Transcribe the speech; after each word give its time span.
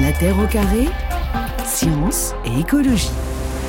La 0.00 0.12
Terre 0.12 0.38
au 0.38 0.46
carré, 0.46 0.88
science 1.66 2.32
et 2.46 2.60
écologie. 2.60 3.10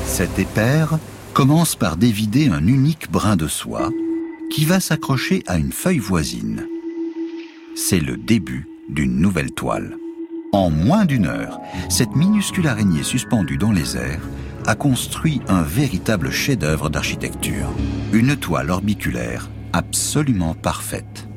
Cet 0.06 0.38
éper 0.38 0.86
commence 1.34 1.76
par 1.76 1.98
dévider 1.98 2.48
un 2.48 2.66
unique 2.66 3.10
brin 3.10 3.36
de 3.36 3.46
soie 3.46 3.90
qui 4.50 4.64
va 4.64 4.80
s'accrocher 4.80 5.42
à 5.46 5.58
une 5.58 5.72
feuille 5.72 5.98
voisine. 5.98 6.66
C'est 7.76 8.00
le 8.00 8.16
début 8.16 8.66
d'une 8.88 9.18
nouvelle 9.18 9.52
toile. 9.52 9.98
En 10.52 10.70
moins 10.70 11.04
d'une 11.04 11.26
heure, 11.26 11.60
cette 11.90 12.16
minuscule 12.16 12.68
araignée 12.68 13.02
suspendue 13.02 13.58
dans 13.58 13.72
les 13.72 13.98
airs 13.98 14.26
a 14.66 14.74
construit 14.74 15.42
un 15.48 15.62
véritable 15.62 16.30
chef-d'œuvre 16.30 16.88
d'architecture. 16.88 17.68
Une 18.14 18.36
toile 18.36 18.70
orbiculaire 18.70 19.50
absolument 19.74 20.54
parfaite. 20.54 21.28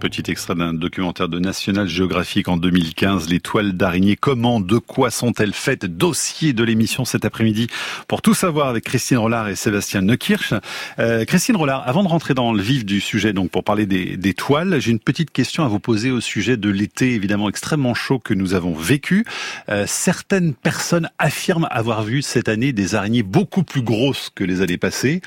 Petit 0.00 0.30
extrait 0.30 0.54
d'un 0.54 0.72
documentaire 0.72 1.28
de 1.28 1.38
National 1.38 1.86
Geographic 1.86 2.48
en 2.48 2.56
2015, 2.56 3.28
les 3.28 3.38
toiles 3.38 3.74
d'araignée. 3.74 4.16
Comment, 4.16 4.58
de 4.58 4.78
quoi 4.78 5.10
sont-elles 5.10 5.52
faites? 5.52 5.84
Dossier 5.84 6.54
de 6.54 6.64
l'émission 6.64 7.04
cet 7.04 7.26
après-midi 7.26 7.66
pour 8.08 8.22
tout 8.22 8.32
savoir 8.32 8.68
avec 8.68 8.84
Christine 8.84 9.18
Rollard 9.18 9.50
et 9.50 9.56
Sébastien 9.56 10.00
Neukirch. 10.00 10.54
Euh, 10.98 11.26
Christine 11.26 11.54
Rollard, 11.54 11.86
avant 11.86 12.02
de 12.02 12.08
rentrer 12.08 12.32
dans 12.32 12.54
le 12.54 12.62
vif 12.62 12.86
du 12.86 13.02
sujet, 13.02 13.34
donc 13.34 13.50
pour 13.50 13.62
parler 13.62 13.84
des, 13.84 14.34
toiles, 14.34 14.80
j'ai 14.80 14.90
une 14.90 15.00
petite 15.00 15.32
question 15.32 15.64
à 15.64 15.68
vous 15.68 15.80
poser 15.80 16.10
au 16.10 16.22
sujet 16.22 16.56
de 16.56 16.70
l'été 16.70 17.12
évidemment 17.12 17.50
extrêmement 17.50 17.92
chaud 17.92 18.18
que 18.18 18.32
nous 18.32 18.54
avons 18.54 18.72
vécu. 18.72 19.26
Euh, 19.68 19.84
certaines 19.86 20.54
personnes 20.54 21.10
affirment 21.18 21.68
avoir 21.70 22.04
vu 22.04 22.22
cette 22.22 22.48
année 22.48 22.72
des 22.72 22.94
araignées 22.94 23.22
beaucoup 23.22 23.64
plus 23.64 23.82
grosses 23.82 24.30
que 24.34 24.44
les 24.44 24.62
années 24.62 24.78
passées 24.78 25.20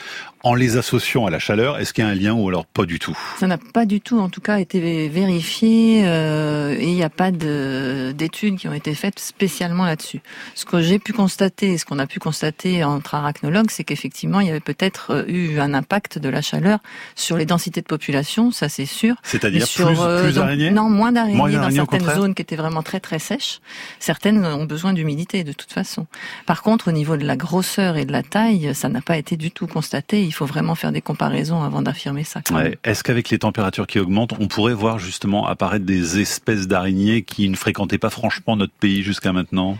en 0.44 0.55
les 0.55 0.78
associant 0.78 1.26
à 1.26 1.30
la 1.30 1.40
chaleur. 1.40 1.80
Est-ce 1.80 1.94
qu'il 1.94 2.03
y 2.03 2.08
a 2.08 2.09
un 2.09 2.16
lien 2.16 2.34
ou 2.34 2.48
alors 2.50 2.66
pas 2.66 2.86
du 2.86 3.00
tout? 3.00 3.17
Ça 3.40 3.48
n'a 3.48 3.58
pas 3.58 3.86
du 3.86 4.02
tout, 4.02 4.20
en 4.20 4.30
tout 4.30 4.42
cas, 4.42 4.59
été 4.63 5.08
vérifié 5.08 6.03
euh, 6.05 6.76
et 6.77 6.88
il 6.88 6.95
n'y 6.95 7.03
a 7.03 7.09
pas 7.09 7.31
d'études 7.31 8.58
qui 8.58 8.67
ont 8.67 8.73
été 8.73 8.95
faites 8.95 9.20
spécialement 9.20 9.86
là-dessus. 9.86 10.22
Ce 10.55 10.66
que 10.66 10.81
j'ai 10.81 10.99
pu 10.99 11.13
constater, 11.13 11.77
ce 11.77 11.86
qu'on 11.86 11.99
a 11.99 12.08
pu 12.08 12.20
constater 12.20 12.84
entre 12.84 13.16
arachnologues, 13.16 13.69
c'est 13.69 13.84
qu'effectivement, 13.84 14.39
il 14.39 14.47
y 14.47 14.50
avait 14.50 14.59
peut-être 14.59 15.11
euh, 15.11 15.25
eu 15.28 15.59
un 15.59 15.73
impact 15.73 16.17
de 16.17 16.30
la 16.30 16.41
chaleur 16.41 16.80
sur 17.16 17.38
les 17.38 17.45
densités 17.45 17.81
de 17.81 17.86
population, 17.86 18.52
ça 18.52 18.69
c'est 18.69 18.86
sûr. 18.86 19.16
C'est-à-dire 19.23 19.67
plus, 19.67 19.86
euh, 20.00 20.23
plus 20.23 20.36
d'araignées 20.36 20.72
Non, 20.72 20.89
moins 20.89 21.11
d'araignées 21.11 21.58
dans 21.58 21.69
certaines 21.69 22.09
zones 22.16 22.34
qui 22.34 22.41
étaient 22.41 22.56
vraiment 22.56 22.81
très 22.81 23.00
très 23.00 23.19
sèches. 23.19 23.59
Certaines 24.00 24.44
ont 24.45 24.66
besoin 24.66 24.94
d'humidité 24.94 25.44
de 25.44 25.53
toute 25.53 25.72
façon. 25.72 26.08
Par 26.45 26.64
contre, 26.64 26.88
au 26.88 26.91
niveau 26.91 27.17
de 27.17 27.25
la 27.25 27.36
grosseur 27.36 27.97
et 27.97 28.06
de 28.06 28.11
la 28.11 28.23
taille, 28.23 28.73
ça 28.73 28.89
n'a 28.89 29.02
pas 29.02 29.17
été 29.17 29.38
du 29.38 29.52
tout 29.52 29.67
constaté 29.67 30.23
il 30.23 30.31
faut 30.31 30.45
vraiment 30.45 30.75
faire 30.75 30.91
des 30.91 31.02
comparaisons 31.02 31.64
avant 31.64 31.81
d'affirmer 31.81 32.23
ça. 32.23 32.41
Ouais. 32.52 32.78
Est-ce 32.84 33.03
qu'avec 33.03 33.30
les 33.30 33.39
températures 33.39 33.88
qui 33.88 34.00
augmentent, 34.00 34.34
on 34.39 34.47
pourrait 34.54 34.76
voir 34.76 35.00
justement 35.00 35.48
apparaître 35.48 35.84
des 35.84 36.20
espèces 36.20 36.68
d'araignées 36.68 37.23
qui 37.23 37.50
ne 37.50 37.56
fréquentaient 37.56 37.98
pas 37.98 38.12
franchement 38.12 38.56
notre 38.56 38.73
pays 38.73 39.02
jusqu'à 39.02 39.34
maintenant? 39.34 39.80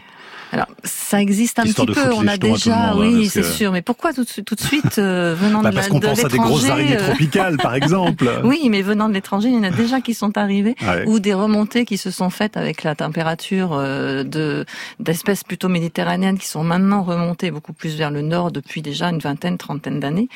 Alors, 0.54 0.68
ça 0.84 1.20
existe 1.20 1.58
un 1.58 1.64
petit 1.64 1.86
peu. 1.88 2.14
On 2.14 2.28
a 2.28 2.38
déjà, 2.38 2.96
oui, 2.96 3.28
c'est 3.28 3.44
sûr. 3.44 3.72
Mais 3.72 3.82
pourquoi 3.82 4.14
tout, 4.14 4.24
tout 4.24 4.54
de 4.54 4.62
suite 4.62 5.00
euh, 5.00 5.34
venant 5.40 5.64
bah 5.64 5.72
de 5.72 5.76
Parce 5.76 5.88
qu'on 5.88 6.00
pense 6.00 6.24
à 6.24 6.28
des 6.28 6.38
grosses 6.38 6.70
araignées 6.70 6.96
euh, 6.96 7.08
tropicales, 7.08 7.58
par 7.58 7.74
exemple. 7.84 8.30
oui, 8.44 8.68
mais 8.70 8.84
venant 8.84 9.10
de 9.10 9.16
l'étranger, 9.16 9.50
il 9.50 9.56
y 9.56 9.58
en 9.58 9.64
a 9.64 9.72
déjà 9.72 10.00
qui 10.00 10.14
sont 10.14 10.38
arrivés 10.38 10.76
ouais. 10.86 11.06
ou 11.08 11.20
des 11.20 11.34
remontées 11.34 11.86
qui 11.86 11.98
se 11.98 12.12
sont 12.12 12.30
faites 12.30 12.56
avec 12.56 12.84
la 12.84 12.94
température 12.94 13.74
euh, 13.74 14.24
de 14.24 14.66
d'espèces 15.00 15.44
plutôt 15.44 15.70
méditerranéennes 15.70 16.38
qui 16.38 16.48
sont 16.48 16.64
maintenant 16.64 17.02
remontées 17.02 17.50
beaucoup 17.50 17.74
plus 17.74 17.96
vers 17.96 18.12
le 18.12 18.22
nord 18.22 18.52
depuis 18.52 18.84
déjà 18.84 19.10
une 19.10 19.20
vingtaine, 19.20 19.58
trentaine 19.58 20.00
d'années. 20.00 20.30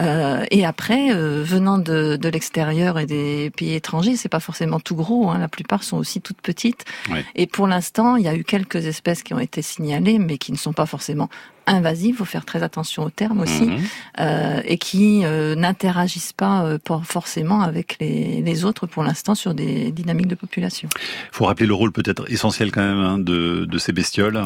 Euh, 0.00 0.44
et 0.52 0.64
après, 0.64 1.10
euh, 1.12 1.42
venant 1.44 1.78
de, 1.78 2.16
de 2.16 2.28
l'extérieur 2.28 3.00
et 3.00 3.06
des 3.06 3.50
pays 3.50 3.74
étrangers, 3.74 4.14
c'est 4.14 4.28
pas 4.28 4.38
forcément 4.38 4.78
tout 4.78 4.94
gros. 4.94 5.28
Hein, 5.28 5.38
la 5.38 5.48
plupart 5.48 5.82
sont 5.82 5.96
aussi 5.96 6.20
toutes 6.20 6.40
petites. 6.40 6.84
Ouais. 7.10 7.24
Et 7.34 7.48
pour 7.48 7.66
l'instant, 7.66 8.14
il 8.14 8.24
y 8.24 8.28
a 8.28 8.34
eu 8.36 8.44
quelques 8.44 8.86
espèces 8.86 9.24
qui 9.24 9.34
ont 9.34 9.40
été 9.40 9.55
signalés, 9.62 10.18
mais 10.18 10.38
qui 10.38 10.52
ne 10.52 10.56
sont 10.56 10.72
pas 10.72 10.86
forcément 10.86 11.28
invasives, 11.66 12.10
il 12.14 12.16
faut 12.16 12.24
faire 12.24 12.44
très 12.44 12.62
attention 12.62 13.02
aux 13.04 13.10
termes 13.10 13.40
aussi, 13.40 13.64
Mhm. 13.66 13.78
euh, 14.20 14.60
et 14.64 14.78
qui 14.78 15.22
euh, 15.24 15.54
n'interagissent 15.56 16.32
pas 16.32 16.62
euh, 16.64 16.78
pour- 16.82 17.04
forcément 17.04 17.60
avec 17.62 17.96
les, 18.00 18.40
les 18.42 18.64
autres 18.64 18.86
pour 18.86 19.02
l'instant 19.02 19.34
sur 19.34 19.52
des 19.54 19.90
dynamiques 19.90 20.28
de 20.28 20.36
population. 20.36 20.88
Il 20.94 21.36
faut 21.36 21.44
rappeler 21.46 21.66
le 21.66 21.74
rôle 21.74 21.90
peut-être 21.92 22.30
essentiel 22.30 22.70
quand 22.70 22.82
même 22.82 22.98
hein, 23.00 23.18
de, 23.18 23.64
de 23.64 23.78
ces 23.78 23.92
bestioles. 23.92 24.42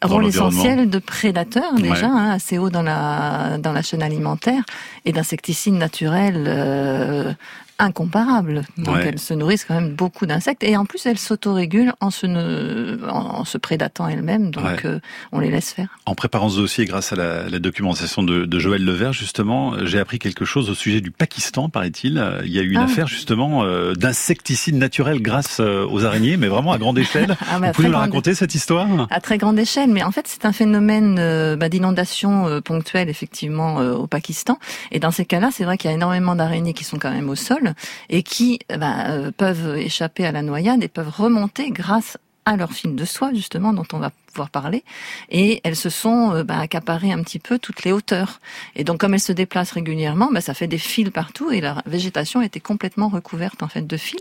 dans 0.00 0.08
Rôle 0.08 0.26
essentiel 0.26 0.90
de 0.90 0.98
prédateurs 0.98 1.74
déjà, 1.74 2.08
Ouais. 2.08 2.12
hein, 2.12 2.30
assez 2.30 2.58
haut 2.58 2.70
dans 2.70 2.82
la, 2.82 3.58
dans 3.58 3.72
la 3.72 3.82
chaîne 3.82 4.02
alimentaire, 4.02 4.64
et 5.04 5.12
d'insecticides 5.12 5.74
naturels 5.74 6.44
euh, 6.48 7.32
incomparables. 7.78 8.62
Donc 8.76 8.94
Ouais. 8.96 9.06
elles 9.06 9.18
se 9.18 9.34
nourrissent 9.34 9.64
quand 9.64 9.74
même 9.74 9.94
beaucoup 9.94 10.26
d'insectes, 10.26 10.62
et 10.64 10.76
en 10.76 10.84
plus 10.84 11.04
elles 11.06 11.18
s'autorégulent 11.18 11.92
en 12.00 12.10
se, 12.10 12.26
ne- 12.26 12.98
en, 13.08 13.44
se 13.44 13.58
prédatant 13.58 14.08
elles-mêmes, 14.08 14.50
donc 14.50 14.64
Ouais. 14.64 14.76
euh, 14.86 15.00
on 15.32 15.40
les 15.40 15.50
laisse 15.50 15.72
faire. 15.72 15.88
En 16.06 16.14
préparant 16.14 16.48
ce 16.48 16.56
dossier, 16.56 16.84
grâce 16.84 17.12
à 17.12 17.16
la, 17.16 17.48
la 17.48 17.58
documentation 17.58 18.22
de, 18.22 18.44
de 18.44 18.58
Joël 18.58 18.84
Levert, 18.84 19.12
justement, 19.12 19.74
j'ai 19.84 19.98
appris 19.98 20.18
quelque 20.18 20.44
chose 20.44 20.70
au 20.70 20.74
sujet 20.74 21.00
du 21.00 21.10
Pakistan, 21.10 21.68
paraît-il. 21.68 22.22
Il 22.44 22.50
y 22.52 22.58
a 22.58 22.62
eu 22.62 22.70
une 22.72 22.78
Ah. 22.78 22.84
affaire 22.84 23.06
justement 23.08 23.62
euh, 23.64 23.94
d'insecticides 23.94 24.76
naturels 24.76 25.20
grâce 25.22 25.58
euh, 25.60 25.86
aux 25.88 26.04
araignées, 26.04 26.36
mais 26.36 26.48
vraiment 26.48 26.72
à 26.72 26.78
grande 26.78 26.98
échelle. 26.98 27.36
Ah, 27.50 27.58
Vous 27.60 27.72
pouvez 27.72 27.88
nous 27.88 27.96
raconter 27.98 28.34
cette 28.34 28.54
histoire? 28.54 28.86
À 29.10 29.20
très 29.20 29.38
grande 29.38 29.58
échelle, 29.58 29.90
mais 29.90 30.02
en 30.02 30.10
fait 30.10 30.26
c'est 30.28 30.44
un 30.44 30.52
phénomène 30.52 31.16
euh, 31.18 31.56
bah, 31.56 31.68
d'inondation 31.68 32.60
ponctuelle 32.62 33.08
effectivement 33.08 33.76
au 33.76 34.06
Pakistan. 34.06 34.58
Et 34.92 34.98
dans 35.00 35.10
ces 35.10 35.24
cas-là, 35.24 35.50
c'est 35.52 35.64
vrai 35.64 35.78
qu'il 35.78 35.88
y 35.90 35.92
a 35.92 35.96
énormément 35.96 36.34
d'araignées 36.34 36.72
qui 36.74 36.84
sont 36.84 36.98
quand 36.98 37.10
même 37.10 37.28
au 37.30 37.34
sol 37.34 37.67
et 38.08 38.22
qui 38.22 38.58
euh, 38.72 38.76
bah, 38.76 39.10
euh, 39.10 39.30
peuvent 39.30 39.76
échapper 39.76 40.26
à 40.26 40.32
la 40.32 40.42
noyade 40.42 40.82
et 40.82 40.88
peuvent 40.88 41.12
remonter 41.14 41.70
grâce 41.70 42.18
à 42.44 42.56
leur 42.56 42.72
fil 42.72 42.94
de 42.94 43.04
soie 43.04 43.32
justement 43.34 43.72
dont 43.72 43.86
on 43.92 43.98
va 43.98 44.10
pouvoir 44.30 44.50
parler. 44.50 44.84
Et 45.30 45.60
elles 45.64 45.76
se 45.76 45.90
sont 45.90 46.32
euh, 46.32 46.44
bah, 46.44 46.58
accaparées 46.58 47.12
un 47.12 47.22
petit 47.22 47.38
peu 47.38 47.58
toutes 47.58 47.84
les 47.84 47.92
hauteurs. 47.92 48.40
Et 48.76 48.84
donc 48.84 48.98
comme 48.98 49.14
elles 49.14 49.20
se 49.20 49.32
déplacent 49.32 49.72
régulièrement 49.72 50.30
bah, 50.32 50.40
ça 50.40 50.54
fait 50.54 50.66
des 50.66 50.78
fils 50.78 51.10
partout 51.10 51.50
et 51.50 51.60
la 51.60 51.82
végétation 51.86 52.42
était 52.42 52.60
complètement 52.60 53.08
recouverte 53.08 53.62
en 53.62 53.68
fait 53.68 53.86
de 53.86 53.96
fils. 53.96 54.20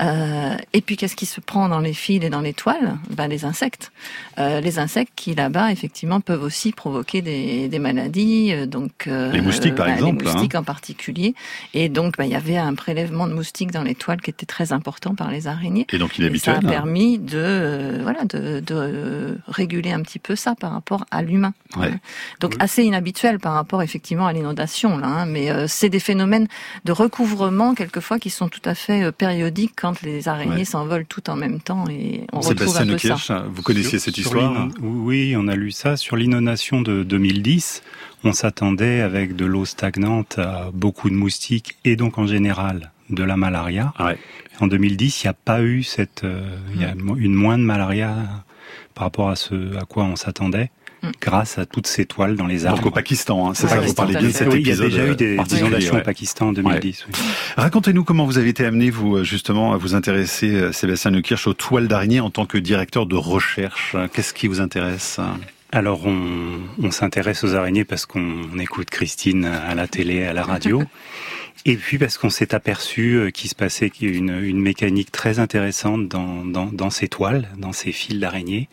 Euh, 0.00 0.56
et 0.72 0.80
puis 0.80 0.96
qu'est-ce 0.96 1.16
qui 1.16 1.26
se 1.26 1.40
prend 1.40 1.68
dans 1.68 1.80
les 1.80 1.94
fils 1.94 2.22
et 2.24 2.30
dans 2.30 2.40
les 2.40 2.54
toiles? 2.54 2.98
Bah, 3.10 3.28
les 3.28 3.44
insectes. 3.44 3.92
Euh, 4.38 4.60
les 4.60 4.78
insectes 4.78 5.12
qui 5.16 5.34
là-bas 5.34 5.72
effectivement 5.72 6.20
peuvent 6.20 6.42
aussi 6.42 6.72
provoquer 6.72 7.22
des, 7.22 7.68
des 7.68 7.78
maladies 7.78 8.52
euh, 8.52 8.66
donc 8.66 9.06
euh, 9.06 9.32
Les 9.32 9.40
moustiques, 9.40 9.74
par 9.74 9.86
bah, 9.86 9.92
exemple, 9.92 10.24
les 10.24 10.30
hein. 10.30 10.32
moustiques 10.34 10.54
en 10.54 10.62
particulier. 10.62 11.34
Et 11.74 11.88
donc 11.88 12.16
bah, 12.16 12.24
il 12.24 12.30
y 12.30 12.34
avait 12.34 12.56
un 12.56 12.74
prélèvement 12.74 13.26
de 13.26 13.34
moustiques 13.34 13.70
dans 13.70 13.82
les 13.82 13.94
toiles 13.94 14.20
qui 14.20 14.30
était 14.30 14.46
très 14.46 14.72
important 14.72 15.14
par 15.14 15.30
les 15.30 15.46
araignées. 15.46 15.86
Et 15.92 15.98
donc 15.98 16.18
et 16.18 16.38
ça 16.38 16.56
a 16.56 16.60
permis 16.60 17.18
de 17.18 17.38
euh, 17.38 18.00
voilà 18.02 18.24
de, 18.24 18.60
de 18.60 19.27
réguler 19.46 19.92
un 19.92 20.02
petit 20.02 20.18
peu 20.18 20.36
ça 20.36 20.54
par 20.54 20.72
rapport 20.72 21.04
à 21.10 21.22
l'humain. 21.22 21.52
Ouais. 21.76 21.92
Donc 22.40 22.54
assez 22.58 22.82
inhabituel 22.84 23.38
par 23.38 23.54
rapport 23.54 23.82
effectivement 23.82 24.26
à 24.26 24.32
l'inondation 24.32 24.98
là, 24.98 25.06
hein, 25.06 25.26
mais 25.26 25.50
euh, 25.50 25.66
c'est 25.68 25.88
des 25.88 26.00
phénomènes 26.00 26.48
de 26.84 26.92
recouvrement 26.92 27.74
quelquefois 27.74 28.18
qui 28.18 28.30
sont 28.30 28.48
tout 28.48 28.62
à 28.64 28.74
fait 28.74 29.02
euh, 29.04 29.12
périodiques 29.12 29.72
quand 29.76 30.02
les 30.02 30.28
araignées 30.28 30.48
Ouais. 30.58 30.64
s'envolent 30.64 31.06
toutes 31.06 31.28
en 31.28 31.36
même 31.36 31.60
temps 31.60 31.84
et 31.90 32.24
on 32.32 32.40
retrouve 32.40 32.76
un 32.76 32.86
peu 32.86 32.98
ça. 33.18 33.44
Vous 33.52 33.62
connaissiez 33.62 33.98
Sur- 33.98 34.00
cette 34.00 34.18
histoire 34.18 34.68
Oui, 34.80 35.34
on 35.36 35.46
a 35.48 35.56
lu 35.56 35.70
ça. 35.70 35.96
Sur 35.96 36.16
l'inondation 36.16 36.80
de 36.80 37.02
2010, 37.02 37.82
on 38.24 38.32
s'attendait 38.32 39.00
avec 39.00 39.36
de 39.36 39.44
l'eau 39.44 39.64
stagnante 39.64 40.38
à 40.38 40.70
beaucoup 40.72 41.10
de 41.10 41.14
moustiques 41.14 41.76
et 41.84 41.96
donc 41.96 42.18
en 42.18 42.26
général 42.26 42.90
de 43.10 43.22
la 43.22 43.36
malaria. 43.36 43.92
Ouais. 44.00 44.18
En 44.60 44.66
2010, 44.66 45.22
il 45.22 45.26
n'y 45.26 45.30
a 45.30 45.34
pas 45.34 45.62
eu 45.62 45.82
cette, 45.82 46.24
euh, 46.24 46.56
il 46.74 46.80
y 46.80 46.84
a 46.84 46.94
mo- 46.94 47.16
une 47.16 47.34
moins 47.34 47.56
de 47.58 47.62
malaria 47.62 48.14
par 48.94 49.04
rapport 49.04 49.30
à 49.30 49.36
ce 49.36 49.76
à 49.76 49.84
quoi 49.84 50.04
on 50.04 50.16
s'attendait, 50.16 50.70
Mm. 51.02 51.10
grâce 51.20 51.58
à 51.58 51.66
toutes 51.66 51.86
ces 51.86 52.06
toiles 52.06 52.34
dans 52.34 52.46
les 52.46 52.66
arbres. 52.66 52.78
Donc 52.78 52.86
au 52.86 52.90
Pakistan, 52.90 53.48
hein, 53.48 53.54
c'est 53.54 53.68
ça, 53.68 53.78
vous 53.80 53.94
parlez 53.94 54.16
bien 54.16 54.26
de 54.28 54.32
cet 54.32 54.48
oui, 54.48 54.60
il 54.60 54.66
y 54.66 54.70
a 54.70 54.74
épisode 54.74 54.90
déjà 54.90 55.06
eu 55.06 55.10
euh, 55.10 55.14
des 55.14 55.36
particulier, 55.36 55.60
inondations 55.60 55.94
ouais. 55.94 56.00
au 56.00 56.04
Pakistan 56.04 56.48
en 56.48 56.52
2010. 56.52 57.06
oui. 57.06 57.14
Racontez-nous 57.56 58.02
comment 58.02 58.24
vous 58.24 58.38
avez 58.38 58.48
été 58.48 58.64
amené, 58.64 58.90
vous, 58.90 59.18
euh, 59.18 59.22
justement, 59.24 59.72
à 59.72 59.76
vous 59.76 59.94
intéresser, 59.94 60.52
euh, 60.54 60.72
Sébastien 60.72 61.12
Neukirch, 61.12 61.46
aux 61.46 61.54
toiles 61.54 61.86
d'araignée 61.86 62.18
en 62.20 62.30
tant 62.30 62.46
que 62.46 62.58
directeur 62.58 63.06
de 63.06 63.14
recherche. 63.14 63.94
Qu'est-ce 64.12 64.34
qui 64.34 64.48
vous 64.48 64.60
intéresse 64.60 65.20
Alors 65.70 66.04
on, 66.04 66.58
on 66.82 66.90
s'intéresse 66.90 67.44
aux 67.44 67.54
araignées 67.54 67.84
parce 67.84 68.04
qu'on 68.04 68.58
écoute 68.58 68.90
Christine 68.90 69.44
à 69.44 69.76
la 69.76 69.86
télé, 69.86 70.24
à 70.24 70.32
la 70.32 70.42
radio. 70.42 70.82
Et 71.64 71.76
puis 71.76 71.98
parce 71.98 72.16
qu'on 72.18 72.30
s'est 72.30 72.54
aperçu 72.54 73.14
euh, 73.16 73.30
qu'il 73.30 73.50
se 73.50 73.54
passait 73.54 73.90
une, 74.00 74.30
une 74.30 74.60
mécanique 74.60 75.12
très 75.12 75.38
intéressante 75.38 76.08
dans, 76.08 76.44
dans, 76.44 76.66
dans 76.66 76.90
ces 76.90 77.08
toiles, 77.08 77.48
dans 77.58 77.72
ces 77.72 77.92
fils 77.92 78.18
d'araignée. 78.18 78.68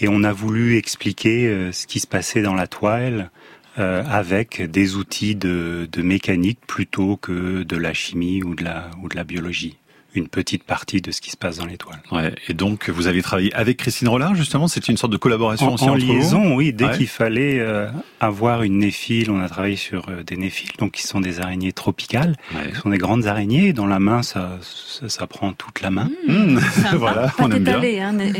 Et 0.00 0.08
on 0.08 0.22
a 0.24 0.32
voulu 0.32 0.76
expliquer 0.76 1.46
euh, 1.46 1.72
ce 1.72 1.86
qui 1.86 2.00
se 2.00 2.06
passait 2.06 2.42
dans 2.42 2.54
la 2.54 2.66
toile 2.66 3.30
euh, 3.78 4.02
avec 4.04 4.62
des 4.62 4.96
outils 4.96 5.36
de, 5.36 5.88
de 5.90 6.02
mécanique 6.02 6.58
plutôt 6.66 7.16
que 7.16 7.62
de 7.62 7.76
la 7.76 7.94
chimie 7.94 8.42
ou 8.42 8.54
de 8.54 8.64
la, 8.64 8.90
ou 9.02 9.08
de 9.08 9.16
la 9.16 9.24
biologie. 9.24 9.77
Une 10.14 10.28
petite 10.28 10.64
partie 10.64 11.00
de 11.00 11.10
ce 11.12 11.20
qui 11.20 11.30
se 11.30 11.36
passe 11.36 11.58
dans 11.58 11.66
l'étoile. 11.66 12.00
Ouais, 12.10 12.34
et 12.48 12.54
donc 12.54 12.88
vous 12.88 13.06
avez 13.06 13.22
travaillé 13.22 13.52
avec 13.54 13.76
Christine 13.76 14.08
Rollard 14.08 14.34
justement, 14.34 14.66
c'est 14.66 14.88
une 14.88 14.96
sorte 14.96 15.12
de 15.12 15.16
collaboration 15.18 15.68
en, 15.68 15.74
aussi 15.74 15.84
en 15.84 15.94
entre 15.94 15.98
liaison, 16.04 16.42
vous 16.50 16.54
oui. 16.56 16.72
Dès 16.72 16.90
qu'il 16.92 17.06
fallait 17.08 17.60
euh, 17.60 17.88
avoir 18.20 18.62
une 18.62 18.78
néphile, 18.78 19.30
on 19.30 19.40
a 19.40 19.48
travaillé 19.48 19.76
sur 19.76 20.08
euh, 20.08 20.22
des 20.22 20.36
néphiles, 20.36 20.70
donc 20.78 20.92
qui 20.92 21.02
sont 21.06 21.20
des 21.20 21.40
araignées 21.40 21.72
tropicales, 21.72 22.34
Ouais. 22.54 22.72
qui 22.72 22.76
sont 22.80 22.88
des 22.90 22.98
grandes 22.98 23.26
araignées. 23.26 23.72
Dans 23.72 23.86
la 23.86 23.98
main, 23.98 24.22
ça, 24.22 24.58
ça, 24.62 25.08
ça 25.08 25.26
prend 25.26 25.52
toute 25.52 25.80
la 25.82 25.90
main. 25.90 26.08
Mmh, 26.26 26.58
Sympa. 26.58 26.88
voilà, 26.96 27.28
Pas 27.28 27.44
on 27.44 27.50
aime 27.50 27.62
bien. 27.64 27.72
étalé, 27.74 28.00
hein, 28.00 28.12
mais, 28.12 28.32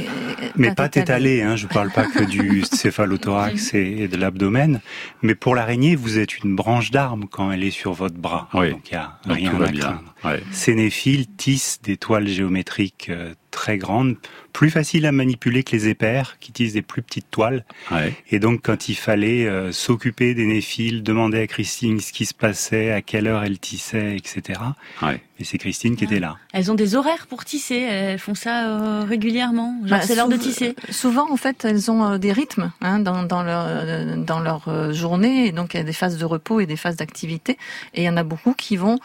Mais 0.56 0.75
pas 0.75 0.87
étalé, 0.87 1.43
hein, 1.43 1.56
je 1.56 1.67
parle 1.67 1.91
pas 1.91 2.05
que 2.06 2.25
du 2.25 2.62
céphalothorax 2.73 3.75
et, 3.75 4.09
de 4.09 4.17
l'abdomen. 4.17 4.81
Mais 5.23 5.35
pour 5.35 5.55
l'araignée, 5.55 5.97
vous 5.97 6.19
êtes 6.19 6.38
une 6.38 6.56
branche 6.56 6.91
d'arbre 6.91 7.26
quand 7.31 7.53
elle 7.53 7.62
est 7.62 7.70
sur 7.70 7.93
votre 7.93 8.17
bras. 8.17 8.49
Oui. 8.55 8.70
Donc 8.70 8.88
il 8.91 8.94
y 8.94 8.97
a 8.97 9.19
Donc 9.26 9.37
rien 9.37 9.61
à 9.61 9.67
bien. 9.69 9.81
craindre. 9.81 10.15
Ouais. 10.25 10.43
Ces 10.50 10.75
néphiles 10.75 11.26
tissent 11.37 11.57
des 11.82 11.96
toiles 11.96 12.28
géométriques 12.28 13.08
euh, 13.10 13.34
très 13.50 13.78
grandes, 13.78 14.16
plus 14.52 14.70
faciles 14.70 15.06
à 15.06 15.12
manipuler 15.12 15.62
que 15.62 15.72
les 15.72 15.88
épères, 15.88 16.38
qui 16.40 16.52
tissent 16.52 16.72
des 16.72 16.82
plus 16.82 17.02
petites 17.02 17.31
toiles. 17.31 17.64
Ouais. 17.90 18.14
Et 18.31 18.38
donc, 18.38 18.60
quand 18.62 18.88
il 18.88 18.94
fallait 18.94 19.46
euh, 19.46 19.72
s'occuper 19.72 20.34
des 20.34 20.46
néphiles, 20.46 21.02
demander 21.02 21.40
à 21.40 21.46
Christine 21.46 22.00
ce 22.00 22.12
qui 22.12 22.26
se 22.26 22.34
passait, 22.34 22.90
à 22.93 23.02
quelle 23.02 23.26
heure 23.26 23.43
elle 23.43 23.58
tissait, 23.58 24.16
etc. 24.16 24.60
Ouais. 25.02 25.22
Et 25.40 25.44
c'est 25.44 25.58
Christine 25.58 25.96
qui 25.96 26.05
était 26.05 26.19
là. 26.19 26.37
Elles 26.52 26.70
ont 26.72 26.75
des 26.75 26.96
horaires 26.96 27.28
pour 27.28 27.44
tisser. 27.44 27.76
Elles 27.76 28.19
font 28.19 28.34
ça 28.34 28.69
euh, 28.69 29.05
régulièrement. 29.05 29.76
Bah, 29.82 30.00
c'est 30.00 30.16
l'heure 30.16 30.28
de 30.28 30.37
tisser. 30.37 30.75
Souvent, 30.90 31.31
en 31.31 31.37
fait, 31.37 31.64
elles 31.64 31.90
ont 31.93 32.05
euh, 32.05 32.19
des 32.19 32.32
rythmes 32.32 32.72
hein, 32.81 32.99
dans, 32.99 33.22
dans 33.22 33.44
leur 33.44 33.64
euh, 33.69 34.16
dans 34.16 34.40
leur 34.40 34.66
euh, 34.66 34.93
journée. 34.93 35.46
Et 35.46 35.52
donc, 35.52 35.75
il 35.75 35.76
y 35.76 35.81
a 35.81 35.84
des 35.84 35.93
phases 35.93 36.19
de 36.19 36.25
repos 36.25 36.58
et 36.58 36.66
des 36.66 36.76
phases 36.76 36.96
d'activité. 36.96 37.56
Et 37.94 38.02
il 38.02 38.05
y 38.05 38.08
en 38.08 38.16
a 38.16 38.25
beaucoup 38.25 38.52
qui 38.52 38.76
vont 38.76 38.99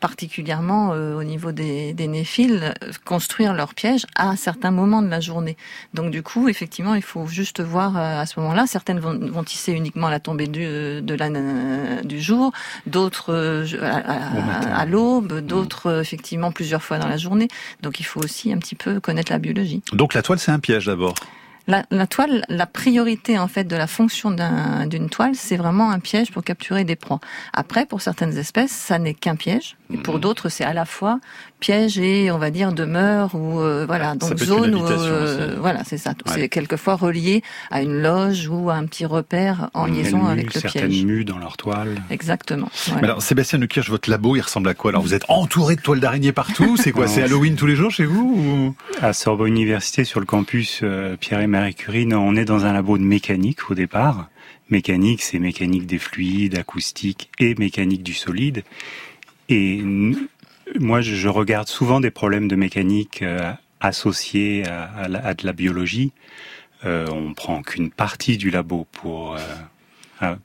particulièrement 0.00 0.92
euh, 0.92 1.14
au 1.16 1.24
niveau 1.24 1.52
des, 1.52 1.92
des 1.92 2.08
néphiles, 2.08 2.74
euh, 2.82 2.90
construire 3.04 3.54
leur 3.54 3.74
piège 3.74 4.06
à 4.16 4.36
certains 4.36 4.70
moments 4.70 5.02
de 5.02 5.08
la 5.08 5.20
journée. 5.20 5.56
Donc 5.94 6.10
du 6.10 6.22
coup, 6.22 6.48
effectivement, 6.48 6.94
il 6.94 7.02
faut 7.02 7.26
juste 7.26 7.60
voir 7.60 7.96
euh, 7.96 8.20
à 8.20 8.26
ce 8.26 8.40
moment-là. 8.40 8.66
Certaines 8.66 8.98
vont, 8.98 9.18
vont 9.18 9.44
tisser 9.44 9.72
uniquement 9.72 10.08
à 10.08 10.10
la 10.10 10.20
tombée 10.20 10.46
du, 10.46 11.02
de 11.02 11.14
la, 11.14 11.26
euh, 11.26 12.02
du 12.02 12.20
jour, 12.20 12.52
d'autres 12.86 13.32
euh, 13.32 13.66
à, 13.82 14.86
l'aube, 14.86 15.40
d'autres 15.40 15.86
euh, 15.86 16.00
effectivement 16.00 16.52
plusieurs 16.52 16.82
fois 16.82 16.98
dans 16.98 17.08
la 17.08 17.16
journée. 17.16 17.48
Donc 17.82 18.00
il 18.00 18.04
faut 18.04 18.20
aussi 18.20 18.52
un 18.52 18.58
petit 18.58 18.74
peu 18.74 19.00
connaître 19.00 19.32
la 19.32 19.38
biologie. 19.38 19.82
Donc 19.92 20.14
la 20.14 20.22
toile 20.22 20.38
c'est 20.38 20.52
un 20.52 20.58
piège 20.58 20.86
d'abord. 20.86 21.14
La, 21.70 21.84
la 21.92 22.06
toile, 22.08 22.44
la 22.48 22.66
priorité 22.66 23.38
en 23.38 23.46
fait 23.46 23.64
de 23.64 23.76
la 23.76 23.86
fonction 23.86 24.32
d'un- 24.32 24.86
d'une 24.86 25.08
toile, 25.08 25.34
c'est 25.34 25.56
vraiment 25.56 25.90
un 25.92 26.00
piège 26.00 26.32
pour 26.32 26.42
capturer 26.42 26.82
des 26.84 26.96
proies. 26.96 27.20
Après, 27.52 27.86
pour 27.86 28.00
certaines 28.02 28.36
espèces, 28.36 28.72
ça 28.72 28.98
n'est 28.98 29.14
qu'un 29.14 29.36
piège. 29.36 29.76
Et 29.92 29.96
pour 29.96 30.14
Mhm. 30.14 30.20
d'autres, 30.20 30.48
c'est 30.48 30.64
à 30.64 30.72
la 30.72 30.84
fois 30.84 31.18
piège 31.60 31.98
et 31.98 32.30
on 32.30 32.38
va 32.38 32.50
dire 32.50 32.72
demeure 32.72 33.34
ou 33.34 33.60
euh, 33.60 33.84
voilà 33.86 34.10
Ça 34.10 34.14
donc 34.16 34.28
peut 34.30 34.34
être 34.36 34.40
une 34.42 34.46
zone 34.46 34.74
où 34.74 34.78
habitation 34.78 35.04
euh, 35.12 35.56
voilà 35.60 35.82
c'est 35.84 35.98
ça. 35.98 36.10
Ouais. 36.26 36.32
C'est 36.34 36.48
quelquefois 36.48 36.94
relié 36.96 37.42
à 37.70 37.82
une 37.82 38.00
loge 38.00 38.48
ou 38.48 38.70
à 38.70 38.74
un 38.74 38.86
petit 38.86 39.04
repère 39.04 39.68
en 39.74 39.86
liaison 39.86 40.26
avec 40.26 40.54
le 40.54 40.60
certaines 40.60 40.88
piège. 40.88 41.04
mues 41.04 41.24
dans 41.24 41.38
leur 41.38 41.56
toile. 41.56 42.00
Exactement. 42.10 42.68
Voilà. 42.86 43.04
Alors 43.08 43.22
Sébastien 43.22 43.58
Nekirch, 43.58 43.90
votre 43.90 44.08
labo 44.10 44.36
il 44.36 44.40
ressemble 44.40 44.68
à 44.70 44.74
quoi? 44.74 44.90
Alors 44.90 45.02
vous 45.02 45.12
êtes 45.14 45.24
entouré 45.28 45.76
de 45.76 45.82
toiles 45.82 46.00
d'araignée 46.00 46.32
partout, 46.32 46.76
c'est 46.76 46.92
quoi? 46.92 47.06
C'est 47.06 47.22
Halloween 47.22 47.56
tous 47.56 47.66
les 47.66 47.76
jours 47.76 47.90
chez 47.90 48.06
vous 48.06 48.74
ou... 49.00 49.02
À 49.02 49.12
Sorbonne 49.12 49.48
Université, 49.48 50.04
sur 50.04 50.20
le 50.20 50.26
campus 50.26 50.80
euh, 50.82 51.16
Pierre 51.16 51.40
et 51.40 51.46
Marie 51.46 51.59
Non, 52.06 52.18
on 52.20 52.36
est 52.36 52.44
dans 52.44 52.64
un 52.64 52.72
labo 52.72 52.98
de 52.98 53.02
mécanique 53.02 53.70
au 53.70 53.74
départ. 53.74 54.28
Mécanique, 54.70 55.22
c'est 55.22 55.38
mécanique 55.38 55.86
des 55.86 55.98
fluides, 55.98 56.56
acoustique 56.58 57.30
et 57.38 57.54
mécanique 57.56 58.02
du 58.02 58.14
solide. 58.14 58.62
Et 59.48 59.82
moi, 60.78 61.00
je, 61.00 61.28
regarde 61.28 61.68
souvent 61.68 62.00
des 62.00 62.10
problèmes 62.10 62.48
de 62.48 62.56
mécanique 62.56 63.22
euh, 63.22 63.52
associés 63.80 64.64
à, 64.66 65.34
de 65.34 65.46
la 65.46 65.52
biologie. 65.52 66.12
Euh, 66.84 67.06
on 67.10 67.34
prend 67.34 67.62
qu'une 67.62 67.90
partie 67.90 68.36
du 68.36 68.50
labo 68.50 68.86
pour 68.92 69.34
euh, 69.34 69.38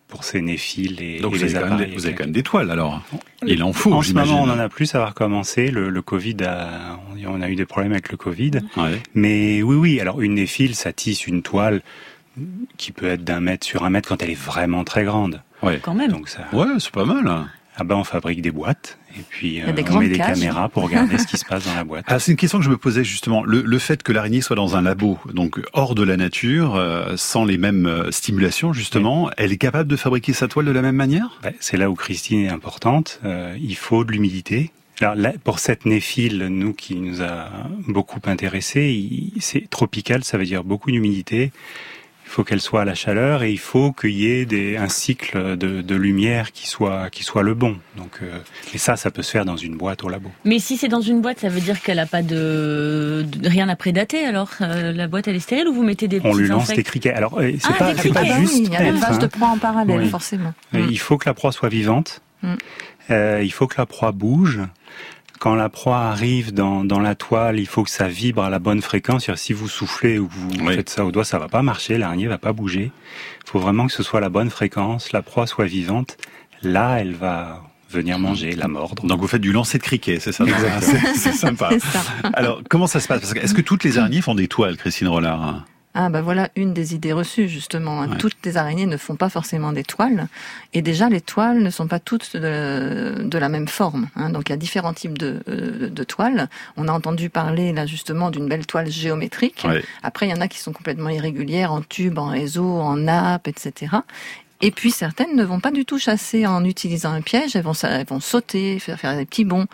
pour 0.07 0.23
ces 0.23 0.41
néphiles 0.41 1.01
et, 1.01 1.19
Donc 1.19 1.33
et 1.35 1.37
vous 1.37 1.43
les 1.43 1.55
appareils. 1.55 1.87
des, 1.89 1.95
vous 1.95 2.05
avez 2.05 2.15
quand 2.15 2.23
même 2.23 2.31
des 2.33 2.43
toiles 2.43 2.71
alors. 2.71 3.01
Il 3.45 3.61
en 3.63 3.73
faut, 3.73 3.93
en 3.93 4.01
ce 4.01 4.13
moment, 4.13 4.41
on 4.43 4.49
en 4.49 4.59
a 4.59 4.69
plus, 4.69 4.85
ça 4.85 4.99
va 4.99 5.07
recommencer. 5.07 5.69
Le, 5.71 5.89
le 5.89 6.01
Covid, 6.01 6.37
a, 6.45 6.99
on 7.27 7.41
a 7.41 7.49
eu 7.49 7.55
des 7.55 7.65
problèmes 7.65 7.91
avec 7.91 8.09
le 8.09 8.17
Covid. 8.17 8.51
Ouais. 8.77 9.01
Mais 9.13 9.61
oui, 9.61 9.75
oui. 9.75 9.99
Alors 9.99 10.21
une 10.21 10.35
néphile, 10.35 10.75
ça 10.75 10.93
tisse 10.93 11.27
une 11.27 11.41
toile 11.41 11.81
qui 12.77 12.91
peut 12.91 13.07
être 13.07 13.23
d'un 13.23 13.39
mètre 13.39 13.65
sur 13.65 13.83
un 13.85 13.89
mètre 13.89 14.09
quand 14.09 14.21
elle 14.21 14.29
est 14.31 14.33
vraiment 14.39 14.83
très 14.83 15.03
grande. 15.03 15.41
Ouais. 15.63 15.79
Quand 15.81 15.93
même. 15.93 16.11
Donc 16.11 16.29
ça. 16.29 16.41
Ouais, 16.53 16.65
c'est 16.79 16.91
pas 16.91 17.05
mal. 17.05 17.27
hein. 17.27 17.47
Ah 17.77 17.83
ben, 17.83 17.95
on 17.95 18.03
fabrique 18.03 18.41
des 18.41 18.51
boîtes 18.51 18.97
et 19.17 19.21
puis 19.27 19.61
euh, 19.61 19.65
on 19.91 19.99
met 19.99 20.07
des 20.09 20.17
cages. 20.17 20.39
caméras 20.39 20.69
pour 20.69 20.83
regarder 20.83 21.17
ce 21.17 21.27
qui 21.27 21.37
se 21.41 21.45
passe 21.45 21.65
dans 21.65 21.73
la 21.75 21.83
boîte. 21.83 22.05
Ah, 22.07 22.19
c'est 22.19 22.31
une 22.31 22.37
question 22.37 22.57
que 22.59 22.63
je 22.65 22.69
me 22.69 22.77
posais 22.77 23.03
justement. 23.03 23.43
Le, 23.43 23.61
le 23.61 23.79
fait 23.79 24.01
que 24.03 24.11
l'araignée 24.13 24.41
soit 24.41 24.55
dans 24.55 24.75
un 24.77 24.81
labo, 24.81 25.19
donc 25.33 25.59
hors 25.73 25.93
de 25.95 26.03
la 26.03 26.15
nature, 26.17 26.75
euh, 26.75 27.13
sans 27.17 27.43
les 27.45 27.57
mêmes 27.57 27.85
euh, 27.85 28.11
stimulations 28.11 28.71
justement, 28.73 29.29
elle 29.37 29.51
est 29.51 29.57
capable 29.57 29.89
de 29.89 29.95
fabriquer 29.95 30.31
sa 30.33 30.47
toile 30.47 30.65
de 30.65 30.71
la 30.71 30.81
même 30.81 30.95
manière? 30.95 31.39
Ben, 31.43 31.53
c'est 31.59 31.77
là 31.77 31.89
où 31.89 31.95
Christine 31.95 32.39
est 32.45 32.49
importante. 32.49 33.19
Euh, 33.25 33.55
il 33.59 33.75
faut 33.75 34.03
de 34.05 34.11
l'humidité. 34.13 34.71
Alors 35.01 35.15
là, 35.15 35.33
pour 35.43 35.59
cette 35.59 35.85
néphile, 35.85 36.47
nous 36.49 36.71
qui 36.73 36.95
nous 36.95 37.21
a 37.21 37.49
beaucoup 37.89 38.21
intéressés, 38.27 38.85
il- 38.93 39.33
c'est 39.41 39.69
tropical, 39.69 40.23
ça 40.23 40.37
veut 40.37 40.45
dire 40.45 40.63
beaucoup 40.63 40.89
d'humidité. 40.89 41.51
Il 42.27 42.31
faut 42.35 42.43
qu'elle 42.43 42.59
soit 42.59 42.81
à 42.81 42.85
la 42.85 42.95
chaleur 42.95 43.43
et 43.43 43.51
il 43.51 43.59
faut 43.59 43.93
qu'il 43.93 44.09
y 44.11 44.25
ait 44.29 44.45
des, 44.45 44.75
un 44.75 44.89
cycle 44.89 45.55
de, 45.55 45.81
de 45.81 45.95
lumière 45.95 46.51
qui 46.51 46.67
soit 46.67 47.09
qui 47.09 47.23
soit 47.23 47.43
le 47.43 47.53
bon. 47.53 47.77
Donc, 47.95 48.19
euh, 48.23 48.39
et 48.73 48.77
ça, 48.77 48.97
ça 48.97 49.09
peut 49.11 49.21
se 49.21 49.31
faire 49.31 49.45
dans 49.45 49.55
une 49.55 49.77
boîte 49.77 50.03
au 50.03 50.09
labo. 50.09 50.31
Mais 50.43 50.59
si 50.59 50.75
c'est 50.75 50.87
dans 50.89 50.99
une 51.01 51.21
boîte, 51.21 51.39
ça 51.39 51.49
veut 51.49 51.61
dire 51.61 51.81
qu'elle 51.81 51.99
a 51.99 52.05
pas 52.07 52.23
de, 52.23 53.25
de- 53.25 53.47
rien 53.47 53.69
à 53.69 53.75
prédater. 53.77 54.25
Alors 54.25 54.49
euh, 54.61 54.91
la 54.91 55.07
boîte 55.07 55.27
elle 55.29 55.35
est 55.35 55.39
stérile 55.39 55.67
ou 55.69 55.73
vous 55.73 55.83
mettez 55.83 56.07
des 56.09 56.19
On 56.25 56.33
lui 56.35 56.47
lance 56.47 56.63
insectes 56.63 56.77
des 56.79 56.83
criquets. 56.83 57.13
Alors, 57.13 57.39
euh, 57.39 57.51
c'est 57.59 57.67
Ah, 57.69 57.73
pas, 57.77 57.85
pas 57.85 57.93
criquets. 57.93 58.19
Ah 58.19 58.23
oui, 58.39 58.41
juste 58.41 58.57
il 58.57 58.69
y 58.73 58.75
a 58.75 58.83
l'élevage 58.83 59.15
hein. 59.15 59.17
de 59.19 59.27
proies 59.27 59.47
en 59.47 59.57
parallèle, 59.57 60.01
Oui. 60.01 60.09
forcément. 60.09 60.53
Il 60.73 60.99
faut 60.99 61.17
que 61.17 61.29
la 61.29 61.33
proie 61.35 61.51
soit 61.53 61.69
vivante. 61.69 62.21
Mm. 62.41 62.53
Euh, 63.11 63.41
il 63.43 63.51
faut 63.53 63.67
que 63.67 63.75
la 63.77 63.85
proie 63.85 64.11
bouge. 64.11 64.59
Quand 65.39 65.55
la 65.55 65.69
proie 65.69 65.99
arrive 65.99 66.53
dans, 66.53 66.83
dans 66.85 66.99
la 66.99 67.13
toile, 67.15 67.59
il 67.59 67.65
faut 67.67 67.83
que 67.83 67.89
ça 67.89 68.07
vibre 68.07 68.43
à 68.43 68.49
la 68.49 68.59
bonne 68.59 68.81
fréquence. 68.81 69.33
Si 69.35 69.53
vous 69.53 69.67
soufflez 69.67 70.17
ou 70.17 70.27
vous 70.31 70.49
Oui. 70.65 70.75
faites 70.75 70.89
ça 70.89 71.05
au 71.05 71.11
doigt, 71.11 71.25
ça 71.25 71.37
va 71.39 71.47
pas 71.47 71.61
marcher. 71.61 71.97
L'araignée 71.97 72.27
va 72.27 72.37
pas 72.37 72.53
bouger. 72.53 72.91
Il 73.45 73.49
faut 73.49 73.59
vraiment 73.59 73.85
que 73.87 73.93
ce 73.93 74.01
soit 74.03 74.21
la 74.21 74.29
bonne 74.29 74.49
fréquence, 74.49 75.11
la 75.11 75.21
proie 75.21 75.45
soit 75.45 75.65
vivante. 75.65 76.17
Là, 76.63 76.97
elle 76.99 77.13
va 77.13 77.61
venir 77.91 78.17
manger, 78.17 78.51
la 78.55 78.67
mordre. 78.67 79.05
Donc 79.05 79.19
vous 79.21 79.27
faites 79.27 79.41
du 79.41 79.51
lancer 79.51 79.77
de 79.77 79.83
criquet, 79.83 80.19
c'est 80.19 80.31
ça 80.31 80.43
Exactement. 80.47 81.13
C'est 81.15 81.31
sympa. 81.33 81.69
Ça. 81.79 82.01
Alors 82.33 82.61
comment 82.69 82.87
ça 82.87 82.99
se 82.99 83.07
passe? 83.07 83.21
Parce 83.21 83.33
que 83.33 83.39
Est-ce 83.39 83.53
que 83.53 83.61
toutes 83.61 83.83
les 83.83 83.97
araignées 83.99 84.21
font 84.21 84.35
des 84.35 84.47
toiles, 84.47 84.77
Christine 84.77 85.07
Rollard? 85.07 85.65
Ah 85.97 86.09
bah 86.09 86.21
voilà 86.21 86.49
une 86.57 86.73
des 86.73 86.93
idées 86.93 87.13
reçues 87.13 87.47
justement. 87.47 88.01
hein. 88.01 88.09
Ouais. 88.09 88.17
Toutes 88.17 88.35
les 88.43 88.57
araignées 88.57 88.85
ne 88.85 88.97
font 88.97 89.15
pas 89.15 89.29
forcément 89.29 89.71
des 89.71 89.83
toiles 89.85 90.27
et 90.73 90.81
déjà 90.81 91.07
les 91.07 91.21
toiles 91.21 91.63
ne 91.63 91.69
sont 91.69 91.87
pas 91.87 91.99
toutes 91.99 92.35
de, 92.35 93.23
de 93.23 93.37
la 93.37 93.47
même 93.47 93.67
forme. 93.69 94.09
hein. 94.17 94.29
Donc 94.29 94.49
il 94.49 94.51
y 94.51 94.53
a 94.53 94.57
différents 94.57 94.93
types 94.93 95.17
de, 95.17 95.39
euh, 95.47 95.89
de 95.89 96.03
toiles. 96.03 96.49
On 96.75 96.89
a 96.89 96.91
entendu 96.91 97.29
parler 97.29 97.71
là 97.71 97.85
justement 97.85 98.29
d'une 98.29 98.47
belle 98.49 98.65
toile 98.65 98.91
géométrique. 98.91 99.63
Ouais. 99.67 99.83
Après 100.03 100.27
il 100.27 100.31
y 100.31 100.33
en 100.37 100.41
a 100.41 100.49
qui 100.49 100.59
sont 100.59 100.73
complètement 100.73 101.09
irrégulières 101.09 101.71
en 101.71 101.81
tube, 101.81 102.17
en 102.19 102.27
réseau, 102.27 102.67
en 102.69 102.97
nappe, 102.97 103.47
etc. 103.47 103.95
Et 104.61 104.71
puis 104.71 104.91
certaines 104.91 105.35
ne 105.35 105.43
vont 105.43 105.59
pas 105.59 105.71
du 105.71 105.85
tout 105.85 105.99
chasser 105.99 106.47
en 106.47 106.63
utilisant 106.63 107.11
un 107.11 107.21
piège, 107.21 107.55
elles 107.55 107.63
vont, 107.63 107.73
elles 107.83 108.05
vont 108.05 108.19
sauter, 108.19 108.79
faire, 108.79 108.99
faire 108.99 109.17
des 109.17 109.25
petits 109.25 109.45
bonds, 109.45 109.65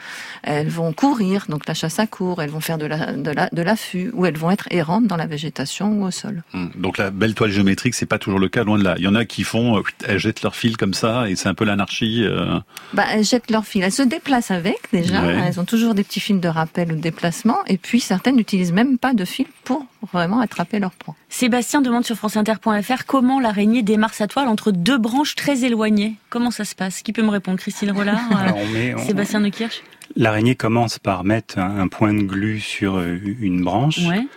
elles 0.43 0.69
vont 0.69 0.91
courir, 0.91 1.45
donc 1.50 1.67
la 1.67 1.73
chasse 1.73 2.00
à 2.00 2.07
court, 2.07 2.41
elles 2.41 2.50
vont 2.50 2.59
faire 2.61 2.77
de 2.77 2.88
la, 2.88 3.13
de 3.13 3.31
la, 3.31 3.47
de 3.51 3.61
l'affût, 3.61 4.09
ou 4.13 4.25
elles 4.25 4.38
vont 4.38 4.50
être 4.51 4.67
errantes 4.71 5.05
dans 5.05 5.17
la 5.17 5.27
végétation 5.27 5.93
ou 6.01 6.05
au 6.05 6.11
sol. 6.11 6.43
Hum. 6.53 6.71
Donc 6.75 6.97
la 6.97 7.11
belle 7.11 7.35
toile 7.35 7.51
géométrique, 7.51 7.93
c'est 7.93 8.05
pas 8.05 8.17
toujours 8.17 8.39
le 8.39 8.50
cas, 8.50 8.63
loin 8.63 8.77
de 8.79 8.83
là. 8.83 8.95
Il 8.97 9.03
y 9.03 9.07
en 9.07 9.15
a 9.15 9.25
qui 9.25 9.43
font, 9.43 9.77
euh, 9.77 9.83
elles 10.07 10.19
jettent 10.19 10.41
leur 10.41 10.55
fil 10.55 10.77
comme 10.77 10.93
ça, 10.93 11.29
et 11.29 11.35
c'est 11.35 11.47
un 11.50 11.53
peu 11.53 11.63
l'anarchie. 11.65 12.23
euh. 12.23 12.59
Bah, 12.93 13.05
elles 13.11 13.23
jettent 13.23 13.51
leur 13.51 13.65
fil. 13.65 13.83
Elles 13.83 13.91
se 13.91 14.01
déplacent 14.01 14.51
avec 14.51 14.79
déjà. 14.91 15.21
Ouais. 15.21 15.38
Elles 15.47 15.59
ont 15.59 15.65
toujours 15.65 15.93
des 15.93 16.03
petits 16.03 16.19
fils 16.19 16.39
de 16.39 16.47
rappel 16.47 16.91
ou 16.91 16.95
de 16.95 17.01
déplacement. 17.01 17.59
Et 17.67 17.77
puis 17.77 18.00
certaines 18.00 18.35
n'utilisent 18.35 18.73
même 18.73 18.97
pas 18.97 19.13
de 19.13 19.25
fil 19.25 19.45
pour 19.63 19.85
vraiment 20.11 20.39
attraper 20.39 20.79
leur 20.79 20.91
proie. 20.91 21.15
Sébastien 21.31 21.81
demande 21.81 22.05
sur 22.05 22.17
franceinter.fr 22.17 23.05
comment 23.07 23.39
l'araignée 23.39 23.83
démarre 23.83 24.13
sa 24.13 24.27
toile 24.27 24.50
entre 24.50 24.71
deux 24.71 24.97
branches 24.97 25.33
très 25.35 25.63
éloignées. 25.63 26.15
Comment 26.29 26.51
ça 26.51 26.65
se 26.65 26.75
passe? 26.75 27.01
Qui 27.01 27.13
peut 27.13 27.23
me 27.23 27.29
répondre? 27.29 27.57
Christine 27.57 27.91
Rollard 27.91 28.19
euh, 28.33 28.93
on 28.97 29.05
Sébastien 29.05 29.39
Nekirch 29.39 29.81
L'araignée 30.17 30.55
commence 30.55 31.00
par 31.00 31.23
mettre 31.23 31.57
un, 31.57 31.88
point 31.88 32.13
de 32.13 32.21
glu 32.23 32.59
sur 32.59 32.97
euh, 32.97 33.17
une 33.39 33.63
branche. 33.63 34.00
Ouais. 34.00 34.27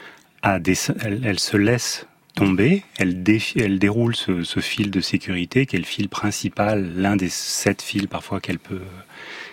à 0.42 0.60
des- 0.60 0.78
elle, 1.02 1.22
elle 1.24 1.40
se 1.40 1.56
laisse 1.56 2.06
tomber, 2.36 2.84
elle, 2.96 3.22
déroule 3.24 4.14
ce, 4.14 4.44
ce 4.44 4.60
fil 4.60 4.92
de 4.92 5.00
sécurité 5.00 5.66
qui 5.66 5.74
est 5.74 5.80
le 5.80 5.84
fil 5.84 6.08
principal, 6.08 6.92
l'un 6.96 7.16
des 7.16 7.28
sept 7.28 7.82
fils 7.82 8.06
parfois 8.06 8.40
qu'elle 8.40 8.60
peut, 8.60 8.82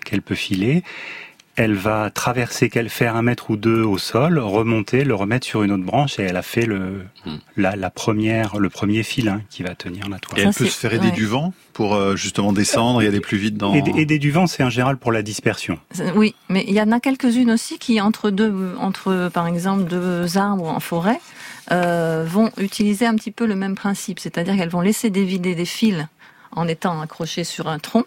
qu'elle 0.05 0.21
peut 0.21 0.35
filer. 0.35 0.83
Elle 1.55 1.73
va 1.73 2.09
traverser, 2.09 2.69
qu'elle 2.69 2.89
faire 2.89 3.15
un 3.15 3.21
mètre 3.21 3.49
ou 3.49 3.57
deux 3.57 3.83
au 3.83 3.97
sol, 3.97 4.39
remonter, 4.39 5.03
le 5.03 5.15
remettre 5.15 5.45
sur 5.45 5.63
une 5.63 5.71
autre 5.71 5.83
branche 5.83 6.19
et 6.19 6.23
elle 6.23 6.37
a 6.37 6.41
fait 6.41 6.65
le, 6.65 7.05
Hmm. 7.23 7.35
la, 7.55 7.75
la 7.75 7.91
première, 7.91 8.57
le 8.57 8.69
premier 8.69 9.03
fil 9.03 9.29
hein, 9.29 9.43
qui 9.51 9.61
va 9.61 9.75
tenir 9.75 10.09
la 10.09 10.17
toile. 10.17 10.39
Et 10.39 10.43
Ça, 10.43 10.49
elle 10.49 10.55
peut 10.55 10.65
se 10.65 10.79
faire 10.79 10.91
aider 10.91 11.07
ouais. 11.07 11.11
du 11.11 11.27
vent 11.27 11.53
pour 11.73 11.93
euh, 11.93 12.15
justement 12.15 12.51
descendre 12.51 13.03
et 13.03 13.07
aller 13.07 13.19
plus 13.19 13.37
vite 13.37 13.57
dans... 13.57 13.75
Aider, 13.75 13.91
aider 13.95 14.17
du 14.17 14.31
vent, 14.31 14.47
c'est 14.47 14.63
en 14.63 14.71
général 14.71 14.97
pour 14.97 15.11
la 15.11 15.21
dispersion. 15.21 15.77
Oui, 16.15 16.33
mais 16.49 16.65
il 16.67 16.73
y 16.73 16.81
en 16.81 16.91
a 16.91 16.99
quelques-unes 16.99 17.51
aussi 17.51 17.77
qui, 17.77 18.01
entre 18.01 18.31
deux, 18.31 18.75
entre 18.79 19.29
par 19.31 19.45
exemple 19.45 19.83
deux 19.83 20.35
arbres 20.35 20.67
en 20.67 20.79
forêt, 20.79 21.19
euh, 21.71 22.25
vont 22.27 22.49
utiliser 22.57 23.05
un 23.05 23.15
petit 23.15 23.31
peu 23.31 23.45
le 23.45 23.55
même 23.55 23.75
principe, 23.75 24.19
c'est-à-dire 24.19 24.55
qu'elles 24.55 24.69
vont 24.69 24.81
laisser 24.81 25.11
dévider 25.11 25.53
des 25.53 25.65
fils 25.65 26.07
en 26.55 26.67
étant 26.67 26.99
accrochées 27.01 27.43
sur 27.43 27.67
un 27.67 27.79
tronc, 27.79 28.05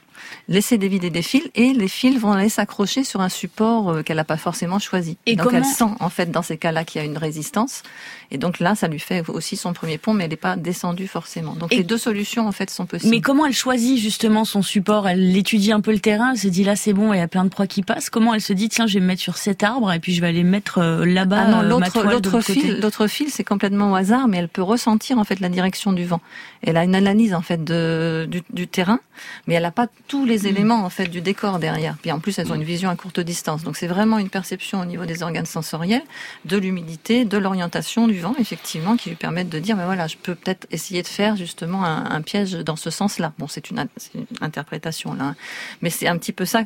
laisser 0.49 0.79
dévider 0.79 1.11
des 1.11 1.23
fils 1.23 1.45
et 1.55 1.73
les 1.73 1.89
fils 1.89 2.19
vont 2.19 2.33
aller 2.33 2.49
s'accrocher 2.49 3.05
sur 3.05 3.21
un 3.21 3.29
support 3.29 3.91
euh, 3.91 4.03
qu'elle 4.03 4.17
n'a 4.17 4.25
pas 4.25 4.37
forcément 4.37 4.79
choisi. 4.79 5.17
Et 5.27 5.35
donc 5.37 5.47
comment- 5.47 5.59
elle 5.59 5.65
sent 5.65 5.85
en 6.01 6.09
fait 6.09 6.31
dans 6.31 6.43
ces 6.43 6.57
cas-là 6.57 6.85
qu'il 6.85 7.01
y 7.01 7.05
a 7.05 7.07
une 7.07 7.19
résistance 7.19 7.83
et 8.31 8.39
donc 8.39 8.61
là 8.61 8.75
ça 8.75 8.89
lui 8.89 8.99
fait 9.01 9.23
aussi 9.29 9.57
son 9.57 9.73
premier 9.73 9.99
pont, 9.99 10.15
mais 10.15 10.25
elle 10.25 10.31
n'est 10.31 10.37
pas 10.37 10.57
descendue 10.57 11.07
forcément. 11.09 11.55
Donc 11.55 11.73
Et- 11.73 11.79
les 11.79 11.83
deux 11.85 11.99
solutions 11.99 12.47
en 12.47 12.53
fait 12.53 12.71
sont 12.71 12.87
possibles. 12.87 13.11
Mais 13.11 13.21
comment 13.21 13.47
elle 13.47 13.53
choisit 13.53 13.99
justement 13.99 14.45
son 14.45 14.63
support? 14.63 15.09
Elle 15.09 15.37
étudie 15.37 15.73
un 15.73 15.81
peu 15.81 15.93
le 15.93 16.01
terrain, 16.01 16.33
elle 16.33 16.39
se 16.39 16.49
dit 16.49 16.65
là 16.65 16.77
c'est 16.77 16.93
bon, 16.93 17.13
il 17.13 17.19
y 17.19 17.23
a 17.23 17.29
plein 17.29 17.45
de 17.45 17.51
proies 17.51 17.67
qui 17.67 17.83
passent. 17.83 18.09
Comment 18.11 18.35
elle 18.35 18.41
se 18.41 18.53
dit 18.53 18.69
tiens 18.69 18.87
je 18.87 18.95
vais 18.95 19.01
me 19.01 19.07
mettre 19.07 19.23
sur 19.23 19.37
cet 19.37 19.63
arbre 19.63 19.93
et 19.93 19.99
puis 20.01 20.15
je 20.15 20.21
vais 20.21 20.29
aller 20.29 20.45
mettre 20.45 20.79
euh, 20.79 21.05
là-bas 21.05 21.45
Ah 21.47 21.51
non, 21.51 21.59
euh, 21.61 21.63
l'autre 21.69 22.03
l'autre 22.05 22.41
fil, 22.41 22.81
l'autre 22.81 23.07
fil, 23.09 23.31
c'est 23.31 23.45
complètement 23.45 23.93
au 23.93 23.95
hasard, 23.95 24.29
mais 24.29 24.37
elle 24.39 24.49
peut 24.49 24.63
ressentir 24.63 25.19
en 25.19 25.25
fait 25.25 25.41
la 25.41 25.49
direction 25.49 25.93
du 25.93 26.05
vent. 26.05 26.21
Elle 26.63 26.77
a 26.77 26.85
une 26.85 26.95
analyse 26.95 27.35
en 27.35 27.43
fait 27.43 27.63
de, 27.63 28.27
du, 28.35 28.43
du 28.51 28.67
terrain, 28.67 28.99
mais 29.47 29.55
elle 29.55 29.63
n'a 29.63 29.71
pas 29.71 29.87
tous 30.09 30.25
les 30.25 30.47
éléments 30.47 30.85
en 30.85 30.91
fait 30.91 31.07
du 31.07 31.21
décor 31.21 31.59
derrière. 31.59 31.97
Puis 32.01 32.11
en 32.11 32.19
plus, 32.19 32.39
elles 32.39 32.51
ont 32.51 32.57
une 32.57 32.65
vision 32.65 32.91
à 32.91 32.97
courte 32.97 33.21
distance. 33.21 33.63
Donc 33.63 33.77
c'est 33.77 33.87
vraiment 33.87 34.19
une 34.19 34.29
perception 34.29 34.81
au 34.81 34.85
niveau 34.85 35.07
des 35.07 35.23
organes 35.23 35.47
sensoriels, 35.47 36.03
de 36.45 36.57
l'humidité, 36.57 37.25
de 37.25 37.39
l'orientation 37.39 38.09
du 38.09 38.19
vent, 38.19 38.35
effectivement, 38.39 38.97
qui 38.97 39.11
lui 39.11 39.17
permettent 39.17 39.51
de 39.51 39.61
dire, 39.61 39.77
mais 39.77 39.85
voilà, 39.85 40.07
je 40.07 40.17
peux 40.17 40.35
peut-être 40.35 40.67
essayer 40.71 41.03
de 41.03 41.07
faire 41.07 41.37
justement 41.37 41.85
un, 41.85 42.11
un 42.11 42.23
piège 42.23 42.53
dans 42.53 42.77
ce 42.77 42.91
sens-là. 42.91 43.33
Bon, 43.39 43.47
c'est 43.47 43.71
une, 43.71 43.87
une 44.15 44.27
interprétation 44.41 45.15
là, 45.15 45.25
hein. 45.25 45.37
mais 45.83 45.91
c'est 45.91 46.09
un 46.09 46.19
petit 46.19 46.33
peu 46.33 46.45
ça, 46.45 46.65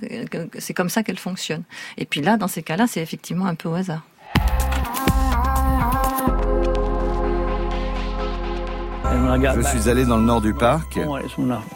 c'est 0.59 0.75
comme 0.75 0.89
ça 0.89 1.03
qu'elle 1.03 1.19
fonctionne. 1.19 1.65
Et 1.99 2.07
puis 2.07 2.23
là, 2.23 2.37
dans 2.37 2.49
ces 2.49 2.63
cas-là, 2.63 2.87
c'est 2.87 3.03
effectivement 3.03 3.47
un 3.47 3.55
peu 3.55 3.69
au 3.69 3.75
hasard. 3.75 4.03
Je 9.57 9.63
suis 9.63 9.89
allé 9.89 10.05
dans 10.05 10.17
le 10.17 10.25
nord 10.25 10.41
du 10.41 10.55
parc 10.55 10.99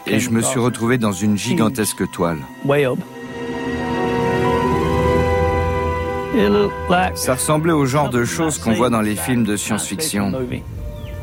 et 0.07 0.19
je 0.19 0.29
me 0.29 0.41
suis 0.41 0.59
retrouvé 0.59 0.97
dans 0.97 1.11
une 1.11 1.37
gigantesque 1.37 2.09
toile. 2.11 2.39
Ça 7.15 7.33
ressemblait 7.35 7.71
au 7.71 7.85
genre 7.85 8.09
de 8.09 8.25
choses 8.25 8.57
qu'on 8.57 8.73
voit 8.73 8.89
dans 8.89 9.01
les 9.01 9.15
films 9.15 9.43
de 9.43 9.55
science-fiction. 9.55 10.33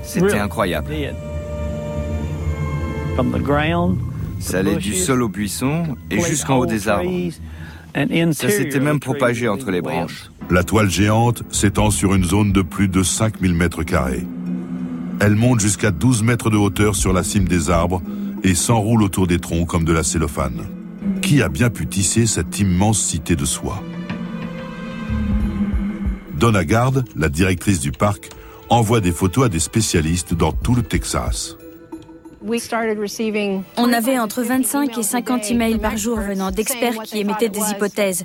C'était 0.02 0.38
incroyable. 0.38 0.92
Ça 4.38 4.58
allait 4.58 4.76
du 4.76 4.94
sol 4.94 5.22
aux 5.22 5.28
buissons 5.28 5.96
et 6.10 6.20
jusqu'en 6.20 6.56
haut 6.56 6.66
des 6.66 6.88
arbres. 6.88 7.10
Ça 8.32 8.48
s'était 8.48 8.80
même 8.80 9.00
propagé 9.00 9.48
entre 9.48 9.70
les 9.70 9.80
branches. 9.80 10.30
La 10.50 10.64
toile 10.64 10.90
géante 10.90 11.42
s'étend 11.50 11.90
sur 11.90 12.14
une 12.14 12.24
zone 12.24 12.52
de 12.52 12.62
plus 12.62 12.88
de 12.88 13.02
5000 13.02 13.54
mètres 13.54 13.82
carrés. 13.82 14.26
Elle 15.22 15.36
monte 15.36 15.60
jusqu'à 15.60 15.90
12 15.90 16.22
mètres 16.22 16.48
de 16.48 16.56
hauteur 16.56 16.96
sur 16.96 17.12
la 17.12 17.22
cime 17.22 17.46
des 17.46 17.68
arbres 17.68 18.02
et 18.42 18.54
s'enroule 18.54 19.02
autour 19.02 19.26
des 19.26 19.38
troncs 19.38 19.68
comme 19.68 19.84
de 19.84 19.92
la 19.92 20.02
cellophane. 20.02 20.66
Qui 21.20 21.42
a 21.42 21.50
bien 21.50 21.68
pu 21.68 21.86
tisser 21.86 22.26
cette 22.26 22.58
immense 22.58 22.98
cité 22.98 23.36
de 23.36 23.44
soie? 23.44 23.82
Donna 26.38 26.64
Gard, 26.64 27.02
la 27.16 27.28
directrice 27.28 27.80
du 27.80 27.92
parc, 27.92 28.30
envoie 28.70 29.00
des 29.00 29.12
photos 29.12 29.44
à 29.44 29.48
des 29.50 29.58
spécialistes 29.58 30.32
dans 30.32 30.52
tout 30.52 30.74
le 30.74 30.82
Texas. 30.82 31.58
On 33.76 33.92
avait 33.92 34.18
entre 34.18 34.42
25 34.42 34.96
et 34.98 35.02
50 35.02 35.50
emails 35.50 35.78
par 35.78 35.96
jour 35.96 36.18
venant 36.18 36.50
d'experts 36.50 37.02
qui 37.04 37.18
émettaient 37.20 37.48
des 37.50 37.60
hypothèses. 37.70 38.24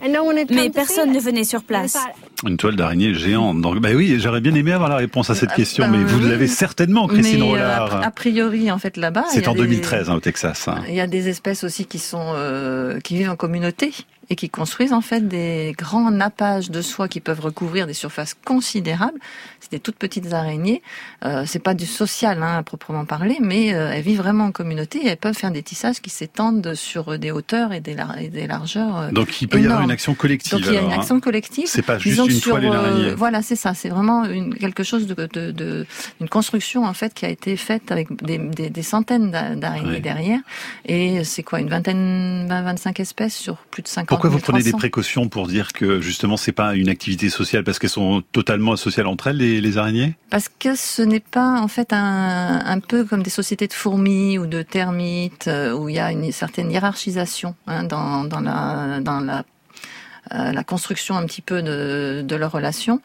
Mais 0.49 0.69
personne 0.69 1.11
ne 1.11 1.19
venait 1.19 1.43
sur 1.43 1.63
place. 1.63 1.97
Une 2.45 2.57
toile 2.57 2.75
d'araignée 2.75 3.13
géante. 3.13 3.61
Donc, 3.61 3.79
bah 3.79 3.89
oui, 3.95 4.17
j'aurais 4.19 4.41
bien 4.41 4.53
aimé 4.55 4.71
avoir 4.71 4.89
la 4.89 4.97
réponse 4.97 5.29
à 5.29 5.35
cette 5.35 5.49
Ah, 5.53 5.55
question, 5.55 5.85
ben 5.85 5.97
mais 5.97 6.03
vous 6.03 6.19
oui. 6.23 6.29
l'avez 6.29 6.47
certainement, 6.47 7.07
Christine 7.07 7.39
Mais, 7.39 7.45
euh, 7.47 7.49
Rollard. 7.51 8.03
a 8.05 8.11
priori, 8.11 8.71
en 8.71 8.77
fait, 8.77 8.97
là-bas, 8.97 9.25
C'est 9.29 9.47
en 9.47 9.53
des- 9.53 9.59
2013 9.61 10.09
hein, 10.09 10.15
au 10.15 10.19
Texas. 10.19 10.67
hein. 10.67 10.79
Il 10.87 10.95
y 10.95 11.01
a 11.01 11.07
des 11.07 11.27
espèces 11.29 11.63
aussi 11.63 11.85
qui 11.85 11.97
sont 11.99 12.33
euh, 12.35 12.99
qui 12.99 13.15
vivent 13.17 13.29
en 13.31 13.35
communauté 13.35 13.93
et 14.29 14.35
qui 14.35 14.49
construisent 14.49 14.93
en 14.93 15.01
fait 15.01 15.27
des 15.27 15.73
grands 15.77 16.09
nappages 16.11 16.71
de 16.71 16.81
soie 16.81 17.07
qui 17.07 17.19
peuvent 17.19 17.39
recouvrir 17.41 17.87
des 17.87 17.93
surfaces 17.93 18.35
considérables. 18.45 19.19
C'est 19.59 19.71
des 19.71 19.79
toutes 19.79 19.95
petites 19.97 20.33
araignées. 20.33 20.81
Euh, 21.23 21.43
c'est 21.47 21.59
pas 21.59 21.73
du 21.73 21.85
social 21.85 22.41
hein, 22.43 22.57
à 22.57 22.63
proprement 22.63 23.05
parler, 23.05 23.37
mais 23.41 23.73
euh, 23.73 23.91
elles 23.93 24.01
vivent 24.03 24.17
vraiment 24.21 24.45
en 24.45 24.51
communauté 24.51 24.99
et 25.03 25.07
elles 25.07 25.17
peuvent 25.17 25.35
faire 25.35 25.51
des 25.51 25.63
tissages 25.63 26.01
qui 26.01 26.09
s'étendent 26.09 26.73
sur 26.75 27.17
des 27.17 27.31
hauteurs 27.31 27.73
et 27.73 27.79
des, 27.81 27.93
lar- 27.95 28.17
et 28.19 28.29
des 28.29 28.47
largeurs. 28.47 28.97
euh, 28.97 29.11
Donc 29.11 29.41
il 29.41 29.47
peut 29.47 29.59
y 29.59 29.65
avoir 29.65 29.81
une 29.81 29.91
action 29.91 30.13
collective. 30.13 30.51
Donc 30.53 30.61
il 30.67 30.73
y 30.73 30.77
a 30.77 30.81
une 30.81 30.85
alors, 30.87 30.93
hein. 30.93 30.99
action 31.01 31.19
collective. 31.19 31.65
C'est 31.67 31.81
pas 31.81 31.97
juste 31.97 32.19
une 32.25 32.31
sur, 32.31 32.51
toile 32.51 32.65
et 32.65 32.69
euh, 32.71 33.15
voilà, 33.17 33.41
c'est 33.41 33.55
ça. 33.55 33.73
C'est 33.73 33.89
vraiment 33.89 34.25
une, 34.25 34.53
quelque 34.55 34.83
chose 34.83 35.07
de, 35.07 35.15
de, 35.33 35.51
de- 35.51 35.85
une 36.21 36.29
construction 36.29 36.83
en 36.85 36.93
fait 36.93 37.13
qui 37.13 37.25
a 37.25 37.29
été 37.29 37.57
faite 37.57 37.91
avec 37.91 38.23
des, 38.23 38.37
des, 38.37 38.69
des 38.69 38.83
centaines 38.83 39.31
d'a- 39.31 39.55
d'araignées 39.55 39.85
Ouais. 39.85 39.99
derrière. 39.99 40.39
Et 40.85 41.23
c'est 41.23 41.43
quoi, 41.43 41.59
une 41.59 41.69
vingtaine, 41.69 42.47
20, 42.47 42.61
25 42.63 42.99
espèces 42.99 43.35
sur 43.35 43.57
plus 43.57 43.81
de 43.83 43.87
50 43.87 44.07
Pourquoi 44.15 44.29
vous 44.29 44.37
000, 44.37 44.43
prenez 44.51 44.63
des 44.63 44.71
300? 44.71 44.77
précautions 44.77 45.29
pour 45.29 45.47
dire 45.47 45.73
que 45.73 46.01
justement 46.01 46.37
c'est 46.37 46.51
pas 46.51 46.75
une 46.75 46.89
activité 46.89 47.29
sociale 47.29 47.63
parce 47.63 47.79
qu'elles 47.79 47.89
sont 47.89 48.23
totalement 48.31 48.75
sociales 48.75 49.07
entre 49.07 49.27
elles 49.27 49.37
les, 49.37 49.61
les 49.61 49.77
araignées? 49.77 50.15
Parce 50.29 50.49
que 50.49 50.75
ce 50.75 51.01
n'est 51.01 51.19
pas 51.19 51.59
en 51.59 51.67
fait 51.67 51.93
un, 51.93 52.61
un 52.65 52.79
peu 52.79 53.05
comme 53.05 53.23
des 53.23 53.29
sociétés 53.29 53.67
de 53.67 53.73
fourmis 53.73 54.37
ou 54.37 54.45
de 54.47 54.61
termites 54.61 55.47
euh, 55.47 55.73
où 55.73 55.89
il 55.89 55.95
y 55.95 55.99
a 55.99 56.11
une 56.11 56.31
certaine 56.31 56.71
hiérarchisation 56.71 57.55
hein, 57.67 57.83
dans, 57.83 58.23
dans 58.25 58.39
la 58.39 58.99
dans 59.01 59.19
la 59.19 59.43
euh, 60.33 60.51
la 60.51 60.63
construction 60.63 61.15
un 61.15 61.25
petit 61.25 61.41
peu 61.41 61.61
de, 61.61 62.23
de 62.27 62.35
leur 62.35 62.51
relation. 62.51 63.01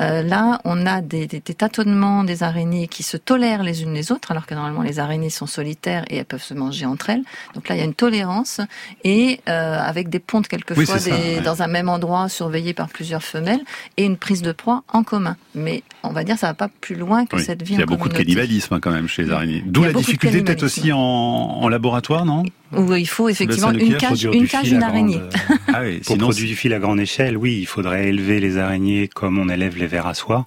Euh, 0.00 0.22
là, 0.22 0.60
on 0.64 0.86
a 0.86 1.00
des, 1.00 1.26
des, 1.26 1.40
des 1.40 1.54
tâtonnements 1.54 2.24
des 2.24 2.42
araignées 2.42 2.88
qui 2.88 3.02
se 3.02 3.16
tolèrent 3.16 3.62
les 3.62 3.82
unes 3.82 3.94
les 3.94 4.10
autres, 4.12 4.30
alors 4.32 4.46
que 4.46 4.54
normalement 4.54 4.82
les 4.82 4.98
araignées 4.98 5.30
sont 5.30 5.46
solitaires 5.46 6.04
et 6.10 6.16
elles 6.16 6.24
peuvent 6.24 6.42
se 6.42 6.54
manger 6.54 6.86
entre 6.86 7.10
elles. 7.10 7.22
Donc 7.54 7.68
là, 7.68 7.74
il 7.76 7.78
y 7.78 7.82
a 7.82 7.84
une 7.84 7.94
tolérance 7.94 8.60
et 9.04 9.40
euh, 9.48 9.78
avec 9.80 10.08
des 10.08 10.18
pontes 10.18 10.48
quelquefois 10.48 10.82
Oui, 10.82 11.00
c'est 11.00 11.10
ça, 11.10 11.16
des- 11.16 11.36
ouais. 11.36 11.40
dans 11.42 11.62
un 11.62 11.68
même 11.68 11.88
endroit 11.88 12.28
surveillé 12.28 12.74
par 12.74 12.88
plusieurs 12.88 13.22
femelles 13.22 13.60
et 13.96 14.04
une 14.04 14.16
prise 14.16 14.42
de 14.42 14.52
proie 14.52 14.82
en 14.92 15.02
commun. 15.04 15.36
Mais 15.54 15.82
on 16.02 16.10
va 16.10 16.24
dire 16.24 16.36
ça 16.38 16.48
va 16.48 16.54
pas 16.54 16.68
plus 16.80 16.96
loin 16.96 17.26
que 17.26 17.36
Oui. 17.36 17.44
cette 17.44 17.62
vie 17.62 17.74
Il 17.74 17.78
y 17.78 17.82
a 17.82 17.84
en 17.84 17.86
beaucoup 17.86 18.08
de 18.08 18.14
cannibalisme 18.14 18.74
hein, 18.74 18.80
quand 18.80 18.90
même 18.90 19.06
chez 19.08 19.22
les 19.24 19.30
araignées. 19.30 19.62
D'où 19.66 19.84
la 19.84 19.92
difficulté 19.92 20.42
peut-être 20.42 20.64
aussi 20.64 20.92
en, 20.92 20.98
en 20.98 21.68
laboratoire, 21.68 22.24
non? 22.24 22.42
Où 22.76 22.94
il 22.94 23.08
faut 23.08 23.28
effectivement 23.28 23.72
une 23.72 23.96
cage, 23.96 24.24
une 24.24 24.46
cage, 24.46 24.70
une 24.70 24.78
grande- 24.78 24.90
araignée. 24.90 25.20
Ah 25.68 25.80
oui, 25.82 25.98
Pour 25.98 26.14
sinon 26.14 26.26
produire 26.26 26.46
du 26.48 26.56
fil 26.56 26.72
à 26.74 26.78
grande 26.78 27.00
échelle, 27.00 27.36
oui, 27.36 27.58
il 27.60 27.66
faudrait 27.66 28.08
élever 28.08 28.38
les 28.40 28.58
araignées 28.58 29.08
comme 29.08 29.38
on 29.38 29.48
élève 29.48 29.76
les 29.76 29.86
vers 29.86 30.06
à 30.06 30.14
soie. 30.14 30.46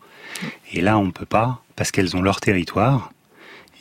Et 0.73 0.81
là, 0.81 0.97
on 0.97 1.05
ne 1.05 1.11
peut 1.11 1.25
pas, 1.25 1.63
parce 1.75 1.91
qu'elles 1.91 2.15
ont 2.15 2.21
leur 2.21 2.39
territoire. 2.39 3.11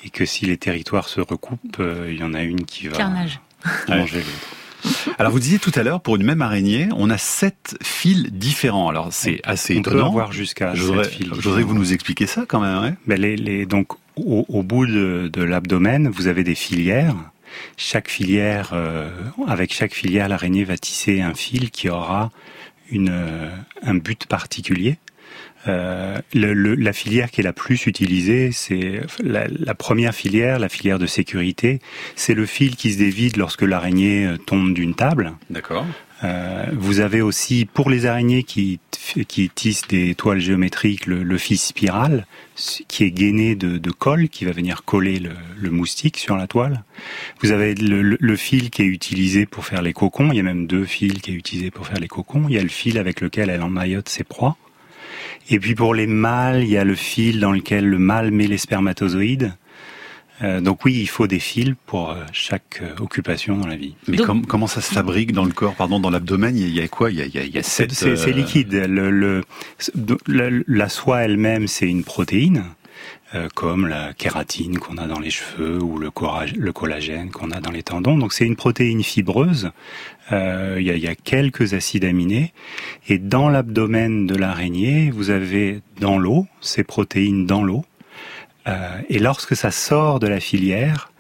Et 0.05 0.11
que 0.11 0.25
si 0.25 0.47
les 0.47 0.57
territoires 0.57 1.09
se 1.09 1.21
recoupent, 1.21 1.79
euh, 1.81 2.09
il 2.11 2.19
y 2.21 2.23
en 2.23 2.33
a 2.35 2.43
une 2.43 2.65
qui 2.65 2.87
va 2.89 2.97
Carnage. 2.97 3.41
manger 3.89 4.19
l'autre. 4.19 5.15
Alors 5.19 5.33
vous 5.33 5.41
disiez 5.41 5.59
tout 5.59 5.73
à 5.75 5.83
l'heure, 5.83 6.01
pour 6.01 6.15
une 6.17 6.23
même 6.23 6.43
araignée, 6.43 6.89
on 6.95 7.11
a 7.11 7.19
sept 7.19 7.77
fils 7.83 8.25
différents. 8.31 8.89
Alors 8.89 9.09
c'est 9.11 9.41
assez 9.43 9.77
On 9.79 9.83
peut 9.83 9.91
étonnant. 9.91 10.07
avoir 10.09 10.31
jusqu'à 10.33 10.75
Je 10.75 10.81
sept 10.83 10.87
voudrais, 10.89 11.09
fils 11.09 11.27
je 11.33 11.41
voudrais 11.41 11.63
que 11.63 11.67
vous 11.67 11.75
nous 11.75 11.93
expliquiez 11.93 12.27
ça 12.29 12.45
quand 12.47 12.61
même. 12.61 12.83
ouais. 12.83 12.95
Ben, 13.07 13.21
les, 13.21 13.37
les- 13.37 13.67
donc, 13.67 13.89
au, 14.15 14.45
au 14.49 14.63
bout 14.63 14.87
de, 14.87 15.29
de 15.33 15.43
l'abdomen, 15.43 16.09
vous 16.09 16.29
avez 16.29 16.45
des 16.45 16.55
filières. 16.55 17.17
Chaque 17.77 18.09
filière, 18.09 18.71
euh, 18.73 19.11
avec 19.47 19.73
chaque 19.73 19.95
filière, 19.95 20.29
l'araignée 20.29 20.65
va 20.65 20.77
tisser 20.77 21.21
un 21.21 21.35
fil 21.35 21.71
qui 21.71 21.89
aura 21.89 22.31
une, 22.91 23.11
euh, 23.11 23.51
un 23.83 23.95
but 23.95 24.27
particulier. 24.27 24.99
Euh, 25.69 26.19
le- 26.33 26.55
le- 26.55 26.75
la 26.77 26.93
filière 26.93 27.31
qui 27.31 27.41
est 27.41 27.45
la 27.45 27.53
plus 27.53 27.87
utilisée, 27.87 28.51
c'est 28.53 29.01
la, 29.23 29.47
la 29.49 29.75
première 29.75 30.15
filière, 30.15 30.59
la 30.59 30.69
filière 30.69 30.99
de 30.99 31.07
sécurité. 31.07 31.81
C'est 32.15 32.35
le 32.35 32.47
fil 32.47 32.77
qui 32.77 32.93
se 32.93 32.99
dévide 32.99 33.37
lorsque 33.37 33.63
l'araignée 33.63 34.27
euh, 34.27 34.37
tombe 34.37 34.75
d'une 34.75 34.95
table. 34.95 35.33
D'accord. 35.51 35.85
Euh, 36.25 36.65
vous 36.73 37.01
avez 37.01 37.21
aussi, 37.21 37.67
pour 37.67 37.91
les 37.91 38.07
araignées 38.07 38.43
qui, 38.43 38.79
qui 39.29 39.51
tissent 39.51 39.87
des 39.89 40.15
toiles 40.15 40.41
géométriques, 40.41 41.05
le, 41.07 41.23
le 41.23 41.39
fil 41.39 41.59
spirale, 41.59 42.27
qui 42.89 43.05
est 43.05 43.11
gainé 43.11 43.55
de, 43.55 43.77
de 43.77 43.91
colle, 43.91 44.29
qui 44.31 44.47
va 44.47 44.53
venir 44.53 44.85
coller 44.85 45.19
le, 45.19 45.33
le 45.61 45.71
moustique 45.71 46.17
sur 46.17 46.37
la 46.37 46.47
toile. 46.47 46.85
Vous 47.43 47.51
avez 47.51 47.75
le 47.75 48.37
fil 48.37 48.71
qui 48.71 48.83
est 48.83 48.87
utilisé 48.87 49.45
pour 49.45 49.67
faire 49.67 49.83
les 49.83 49.93
cocons. 49.93 50.31
Il 50.31 50.37
y 50.37 50.41
a 50.41 50.43
même 50.43 50.67
deux 50.67 50.87
fils 50.87 51.21
qui 51.21 51.33
est 51.33 51.35
utilisé 51.35 51.71
pour 51.71 51.87
faire 51.87 52.01
les 52.01 52.09
cocons. 52.09 52.47
Il 52.49 52.55
y 52.55 52.59
a 52.59 52.63
le 52.63 52.69
fil 52.69 52.97
avec 52.99 53.21
lequel 53.21 53.51
elle 53.51 53.63
emmaillote 53.63 54.09
ses 54.09 54.25
proies. 54.25 54.57
Et 55.49 55.61
puis 55.61 55.75
pour 55.75 55.95
les 55.95 56.07
mâles, 56.07 56.65
il 56.65 56.71
y 56.71 56.77
a 56.77 56.85
le 56.85 56.95
fil 56.95 57.41
dans 57.41 57.53
lequel 57.53 57.87
le 57.87 57.99
mâle 57.99 58.31
met 58.31 58.47
les 58.47 58.59
spermatozoïdes. 58.59 59.55
Euh, 60.43 60.61
donc 60.61 60.85
oui, 60.85 60.99
il 61.01 61.07
faut 61.09 61.27
des 61.27 61.39
fils 61.39 61.75
pour 61.87 62.11
euh, 62.11 62.23
chaque 62.33 62.81
euh, 62.83 62.95
occupation 63.01 63.57
dans 63.57 63.67
la 63.67 63.77
vie. 63.77 63.95
Mais 64.07 64.19
comment 64.19 64.67
ça 64.67 64.83
se 64.83 64.93
fabrique 64.93 65.33
dans 65.33 65.45
le 65.45 65.53
corps, 65.53 65.75
pardon, 65.75 65.99
dans 65.99 66.11
l'abdomen 66.11 66.57
Il 66.57 66.75
y 66.75 66.81
a 66.81 66.89
quoi? 66.89 67.11
Il 67.11 67.17
y 67.17 67.23
a, 67.23 67.25
il 67.25 67.35
y 67.35 67.39
a, 67.39 67.45
il 67.45 67.55
y 67.55 67.59
a 67.59 67.63
C'est 67.63 67.87
liquide. 68.33 68.73
Le, 68.73 69.11
le, 69.11 70.65
la 70.67 70.89
soie 70.89 71.23
elle-même, 71.23 71.69
c'est 71.69 71.89
une 71.89 72.05
protéine. 72.05 72.65
Comme 73.55 73.87
la 73.87 74.15
kératine 74.15 74.79
qu'on 74.79 74.97
a 74.97 75.07
dans 75.07 75.19
les 75.19 75.31
cheveux 75.31 75.83
ou 75.83 75.99
le, 75.99 76.11
le 76.57 76.73
collagène 76.73 77.31
qu'on 77.31 77.51
a 77.51 77.61
dans 77.61 77.71
les 77.71 77.83
tendons. 77.83 78.17
Donc 78.17 78.33
c'est 78.33 78.47
une 78.47 78.57
protéine 78.57 79.03
fibreuse. 79.03 79.71
Euh, 80.33 80.77
il, 80.79 80.87
y 80.87 80.91
a, 80.91 80.95
il 80.95 81.03
y 81.03 81.09
a 81.09 81.15
quelques 81.15 81.75
acides 81.75 82.05
aminés. 82.05 82.53
Et 83.09 83.19
dans 83.19 83.49
l'abdomen 83.49 84.27
de 84.27 84.35
l'araignée, 84.35 85.11
vous 85.11 85.31
avez 85.31 85.81
dans 86.01 86.19
l'eau, 86.19 86.47
ces 86.61 86.83
protéines 86.83 87.47
dans 87.47 87.63
l'eau. 87.63 87.85
Euh, 88.67 88.99
et 89.09 89.19
lorsque 89.19 89.55
ça 89.55 89.71
sort 89.71 90.19
de 90.19 90.27
la 90.27 90.41
filière, 90.41 91.13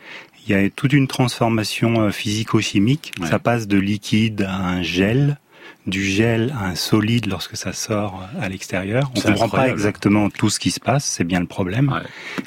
il 0.46 0.52
y 0.52 0.54
a 0.54 0.68
toute 0.70 0.92
une 0.92 1.06
transformation 1.06 2.02
euh, 2.02 2.10
physico-chimique. 2.10 3.12
Ça 3.24 3.38
passe 3.38 3.68
de 3.68 3.78
liquide 3.78 4.42
à 4.42 4.56
un 4.56 4.82
gel, 4.82 5.38
du 5.86 6.04
gel 6.04 6.54
à 6.58 6.66
un 6.66 6.74
solide 6.74 7.26
lorsque 7.26 7.56
ça 7.56 7.72
sort 7.72 8.22
euh, 8.22 8.44
à 8.44 8.48
l'extérieur. 8.48 9.10
On 9.14 9.18
ne 9.18 9.24
comprend 9.24 9.48
pas 9.48 9.68
exactement 9.68 10.30
tout 10.30 10.50
ce 10.50 10.58
qui 10.58 10.70
se 10.70 10.80
passe, 10.80 11.04
c'est 11.04 11.24
bien 11.24 11.40
le 11.40 11.46
problème. 11.46 12.00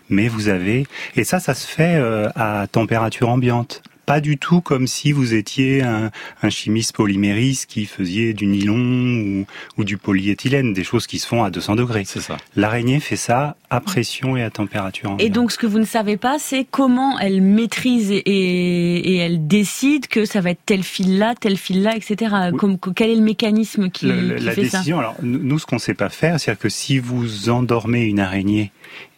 Mais 0.10 0.28
vous 0.28 0.48
avez 0.50 0.86
et 1.16 1.24
ça, 1.24 1.40
ça 1.40 1.54
se 1.54 1.68
fait 1.68 2.02
à 2.36 2.68
température 2.72 3.30
ambiante 3.30 3.82
pas 4.10 4.22
du 4.22 4.40
tout 4.40 4.60
comme 4.60 4.88
si 4.88 5.12
vous 5.12 5.36
étiez 5.36 5.84
un, 5.84 6.10
chimiste 6.50 6.96
polymériste 6.96 7.70
qui 7.70 7.86
faisait 7.86 8.34
du 8.34 8.48
nylon 8.48 9.46
ou, 9.78 9.84
du 9.84 9.98
polyéthylène, 9.98 10.74
des 10.74 10.84
choses 10.84 11.06
qui 11.06 11.20
se 11.20 11.28
font 11.28 11.44
à 11.44 11.52
200 11.52 11.76
degrés. 11.76 12.06
C'est 12.08 12.20
ça. 12.20 12.38
L'araignée 12.56 13.00
fait 13.02 13.16
ça 13.16 13.56
à 13.70 13.82
pression 13.82 14.36
et 14.36 14.42
à 14.42 14.50
température 14.50 15.12
ambiante. 15.12 15.22
Et 15.22 15.30
donc, 15.30 15.52
ce 15.52 15.60
que 15.60 15.68
vous 15.68 15.78
ne 15.78 15.86
savez 15.86 16.18
pas, 16.18 16.40
c'est 16.40 16.66
comment 16.72 17.20
elle 17.20 17.44
maîtrise 17.44 18.10
et, 18.12 19.18
elle 19.18 19.46
décide 19.46 20.08
que 20.08 20.26
ça 20.26 20.42
va 20.42 20.50
être 20.50 20.66
tel 20.66 20.82
fil-là, 20.82 21.36
tel 21.40 21.56
fil-là, 21.56 21.96
etc. 21.96 22.36
Comme, 22.58 22.80
quel 22.80 23.12
est 23.12 23.16
le 23.16 23.22
mécanisme 23.22 23.92
qui, 23.92 24.08
la 24.08 24.54
fait 24.54 24.64
décision, 24.64 24.98
Alors, 24.98 25.18
nous, 25.22 25.60
ce 25.60 25.68
qu'on 25.68 25.76
ne 25.76 25.82
sait 25.82 25.94
pas 25.94 26.10
faire, 26.10 26.40
c'est-à-dire 26.40 26.60
que 26.60 26.70
si 26.70 26.98
vous 26.98 27.50
endormez 27.50 28.06
une 28.06 28.20
araignée 28.20 28.72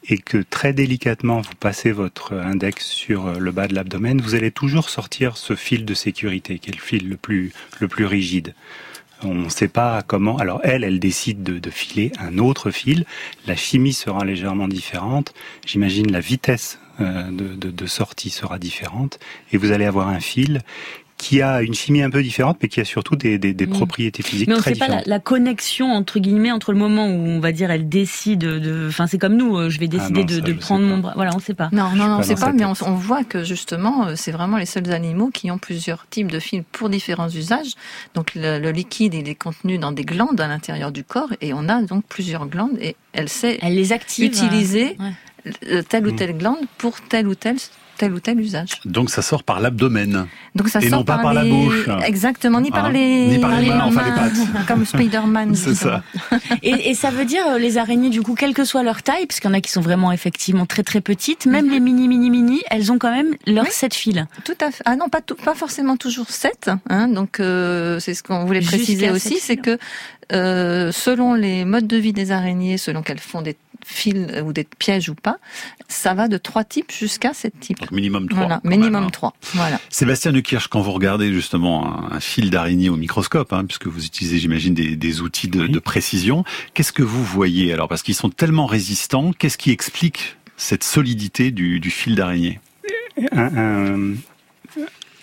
et 0.08 0.18
que 0.18 0.38
très 0.38 0.74
délicatement 0.74 1.42
vous 1.42 1.56
passez 1.60 1.92
votre 1.92 2.34
index 2.34 2.86
sur 2.86 3.28
euh, 3.28 3.38
le 3.38 3.52
bas 3.52 3.68
de 3.68 3.76
l'abdomen, 3.76 4.20
vous 4.22 4.36
allez 4.36 4.52
toujours 4.52 4.90
sortir 4.90 5.38
ce 5.38 5.56
fil 5.56 5.86
de 5.86 5.94
sécurité, 5.94 6.60
qui 6.60 6.70
est 6.70 6.76
le 6.76 6.82
fil 6.82 7.10
le 7.10 7.18
plus, 7.18 7.54
le 7.80 7.88
plus 7.88 8.06
rigide. 8.06 8.54
On 9.24 9.36
ne 9.36 9.50
sait 9.50 9.68
pas 9.68 10.02
comment. 10.02 10.38
Alors 10.38 10.62
elle, 10.64 10.84
elle 10.84 11.00
décide 11.00 11.44
de, 11.44 11.70
filer 11.70 12.12
un 12.20 12.40
autre 12.40 12.72
fil. 12.72 13.06
La 13.46 13.56
chimie 13.56 13.94
sera 13.94 14.26
légèrement 14.26 14.68
différente. 14.68 15.34
J'imagine 15.66 16.12
la 16.12 16.22
vitesse 16.22 16.80
euh, 17.00 17.30
de, 17.30 17.86
sortie 17.86 18.32
sera 18.32 18.58
différente. 18.58 19.20
Et 19.52 19.58
vous 19.58 19.72
allez 19.72 19.86
avoir 19.86 20.08
un 20.08 20.20
fil 20.20 20.62
qui 21.22 21.40
a 21.44 21.62
une 21.62 21.76
chimie 21.76 22.02
un 22.02 22.10
peu 22.10 22.24
différente, 22.24 22.58
mais 22.64 22.68
qui 22.68 22.80
a 22.80 22.84
surtout 22.84 23.16
des, 23.16 23.38
des, 23.38 23.54
des 23.54 23.68
propriétés 23.68 24.24
physiques 24.24 24.48
mais 24.48 24.56
on 24.56 24.58
très 24.58 24.74
sait 24.74 24.80
pas 24.80 25.04
la, 25.06 25.20
connexion 25.20 25.94
entre 25.94 26.18
guillemets 26.18 26.50
entre 26.50 26.72
le 26.72 26.80
moment 26.80 27.06
où 27.06 27.28
on 27.28 27.40
va 27.40 27.52
dire 27.52 27.70
elle 27.70 27.88
décide 27.88 28.40
de, 28.40 28.88
enfin 28.88 29.06
c'est 29.06 29.20
comme 29.20 29.36
nous, 29.36 29.56
euh, 29.56 29.70
je 29.70 29.80
vais 29.80 29.86
ah 29.86 29.98
décider 29.98 30.24
de, 30.24 30.40
de 30.40 30.54
prendre 30.54 30.84
mon 30.84 30.98
bras, 30.98 31.14
voilà, 31.16 31.30
on 31.36 31.40
sait 31.40 31.54
pas. 31.54 31.70
Non, 31.74 31.92
non, 31.96 32.08
non, 32.08 32.18
on 32.18 32.24
sait 32.24 32.34
pas, 32.34 32.52
mais 32.52 32.66
on, 32.66 32.74
on, 32.82 32.96
voit 32.96 33.24
que 33.24 33.44
justement 33.44 34.08
euh, 34.08 34.14
c'est 34.16 34.32
vraiment 34.32 34.58
les 34.58 34.66
seuls 34.66 34.92
animaux 34.92 35.30
qui 35.32 35.52
ont 35.52 35.60
plusieurs 35.60 36.08
types 36.10 36.32
de 36.32 36.40
fils 36.40 36.64
pour 36.72 36.90
différents 36.90 37.30
usages. 37.30 37.76
Donc 38.16 38.32
le, 38.34 38.72
liquide 38.72 39.14
il 39.14 39.30
est 39.30 39.36
contenu 39.36 39.78
dans 39.78 39.92
des 39.92 40.06
glandes 40.06 40.42
à 40.42 40.48
l'intérieur 40.48 40.92
du 40.92 41.04
corps 41.04 41.30
et 41.40 41.54
on 41.54 41.70
a 41.70 41.84
donc 41.84 42.04
plusieurs 42.10 42.48
glandes 42.48 42.80
et 42.82 42.96
elle 43.14 43.30
sait 43.30 43.60
elle 43.62 43.76
les 43.76 43.94
active, 43.94 44.26
utiliser 44.26 44.98
telle 45.88 46.08
ou 46.08 46.14
mm. 46.14 46.16
telle 46.16 46.36
glande 46.36 46.66
pour 46.80 47.00
telle 47.00 47.28
ou 47.28 47.36
telle 47.36 47.58
tel 48.02 48.14
ou 48.14 48.20
tel 48.20 48.40
usage. 48.40 48.82
Donc 48.86 49.12
ça 49.12 49.22
sort 49.22 49.44
par 49.44 49.60
l'abdomen. 49.60 50.26
Donc 50.56 50.70
ça 50.70 50.80
et 50.80 50.90
sort 50.90 51.00
non 51.00 51.06
pas 51.06 51.20
par, 51.20 51.36
la 51.36 51.46
bouche. 51.46 51.88
Exactement, 52.04 52.60
ni 52.60 52.72
par 52.72 52.86
hein 52.86 52.92
les 52.92 53.28
ni 53.28 53.38
par 53.38 53.60
les, 53.60 53.68
mains, 53.68 53.84
enfin 53.84 54.04
les 54.04 54.12
pattes. 54.12 54.66
Comme 54.68 54.86
Spider-Man. 54.88 55.54
C'est 55.56 55.76
ça. 55.76 56.04
et, 56.64 56.90
et, 56.90 56.96
ça 56.96 57.12
veut 57.12 57.26
dire 57.26 57.46
euh, 57.48 57.58
les 57.60 57.78
araignées 57.78 58.10
du 58.10 58.24
coup, 58.24 58.34
quelle 58.34 58.56
que 58.56 58.66
soit 58.66 58.82
leur 58.82 59.04
taille, 59.04 59.28
parce 59.28 59.40
qu'il 59.40 59.52
y 59.52 59.54
en 59.54 59.56
a 59.56 59.62
qui 59.62 59.70
sont 59.70 59.82
vraiment 59.82 60.12
effectivement 60.12 60.66
très 60.66 60.82
très 60.82 61.00
petites, 61.00 61.46
même 61.46 61.68
mhm. 61.68 61.72
les 61.72 61.80
mini 61.80 62.08
mini 62.08 62.30
mini, 62.32 62.62
elles 62.72 62.92
ont 62.92 62.98
quand 62.98 63.12
même 63.12 63.36
leurs 63.46 63.66
oui. 63.66 63.72
sept 63.72 63.94
fils. 63.94 64.26
Tout 64.46 64.58
à 64.60 64.72
fait. 64.72 64.82
Ah 64.86 64.96
non, 64.96 65.10
pas 65.10 65.22
tout, 65.22 65.36
pas 65.36 65.54
forcément 65.54 65.96
toujours 65.96 66.32
sept. 66.32 66.72
Hein, 66.90 67.08
donc 67.08 67.40
euh, 67.40 68.00
c'est 68.00 68.16
ce 68.16 68.24
qu'on 68.24 68.46
voulait 68.46 68.62
préciser 68.62 69.12
aussi, 69.12 69.38
c'est 69.40 69.58
que 69.58 69.78
euh, 70.32 70.92
selon 70.92 71.34
les 71.34 71.66
modes 71.66 71.88
de 71.88 71.98
vie 71.98 72.14
des 72.14 72.32
araignées, 72.32 72.78
selon 72.78 73.02
qu'elles 73.02 73.20
font 73.20 73.42
des 73.42 73.58
fils 73.84 74.28
ou 74.46 74.54
des 74.54 74.64
pièges 74.64 75.10
ou 75.10 75.16
pas, 75.16 75.38
ça 75.88 76.14
va 76.14 76.28
de 76.28 76.38
trois 76.38 76.64
types 76.64 76.92
jusqu'à 76.92 77.34
sept 77.34 77.60
types. 77.60 77.80
Donc 77.80 77.92
minimum 77.92 78.30
trois. 78.30 78.42
Voilà, 78.42 78.62
minimum 78.64 79.06
hein. 79.06 79.10
trois. 79.10 79.34
Voilà. 79.54 79.80
Sébastien 79.90 80.32
Neukirch, 80.32 80.68
quand 80.68 80.82
vous 80.82 80.92
regardez 80.92 81.34
justement 81.34 82.12
un, 82.12 82.20
fil 82.20 82.50
d'araignée 82.52 82.90
au 82.90 82.96
microscope, 82.96 83.52
hein, 83.54 83.66
puisque 83.66 83.88
vous 83.88 84.06
utilisez, 84.06 84.38
j'imagine, 84.38 84.74
des, 84.74 84.96
des, 84.96 85.22
outils 85.22 85.48
de, 85.48 85.68
de 85.68 85.80
précision, 85.80 86.44
qu'est-ce 86.74 86.94
que 86.94 87.04
vous 87.04 87.24
voyez 87.24 87.74
alors? 87.74 87.88
Parce 87.88 88.04
qu'ils 88.04 88.16
sont 88.16 88.30
tellement 88.30 88.68
résistants, 88.68 89.34
qu'est-ce 89.34 89.58
qui 89.58 89.72
explique 89.72 90.38
cette 90.58 90.84
solidité 90.84 91.52
du, 91.52 91.80
du 91.80 91.90
fil 91.90 92.16
d'araignée? 92.16 92.60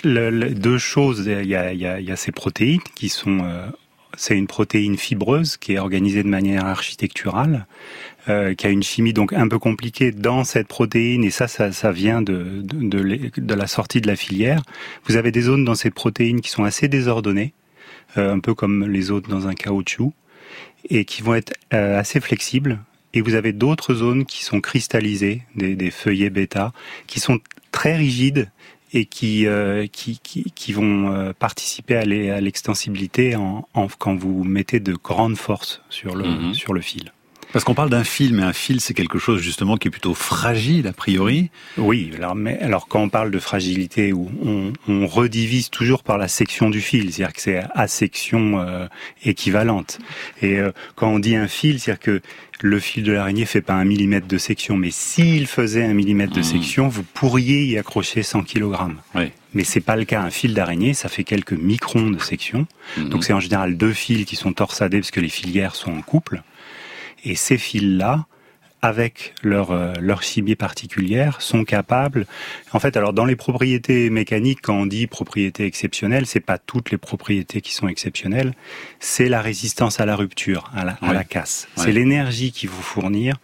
Le, 0.05 0.31
le, 0.31 0.51
Deux 0.51 0.79
choses. 0.79 1.25
Il 1.27 1.47
y, 1.47 1.55
a, 1.55 1.73
il, 1.73 1.81
y 1.81 1.87
a, 1.87 2.01
il 2.01 2.07
y 2.07 2.13
a, 2.13 2.17
ces 2.17 2.33
protéines 2.33 2.81
qui 2.95 3.09
sont 3.09 3.41
euh, 3.43 3.69
c'est 4.19 4.37
une 4.37 4.49
protéine 4.49 4.99
fibreuse 4.99 5.57
qui 5.57 5.75
est 5.75 5.79
organisée 5.79 6.25
de 6.25 6.29
manière 6.29 6.67
architecturale, 6.67 7.67
euh, 8.29 8.53
qui 8.55 8.67
a 8.67 8.71
une 8.71 8.83
chimie 8.83 9.13
donc 9.13 9.33
un 9.33 9.47
peu 9.47 9.61
compliquée 9.61 10.11
dans 10.11 10.43
cette 10.43 10.67
protéine, 10.67 11.23
et 11.23 11.31
ça, 11.31 11.47
ça, 11.47 11.93
vient 11.93 12.21
de, 12.21 12.65
la 13.49 13.67
sortie 13.69 14.01
de 14.01 14.09
la 14.09 14.17
filière. 14.17 14.63
Vous 15.05 15.17
avez 15.17 15.31
des 15.31 15.43
zones 15.43 15.65
dans 15.65 15.77
ces 15.77 15.91
protéines 15.91 16.41
qui 16.41 16.51
sont 16.51 16.65
assez 16.65 16.89
désordonnées, 16.89 17.55
euh, 18.17 18.35
un 18.35 18.41
peu 18.41 18.55
comme 18.55 18.89
les 18.89 19.03
zones 19.03 19.23
dans 19.29 19.47
un 19.47 19.55
caoutchouc, 19.55 20.13
et 20.91 21.05
qui 21.05 21.23
vont 21.23 21.37
être 21.37 21.55
euh, 21.73 21.97
assez 21.97 22.21
flexibles. 22.21 22.81
Et 23.15 23.21
vous 23.21 23.37
avez 23.37 23.53
d'autres 23.53 23.95
zones 23.95 24.27
qui 24.27 24.43
sont 24.43 24.61
cristallisées, 24.61 25.43
des, 25.55 25.77
des 25.77 25.93
feuillets 25.93 26.31
bêta, 26.31 26.73
qui 27.07 27.21
sont 27.21 27.39
très 27.71 27.97
rigides 27.97 28.51
et 28.93 29.07
qui, 29.07 29.47
euh, 29.47 29.87
qui, 29.87 30.19
qui, 30.23 30.51
qui, 30.53 30.73
vont 30.73 31.13
euh, 31.13 31.33
participer 31.39 31.97
à 31.97 32.05
l'extensibilité 32.41 33.37
en, 33.37 33.69
en, 33.75 33.87
quand 33.89 34.17
vous 34.17 34.45
mettez 34.45 34.81
de 34.81 34.95
grandes 34.95 35.37
forces 35.37 35.83
sur 35.91 36.15
le, 36.15 36.27
mhm. 36.27 36.55
sur 36.55 36.73
le 36.73 36.81
fil. 36.81 37.13
Parce 37.53 37.65
qu'on 37.65 37.75
parle 37.75 37.91
d'un 37.91 38.05
fil, 38.05 38.35
mais 38.35 38.43
un 38.43 38.53
fil, 38.53 38.81
c'est 38.81 38.95
quelque 38.95 39.19
chose 39.19 39.41
justement 39.41 39.77
qui 39.77 39.89
est 39.89 39.91
plutôt 39.91 40.15
fragile 40.15 40.87
a 40.87 40.93
priori. 40.93 41.51
Oui, 41.79 42.11
alors, 42.17 42.35
mais, 42.35 42.59
alors 42.61 42.89
quand 42.89 43.01
on 43.01 43.09
parle 43.09 43.31
de 43.31 43.39
fragilité, 43.39 44.13
on, 44.13 44.73
on 44.87 45.07
redivise 45.07 45.71
toujours 45.71 46.03
par 46.03 46.19
la 46.19 46.29
section 46.29 46.69
du 46.69 46.81
fil, 46.81 47.13
c'est-à-dire 47.13 47.33
que 47.33 47.41
c'est 47.41 47.63
à 47.75 47.89
section 47.89 48.61
euh, 48.61 48.87
équivalente. 49.25 49.99
Et 50.43 50.59
euh, 50.59 50.73
quand 50.95 51.09
on 51.09 51.19
dit 51.19 51.37
un 51.37 51.49
fil, 51.49 51.81
c'est-à-dire 51.81 52.01
que 52.01 52.21
le 52.61 52.81
fil 52.81 53.03
de 53.03 53.13
l'araignée 53.13 53.47
fait 53.47 53.61
pas 53.61 53.75
un 53.75 53.85
millimètre 53.85 54.27
de 54.27 54.39
section, 54.39 54.77
mais 54.77 54.91
s'il 54.91 55.47
faisait 55.47 55.85
un 55.85 55.95
millimètre 55.95 56.35
de 56.35 56.41
mmh. 56.41 56.45
section, 56.45 56.89
vous 56.89 57.03
pourriez 57.03 57.65
y 57.65 57.79
accrocher 57.79 58.23
100 58.23 58.43
kg. 58.43 58.75
Oui. 59.15 59.31
Mais 59.55 59.65
c'est 59.65 59.81
pas 59.81 59.97
le 59.97 60.05
cas. 60.05 60.21
Un 60.21 60.31
fil 60.31 60.55
d'araignée, 60.55 60.93
ça 60.93 61.09
fait 61.09 61.25
quelques 61.25 61.53
microns 61.53 62.11
de 62.11 62.19
section. 62.19 62.67
Mmh. 62.97 63.09
Donc 63.09 63.25
c'est 63.25 63.33
en 63.33 63.41
général 63.41 63.77
deux 63.77 63.93
fils 63.93 64.27
qui 64.27 64.37
sont 64.37 64.53
torsadés 64.53 64.99
parce 64.99 65.11
que 65.11 65.21
les 65.21 65.29
filières 65.29 65.75
sont 65.75 65.93
en 65.93 66.03
couple. 66.03 66.43
Et 67.29 67.35
ces 67.35 67.59
fils-là, 67.59 68.25
avec 68.81 69.35
leur, 69.43 69.71
euh, 69.71 69.93
leur 70.01 70.23
chimie 70.23 70.55
particulière, 70.55 71.43
sont 71.43 71.65
capables. 71.65 72.27
En 72.73 72.79
fait, 72.79 72.97
alors 72.97 73.13
dans 73.13 73.27
les 73.27 73.37
propriétés 73.37 74.09
mécaniques, 74.09 74.61
quand 74.63 74.75
on 74.75 74.87
dit 74.87 75.07
propriétés 75.07 75.67
exceptionnelles, 75.67 76.25
c'est 76.25 76.41
pas 76.41 76.57
toutes 76.57 76.91
les 76.91 76.97
propriétés 76.97 77.61
qui 77.61 77.75
sont 77.75 77.87
exceptionnelles. 77.87 78.55
C'est 78.99 79.29
la 79.29 79.43
résistance 79.43 80.01
à 80.01 80.07
la 80.07 80.17
rupture, 80.17 80.71
à 80.75 80.87
la, 80.87 80.93
à 81.03 81.13
la 81.13 81.23
casse. 81.23 81.69
C'est 81.77 81.93
l'énergie 81.93 82.51
qui 82.51 82.67
vous 82.67 82.81
fournir 82.81 83.37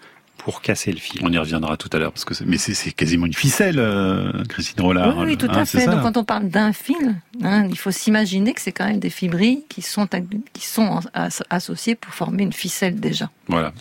pour 0.45 0.61
casser 0.61 0.93
le 0.93 0.99
fil. 0.99 1.23
On 1.25 1.33
y 1.33 1.39
reviendra 1.39 1.79
tout 1.79 1.89
à 1.95 1.99
l'heure 1.99 2.13
parce 2.13 2.27
que 2.27 2.35
mais 2.45 2.59
c'est 2.59 2.93
quasiment 2.93 3.25
une 3.25 3.33
ficelle, 3.33 3.79
euh, 3.79 4.45
Christine 4.47 4.83
Rollard. 4.83 5.17
Oui, 5.17 5.25
oui 5.29 5.37
tout 5.39 5.47
à 5.47 5.61
hein, 5.61 5.65
fait. 5.65 5.87
Donc 5.87 6.03
quand 6.03 6.19
on 6.19 6.25
parle 6.25 6.51
d'un 6.51 6.75
fil, 6.75 7.17
hein, 7.43 7.67
il 7.71 7.79
faut 7.79 7.91
s'imaginer 7.91 8.53
que 8.53 8.61
c'est 8.61 8.71
quand 8.71 8.85
même 8.85 8.99
des 8.99 9.09
fibrilles 9.09 9.65
qui 9.71 9.81
sont 9.81 10.07
qui 10.53 10.67
sont 10.67 11.01
associées 11.49 11.95
pour 11.95 12.13
former 12.13 12.43
une 12.43 12.53
ficelle 12.53 13.01
déjà. 13.01 13.31
Voilà. 13.47 13.73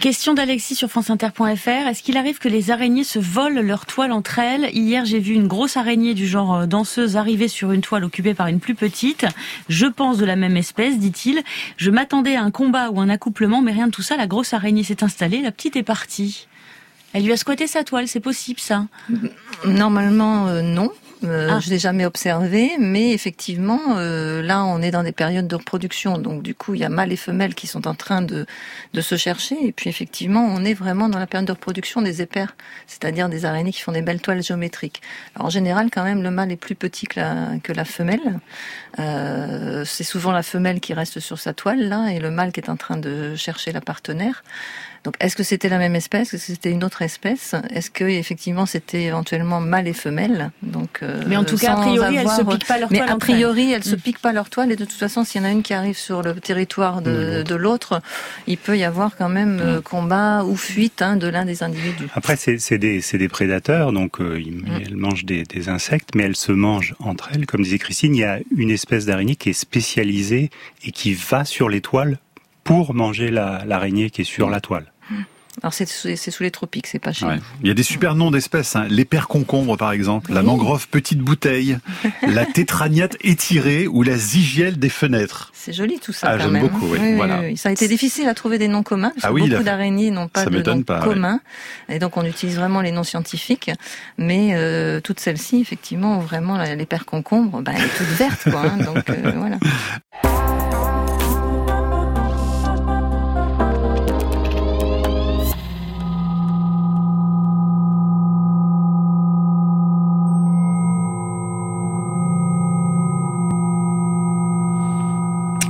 Question 0.00 0.34
d'Alexis 0.34 0.74
sur 0.74 0.88
franceinter.fr. 0.90 1.68
Est-ce 1.68 2.02
qu'il 2.02 2.16
arrive 2.16 2.38
que 2.38 2.48
les 2.48 2.72
araignées 2.72 3.04
se 3.04 3.20
volent 3.20 3.62
leur 3.62 3.86
toile 3.86 4.10
entre 4.10 4.40
elles? 4.40 4.70
Hier, 4.74 5.04
j'ai 5.04 5.20
vu 5.20 5.34
une 5.34 5.46
grosse 5.46 5.76
araignée 5.76 6.14
du 6.14 6.26
genre 6.26 6.54
euh, 6.54 6.66
danseuse 6.66 7.16
arriver 7.16 7.46
sur 7.46 7.70
une 7.70 7.80
toile 7.80 8.04
occupée 8.04 8.34
par 8.34 8.48
une 8.48 8.58
plus 8.58 8.74
petite. 8.74 9.24
Je 9.68 9.86
pense 9.86 10.18
de 10.18 10.24
la 10.24 10.34
même 10.34 10.56
espèce, 10.56 10.98
dit-il. 10.98 11.42
Je 11.76 11.90
m'attendais 11.90 12.34
à 12.34 12.42
un 12.42 12.50
combat 12.50 12.90
ou 12.90 13.00
un 13.00 13.08
accouplement, 13.08 13.62
mais 13.62 13.72
rien 13.72 13.86
de 13.86 13.92
tout 13.92 14.02
ça. 14.02 14.16
La 14.16 14.26
grosse 14.26 14.52
araignée 14.52 14.82
s'est 14.82 15.04
installée, 15.04 15.42
la 15.42 15.52
petite 15.52 15.76
est 15.76 15.84
partie. 15.84 16.07
Elle 17.14 17.24
lui 17.24 17.32
a 17.32 17.36
squatté 17.36 17.66
sa 17.66 17.84
toile, 17.84 18.06
c'est 18.06 18.20
possible 18.20 18.60
ça 18.60 18.86
Normalement, 19.64 20.48
euh, 20.48 20.62
non. 20.62 20.92
euh, 21.24 21.48
ah. 21.50 21.58
je 21.58 21.70
l'ai 21.70 21.78
jamais 21.78 22.04
observé, 22.04 22.72
mais 22.78 23.12
effectivement, 23.12 23.80
euh, 23.96 24.42
là, 24.42 24.64
on 24.64 24.82
est 24.82 24.90
dans 24.90 25.02
des 25.02 25.12
périodes 25.12 25.48
de 25.48 25.56
reproduction, 25.56 26.18
donc 26.18 26.42
du 26.42 26.54
coup, 26.54 26.74
il 26.74 26.80
y 26.80 26.84
a 26.84 26.90
mâles 26.90 27.10
et 27.10 27.16
femelles 27.16 27.54
qui 27.54 27.66
sont 27.66 27.88
en 27.88 27.94
train 27.94 28.20
de, 28.20 28.46
de 28.92 29.00
se 29.00 29.16
chercher, 29.16 29.56
et 29.64 29.72
puis 29.72 29.88
effectivement, 29.88 30.46
on 30.46 30.64
est 30.64 30.74
vraiment 30.74 31.08
dans 31.08 31.18
la 31.18 31.26
période 31.26 31.46
de 31.46 31.52
reproduction 31.52 32.02
des 32.02 32.20
épères, 32.20 32.54
c'est-à-dire 32.86 33.30
des 33.30 33.46
araignées 33.46 33.72
qui 33.72 33.80
font 33.80 33.92
des 33.92 34.02
belles 34.02 34.20
toiles 34.20 34.42
géométriques. 34.42 35.00
Alors, 35.34 35.46
en 35.46 35.50
général, 35.50 35.88
quand 35.90 36.04
même, 36.04 36.22
le 36.22 36.30
mâle 36.30 36.52
est 36.52 36.56
plus 36.56 36.74
petit 36.74 37.06
que 37.06 37.18
la, 37.18 37.58
que 37.62 37.72
la 37.72 37.86
femelle. 37.86 38.38
Euh, 38.98 39.84
c'est 39.86 40.04
souvent 40.04 40.32
la 40.32 40.42
femelle 40.42 40.80
qui 40.80 40.92
reste 40.92 41.20
sur 41.20 41.38
sa 41.38 41.54
toile 41.54 41.88
là, 41.88 42.08
et 42.08 42.20
le 42.20 42.30
mâle 42.30 42.52
qui 42.52 42.60
est 42.60 42.70
en 42.70 42.76
train 42.76 42.98
de 42.98 43.34
chercher 43.34 43.72
la 43.72 43.80
partenaire. 43.80 44.44
Donc, 45.04 45.14
est-ce 45.20 45.36
que 45.36 45.42
c'était 45.42 45.68
la 45.68 45.78
même 45.78 45.94
espèce? 45.94 46.34
Est-ce 46.34 46.46
que 46.46 46.52
c'était 46.52 46.70
une 46.70 46.84
autre 46.84 47.02
espèce? 47.02 47.54
Est-ce 47.70 47.90
que 47.90 48.04
effectivement 48.04 48.66
c'était 48.66 49.04
éventuellement 49.04 49.60
mâle 49.60 49.88
et 49.88 49.92
femelle? 49.92 50.50
Donc, 50.62 51.00
euh, 51.02 51.22
mais 51.26 51.36
en 51.36 51.44
tout 51.44 51.56
cas, 51.56 51.74
a 51.74 51.76
priori, 51.76 52.16
elles 52.16 52.28
se 52.28 52.42
piquent 52.42 52.66
pas 52.66 52.78
leur 52.78 52.88
toile. 52.88 53.06
Mais 53.06 53.12
a 53.12 53.16
priori, 53.16 53.72
elles 53.72 53.84
se 53.84 53.94
mm. 53.94 54.00
piquent 54.00 54.20
pas 54.20 54.32
leur 54.32 54.50
toile. 54.50 54.72
Et 54.72 54.76
de 54.76 54.84
toute 54.84 54.98
façon, 54.98 55.24
s'il 55.24 55.40
y 55.40 55.44
en 55.44 55.48
a 55.48 55.52
une 55.52 55.62
qui 55.62 55.74
arrive 55.74 55.96
sur 55.96 56.22
le 56.22 56.34
territoire 56.34 57.02
de, 57.02 57.42
de 57.42 57.54
l'autre, 57.54 58.00
il 58.46 58.58
peut 58.58 58.76
y 58.76 58.84
avoir 58.84 59.16
quand 59.16 59.28
même 59.28 59.60
euh, 59.60 59.78
mm. 59.78 59.82
combat 59.82 60.44
ou 60.44 60.56
fuite 60.56 61.02
hein, 61.02 61.16
de 61.16 61.28
l'un 61.28 61.44
des 61.44 61.62
individus. 61.62 62.08
Après, 62.14 62.36
c'est 62.36 62.78
des, 62.78 63.00
des, 63.00 63.28
prédateurs, 63.28 63.92
donc 63.92 64.20
euh, 64.20 64.38
mm. 64.38 64.82
elles 64.84 64.96
mangent 64.96 65.24
des, 65.24 65.44
des, 65.44 65.68
insectes, 65.68 66.10
mais 66.14 66.24
elles 66.24 66.36
se 66.36 66.52
mangent 66.52 66.94
entre 66.98 67.30
elles. 67.34 67.46
Comme 67.46 67.62
disait 67.62 67.78
Christine, 67.78 68.14
il 68.14 68.20
y 68.20 68.24
a 68.24 68.40
une 68.56 68.70
espèce 68.70 69.06
d'araignée 69.06 69.36
qui 69.36 69.50
est 69.50 69.54
spécialisée 69.54 70.50
et 70.84 70.90
qui 70.90 71.14
va 71.14 71.44
sur 71.44 71.68
les 71.68 71.80
toiles 71.80 72.18
pour 72.68 72.92
manger 72.92 73.30
l'araignée 73.30 74.10
qui 74.10 74.20
est 74.20 74.24
sur 74.24 74.50
la 74.50 74.60
toile. 74.60 74.92
Alors 75.62 75.72
c'est 75.72 75.86
sous 75.86 76.42
les 76.42 76.50
tropiques, 76.50 76.86
c'est 76.86 76.98
pas 76.98 77.12
chez 77.12 77.26
Il 77.62 77.66
y 77.66 77.70
a 77.70 77.74
des 77.74 77.82
super 77.82 78.14
noms 78.14 78.30
d'espèces, 78.30 78.76
hein. 78.76 78.86
l'épère 78.90 79.26
concombre 79.26 79.76
par 79.78 79.90
exemple, 79.90 80.32
la 80.32 80.42
mangrove 80.42 80.86
petite 80.86 81.18
bouteille, 81.18 81.78
la 82.28 82.44
tétraniate 82.44 83.16
étirée 83.22 83.88
ou 83.88 84.02
la 84.02 84.16
zigielle 84.16 84.78
des 84.78 84.90
fenêtres. 84.90 85.50
C'est 85.54 85.72
joli 85.72 85.98
tout 85.98 86.12
ça. 86.12 86.28
Ah, 86.28 86.38
j'aime 86.38 86.60
beaucoup, 86.60 86.86
oui. 86.92 87.14
voilà. 87.16 87.40
Ça 87.56 87.70
a 87.70 87.72
été 87.72 87.88
difficile 87.88 88.28
à 88.28 88.34
trouver 88.34 88.58
des 88.58 88.68
noms 88.68 88.82
communs 88.82 89.12
parce 89.14 89.24
ah 89.24 89.34
que 89.34 89.48
beaucoup 89.48 89.64
d'araignées 89.64 90.10
n'ont 90.10 90.28
pas 90.28 90.44
de 90.44 90.62
nom 90.62 90.82
commun, 91.00 91.40
et 91.88 91.98
donc 91.98 92.18
on 92.18 92.24
utilise 92.24 92.56
vraiment 92.56 92.82
les 92.82 92.92
noms 92.92 93.02
scientifiques. 93.02 93.70
Mais 94.18 94.50
euh, 94.52 95.00
toutes 95.00 95.20
celles-ci, 95.20 95.60
effectivement, 95.60 96.18
ont 96.18 96.20
vraiment 96.20 96.62
l'épère 96.62 97.06
concombre, 97.06 97.62
bah, 97.62 97.72
elle 97.74 97.82
est 97.82 97.96
toute 97.96 98.14
verte, 98.16 98.50
quoi. 98.50 98.60
Hein, 98.60 98.76
donc 98.84 99.08
euh, 99.08 99.32
voilà. 99.34 99.58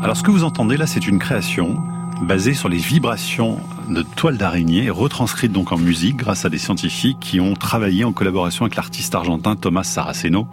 Alors 0.09 0.17
ce 0.17 0.23
que 0.23 0.31
vous 0.31 0.43
entendez 0.43 0.79
là, 0.79 0.87
c'est 0.87 1.07
une 1.07 1.19
création 1.19 1.85
basée 2.23 2.55
sur 2.55 2.69
les 2.69 2.79
vibrations 2.79 3.59
de 3.89 4.03
toiles 4.03 4.37
d'araignée, 4.37 4.91
retranscrites 4.91 5.53
donc 5.53 5.73
en 5.73 5.79
musique 5.79 6.17
grâce 6.17 6.45
à 6.45 6.51
des 6.51 6.59
scientifiques 6.59 7.19
qui 7.21 7.41
ont 7.41 7.55
travaillé 7.55 8.05
en 8.05 8.13
collaboration 8.13 8.65
avec 8.65 8.77
l'artiste 8.77 9.15
argentin 9.15 9.57
Thomas 9.57 9.85
Saraceno, 9.85 10.47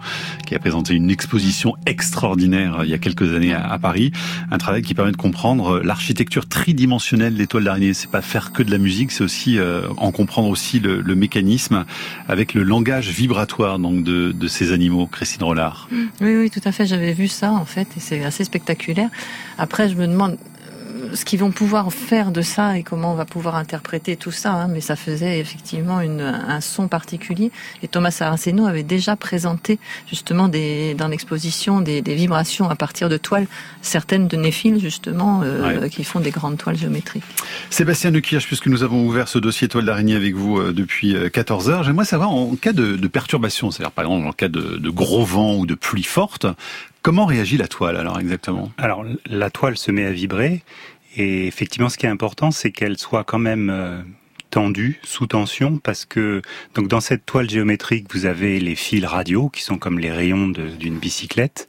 qui 0.46 0.54
a 0.54 0.58
présenté 0.58 0.94
une 0.94 1.10
exposition 1.10 1.74
extraordinaire 1.84 2.80
il 2.84 2.90
y 2.90 2.94
a 2.94 2.98
quelques 2.98 3.34
années 3.34 3.52
à 3.52 3.78
Paris. 3.78 4.12
Un 4.50 4.58
travail 4.58 4.82
qui 4.82 4.94
permet 4.94 5.12
de 5.12 5.16
comprendre 5.16 5.80
l'architecture 5.80 6.48
tridimensionnelle 6.48 7.34
des 7.34 7.46
toiles 7.46 7.64
d'araignée. 7.64 7.94
C'est 7.94 8.10
pas 8.10 8.22
faire 8.22 8.52
que 8.52 8.62
de 8.62 8.70
la 8.70 8.78
musique, 8.78 9.12
c'est 9.12 9.24
aussi 9.24 9.58
euh, 9.58 9.88
en 9.96 10.12
comprendre 10.12 10.48
aussi 10.48 10.80
le, 10.80 11.02
mécanisme 11.14 11.84
avec 12.28 12.54
le 12.54 12.62
langage 12.62 13.08
vibratoire 13.08 13.78
donc 13.78 14.04
de, 14.04 14.32
de 14.32 14.48
ces 14.48 14.72
animaux. 14.72 15.06
Christine 15.06 15.44
Rollard. 15.44 15.88
Oui, 16.20 16.36
oui, 16.36 16.50
tout 16.50 16.60
à 16.64 16.72
fait. 16.72 16.86
J'avais 16.86 17.12
vu 17.12 17.28
ça 17.28 17.52
en 17.52 17.64
fait, 17.64 17.88
et 17.96 18.00
c'est 18.00 18.24
assez 18.24 18.44
spectaculaire. 18.44 19.08
Après, 19.58 19.88
je 19.88 19.94
me 19.94 20.06
demande 20.06 20.36
ce 21.14 21.24
qu'ils 21.24 21.40
vont 21.40 21.50
pouvoir 21.50 21.92
faire 21.92 22.30
de 22.30 22.42
ça 22.42 22.78
et 22.78 22.82
comment 22.82 23.12
on 23.12 23.16
va 23.16 23.24
pouvoir 23.24 23.56
interpréter 23.56 24.16
tout 24.16 24.30
ça, 24.30 24.52
hein, 24.52 24.68
mais 24.68 24.80
ça 24.80 24.96
faisait 24.96 25.38
effectivement 25.38 26.00
une, 26.00 26.20
un 26.20 26.60
son 26.60 26.88
particulier. 26.88 27.50
Et 27.82 27.88
Thomas 27.88 28.10
Saraceno 28.10 28.66
avait 28.66 28.82
déjà 28.82 29.16
présenté 29.16 29.78
justement 30.08 30.48
des, 30.48 30.94
dans 30.94 31.08
l'exposition 31.08 31.80
des, 31.80 32.02
des, 32.02 32.14
vibrations 32.14 32.68
à 32.70 32.76
partir 32.76 33.08
de 33.08 33.16
toiles, 33.16 33.46
certaines 33.82 34.28
de 34.28 34.36
Néphil 34.36 34.80
justement, 34.80 35.42
euh, 35.44 35.88
qui 35.88 36.04
font 36.04 36.20
des 36.20 36.30
grandes 36.30 36.58
toiles 36.58 36.76
géométriques. 36.76 37.24
Sébastien 37.70 38.10
Nekirch, 38.10 38.46
puisque 38.46 38.66
nous 38.66 38.82
avons 38.82 39.06
ouvert 39.06 39.28
ce 39.28 39.38
dossier 39.38 39.68
toile 39.68 39.84
d'araignée 39.84 40.16
avec 40.16 40.34
vous 40.34 40.58
euh, 40.58 40.72
depuis 40.72 41.16
14 41.32 41.68
euh, 41.68 41.72
heures, 41.72 41.82
j'aimerais 41.84 42.04
savoir 42.04 42.30
en 42.30 42.54
cas 42.56 42.72
de, 42.72 42.96
de 42.96 43.08
perturbation, 43.08 43.70
c'est-à-dire 43.70 43.92
par 43.92 44.04
exemple 44.04 44.26
en 44.26 44.32
cas 44.32 44.48
de, 44.48 44.76
de 44.76 44.90
gros 44.90 45.24
vent 45.24 45.54
ou 45.54 45.66
de 45.66 45.74
pluie 45.74 46.02
forte, 46.02 46.46
Comment 47.06 47.26
réagit 47.26 47.56
la 47.56 47.68
toile 47.68 47.96
alors 47.96 48.18
exactement? 48.18 48.72
Alors 48.78 49.04
la 49.26 49.48
toile 49.48 49.76
se 49.76 49.92
met 49.92 50.04
à 50.04 50.10
vibrer 50.10 50.64
et 51.16 51.46
effectivement, 51.46 51.88
ce 51.88 51.96
qui 51.96 52.06
est 52.06 52.10
important, 52.10 52.50
c'est 52.50 52.70
qu'elle 52.70 52.98
soit 52.98 53.24
quand 53.24 53.38
même 53.38 53.70
euh, 53.70 54.02
tendue, 54.50 55.00
sous 55.02 55.26
tension, 55.26 55.78
parce 55.78 56.04
que 56.04 56.42
donc 56.74 56.88
dans 56.88 57.00
cette 57.00 57.26
toile 57.26 57.48
géométrique, 57.48 58.06
vous 58.12 58.26
avez 58.26 58.60
les 58.60 58.74
fils 58.74 59.04
radio 59.04 59.48
qui 59.48 59.62
sont 59.62 59.78
comme 59.78 59.98
les 59.98 60.12
rayons 60.12 60.48
d'une 60.48 60.98
bicyclette 60.98 61.68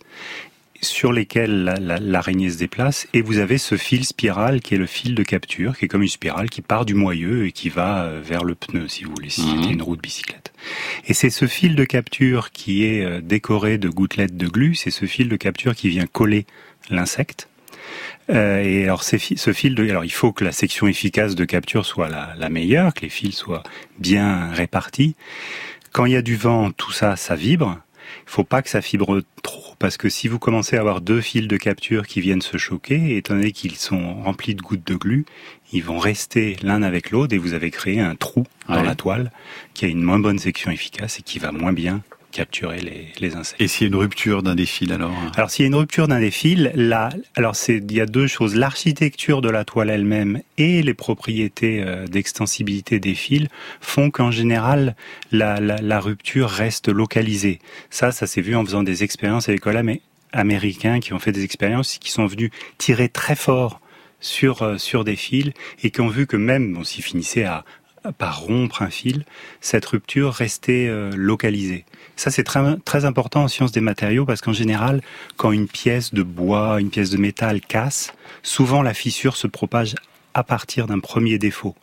sur 0.81 1.11
lesquels 1.11 1.63
l'araignée 2.01 2.51
se 2.51 2.57
déplace, 2.57 3.07
et 3.13 3.21
vous 3.21 3.39
avez 3.39 3.57
ce 3.57 3.77
fil 3.77 4.05
spiral 4.05 4.61
qui 4.61 4.75
est 4.75 4.77
le 4.77 4.85
fil 4.85 5.15
de 5.15 5.23
capture, 5.23 5.77
qui 5.77 5.85
est 5.85 5.87
comme 5.87 6.03
une 6.03 6.07
spirale 6.07 6.49
qui 6.49 6.61
part 6.61 6.85
du 6.85 6.93
moyeu 6.93 7.47
et 7.47 7.51
qui 7.51 7.69
va 7.69 8.03
euh, 8.03 8.21
vers 8.23 8.43
le 8.43 8.53
pneu, 8.53 8.87
si 8.87 9.03
vous 9.03 9.11
voulez, 9.11 9.29
si 9.29 9.41
c'était 9.41 9.67
mhm. 9.67 9.71
une 9.71 9.81
roue 9.81 9.95
de 9.95 10.01
bicyclette. 10.01 10.53
Et 11.07 11.13
c'est 11.13 11.31
ce 11.31 11.47
fil 11.47 11.75
de 11.75 11.83
capture 11.83 12.51
qui 12.51 12.85
est 12.85 13.03
euh, 13.03 13.21
décoré 13.21 13.77
de 13.77 13.89
gouttelettes 13.89 14.37
de 14.37 14.47
glu, 14.47 14.75
c'est 14.75 14.91
ce 14.91 15.05
fil 15.05 15.29
de 15.29 15.35
capture 15.35 15.75
qui 15.75 15.89
vient 15.89 16.05
coller 16.05 16.45
l'insecte 16.89 17.49
euh, 18.29 18.61
et 18.61 18.83
alors 18.83 19.03
ce 19.03 19.17
fil 19.17 19.75
de, 19.75 19.89
alors 19.89 20.05
il 20.05 20.11
faut 20.11 20.31
que 20.31 20.43
la 20.43 20.51
section 20.51 20.87
efficace 20.87 21.35
de 21.35 21.45
capture 21.45 21.85
soit 21.85 22.09
la, 22.09 22.33
la 22.37 22.49
meilleure, 22.49 22.93
que 22.93 23.01
les 23.01 23.09
fils 23.09 23.35
soient 23.35 23.63
bien 23.99 24.51
répartis. 24.51 25.15
Quand 25.91 26.05
il 26.05 26.13
y 26.13 26.17
a 26.17 26.21
du 26.21 26.35
vent, 26.35 26.71
tout 26.71 26.91
ça, 26.91 27.15
ça 27.15 27.35
vibre. 27.35 27.79
Il 28.25 28.29
faut 28.29 28.43
pas 28.43 28.61
que 28.61 28.69
ça 28.69 28.81
fibre 28.81 29.21
trop, 29.43 29.75
parce 29.79 29.97
que 29.97 30.09
si 30.09 30.27
vous 30.27 30.39
commencez 30.39 30.77
à 30.77 30.79
avoir 30.79 31.01
deux 31.01 31.21
fils 31.21 31.47
de 31.47 31.57
capture 31.57 32.07
qui 32.07 32.21
viennent 32.21 32.41
se 32.41 32.57
choquer, 32.57 33.17
étant 33.17 33.35
donné 33.35 33.51
qu'ils 33.51 33.75
sont 33.75 34.21
remplis 34.21 34.55
de 34.55 34.61
gouttes 34.61 34.85
de 34.87 34.95
glu, 34.95 35.25
ils 35.73 35.83
vont 35.83 35.97
rester 35.97 36.55
l'un 36.61 36.83
avec 36.83 37.11
l'autre 37.11 37.33
et 37.33 37.37
vous 37.37 37.53
avez 37.53 37.71
créé 37.71 37.99
un 37.99 38.15
trou 38.15 38.45
dans 38.69 38.83
la 38.83 38.95
toile 38.95 39.31
qui 39.73 39.85
a 39.85 39.87
une 39.87 40.01
moins 40.01 40.19
bonne 40.19 40.39
section 40.39 40.71
efficace 40.71 41.19
et 41.19 41.21
qui 41.21 41.39
va 41.39 41.51
moins 41.51 41.73
bien 41.73 42.01
capturer 42.37 42.81
les, 42.81 43.07
les 43.19 43.35
insectes. 43.35 43.59
Et 43.59 43.67
s'il 43.67 43.81
y 43.81 43.85
a 43.85 43.87
une 43.87 43.95
rupture 43.95 44.43
d'un 44.43 44.53
des 44.53 44.67
fils 44.67 44.91
alors? 44.91 45.11
Alors 45.35 45.49
s'il 45.49 45.63
y 45.63 45.65
a 45.65 45.69
une 45.69 45.75
rupture 45.75 46.07
d'un 46.07 46.19
des 46.19 46.29
fils, 46.29 46.69
là, 46.75 47.09
alors 47.35 47.55
c'est 47.55 47.77
il 47.77 47.93
y 47.93 47.99
a 47.99 48.05
deux 48.05 48.27
choses 48.27 48.53
l'architecture 48.53 49.41
de 49.41 49.49
la 49.49 49.65
toile 49.65 49.89
elle-même 49.89 50.41
et 50.59 50.83
les 50.83 50.93
propriétés 50.93 51.81
euh, 51.83 52.05
d'extensibilité 52.05 52.99
des 52.99 53.15
fils 53.15 53.47
font 53.81 54.11
qu'en 54.11 54.29
général 54.29 54.95
la, 55.31 55.59
la, 55.59 55.77
la, 55.77 55.99
rupture 55.99 56.47
reste 56.47 56.89
localisée. 56.89 57.57
Ça, 57.89 58.11
ça 58.11 58.27
s'est 58.27 58.41
vu 58.41 58.55
en 58.55 58.63
faisant 58.63 58.83
des 58.83 59.03
expériences 59.03 59.49
avec 59.49 59.65
les 59.65 60.01
américains 60.31 60.99
qui 60.99 61.13
ont 61.13 61.19
fait 61.19 61.31
des 61.31 61.43
expériences 61.43 61.97
qui 61.97 62.11
sont 62.11 62.27
venus 62.27 62.51
tirer 62.77 63.09
très 63.09 63.35
fort 63.35 63.81
sur 64.19 64.61
euh, 64.61 64.77
sur 64.77 65.03
des 65.03 65.15
fils 65.15 65.53
et 65.81 65.89
qui 65.89 66.01
ont 66.01 66.07
vu 66.07 66.27
que 66.27 66.37
même 66.37 66.73
bon, 66.73 66.83
s'ils 66.83 67.03
finissaient 67.03 67.45
à 67.45 67.65
par 68.17 68.41
rompre 68.41 68.81
un 68.81 68.89
fil, 68.89 69.25
cette 69.61 69.85
rupture 69.85 70.33
restait 70.33 70.87
euh, 70.87 71.11
localisée. 71.15 71.85
Ça, 72.15 72.31
c'est 72.31 72.43
très, 72.43 72.77
très 72.85 73.05
important 73.05 73.43
en 73.43 73.47
sciences 73.47 73.71
des 73.71 73.81
matériaux 73.81 74.25
parce 74.25 74.41
qu'en 74.41 74.53
général, 74.53 75.01
quand 75.35 75.51
une 75.51 75.67
pièce 75.67 76.13
de 76.13 76.23
bois, 76.23 76.79
une 76.79 76.89
pièce 76.89 77.09
de 77.09 77.17
métal 77.17 77.61
casse, 77.61 78.13
souvent 78.43 78.81
la 78.81 78.93
fissure 78.93 79.35
se 79.35 79.47
propage 79.47 79.95
à 80.33 80.43
partir 80.43 80.87
d'un 80.87 80.99
premier 80.99 81.37
défaut. 81.37 81.75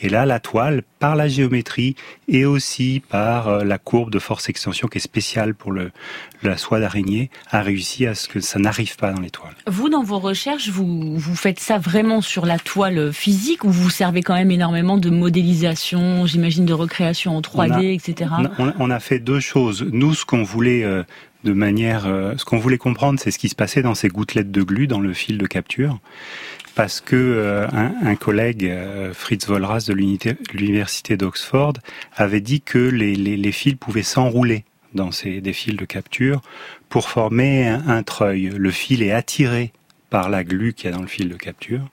Et 0.00 0.08
là, 0.08 0.26
la 0.26 0.40
toile, 0.40 0.82
par 0.98 1.16
la 1.16 1.28
géométrie 1.28 1.96
et 2.28 2.44
aussi 2.44 3.02
par 3.08 3.48
euh, 3.48 3.64
la 3.64 3.78
courbe 3.78 4.10
de 4.10 4.18
force 4.18 4.48
extension 4.48 4.88
qui 4.88 4.98
est 4.98 5.00
spéciale 5.00 5.54
pour 5.54 5.72
le, 5.72 5.90
la 6.42 6.56
soie 6.56 6.80
d'araignée, 6.80 7.30
a 7.50 7.62
réussi 7.62 8.06
à 8.06 8.14
ce 8.14 8.28
que 8.28 8.40
ça 8.40 8.58
n'arrive 8.58 8.96
pas 8.96 9.12
dans 9.12 9.20
les 9.20 9.30
toiles. 9.30 9.54
Vous, 9.66 9.88
dans 9.88 10.02
vos 10.02 10.18
recherches, 10.18 10.68
vous, 10.68 11.16
vous 11.16 11.36
faites 11.36 11.60
ça 11.60 11.78
vraiment 11.78 12.20
sur 12.20 12.46
la 12.46 12.58
toile 12.58 13.12
physique 13.12 13.64
ou 13.64 13.70
vous 13.70 13.90
servez 13.90 14.22
quand 14.22 14.34
même 14.34 14.50
énormément 14.50 14.96
de 14.96 15.10
modélisation, 15.10 16.26
j'imagine 16.26 16.66
de 16.66 16.74
recréation 16.74 17.36
en 17.36 17.40
3D, 17.40 17.94
etc. 17.94 18.30
On, 18.78 18.90
a 18.90 19.00
fait 19.00 19.18
deux 19.18 19.40
choses. 19.40 19.86
Nous, 19.92 20.14
ce 20.14 20.24
qu'on 20.24 20.42
voulait 20.42 20.84
euh, 20.84 21.02
de 21.44 21.52
manière, 21.52 22.06
euh, 22.06 22.34
ce 22.36 22.44
qu'on 22.44 22.58
voulait 22.58 22.78
comprendre, 22.78 23.18
c'est 23.18 23.30
ce 23.30 23.38
qui 23.38 23.48
se 23.48 23.54
passait 23.54 23.82
dans 23.82 23.94
ces 23.94 24.08
gouttelettes 24.08 24.50
de 24.50 24.62
glu 24.62 24.86
dans 24.86 25.00
le 25.00 25.12
fil 25.12 25.38
de 25.38 25.46
capture 25.46 25.98
parce 26.74 27.00
que 27.00 27.16
euh, 27.16 27.66
un, 27.70 28.16
collègue, 28.16 28.66
euh, 28.66 29.12
Fritz 29.12 29.46
Volras 29.46 29.84
de 29.88 29.92
l'université 29.92 31.16
d'Oxford, 31.16 31.74
avait 32.16 32.40
dit 32.40 32.60
que 32.60 32.78
les, 32.78 33.52
fils 33.52 33.74
pouvaient 33.74 34.02
s'enrouler 34.02 34.64
dans 34.94 35.10
ces, 35.10 35.40
des 35.40 35.52
fils 35.52 35.76
de 35.76 35.84
capture 35.84 36.42
pour 36.88 37.08
former 37.08 37.68
un, 37.68 37.88
un, 37.88 38.02
treuil. 38.02 38.50
Le 38.56 38.70
fil 38.70 39.02
est 39.02 39.12
attiré 39.12 39.72
par 40.10 40.28
la 40.28 40.44
glu 40.44 40.74
qu'il 40.74 40.90
y 40.90 40.92
a 40.92 40.96
dans 40.96 41.02
le 41.02 41.08
fil 41.08 41.28
de 41.28 41.36
capture, 41.36 41.88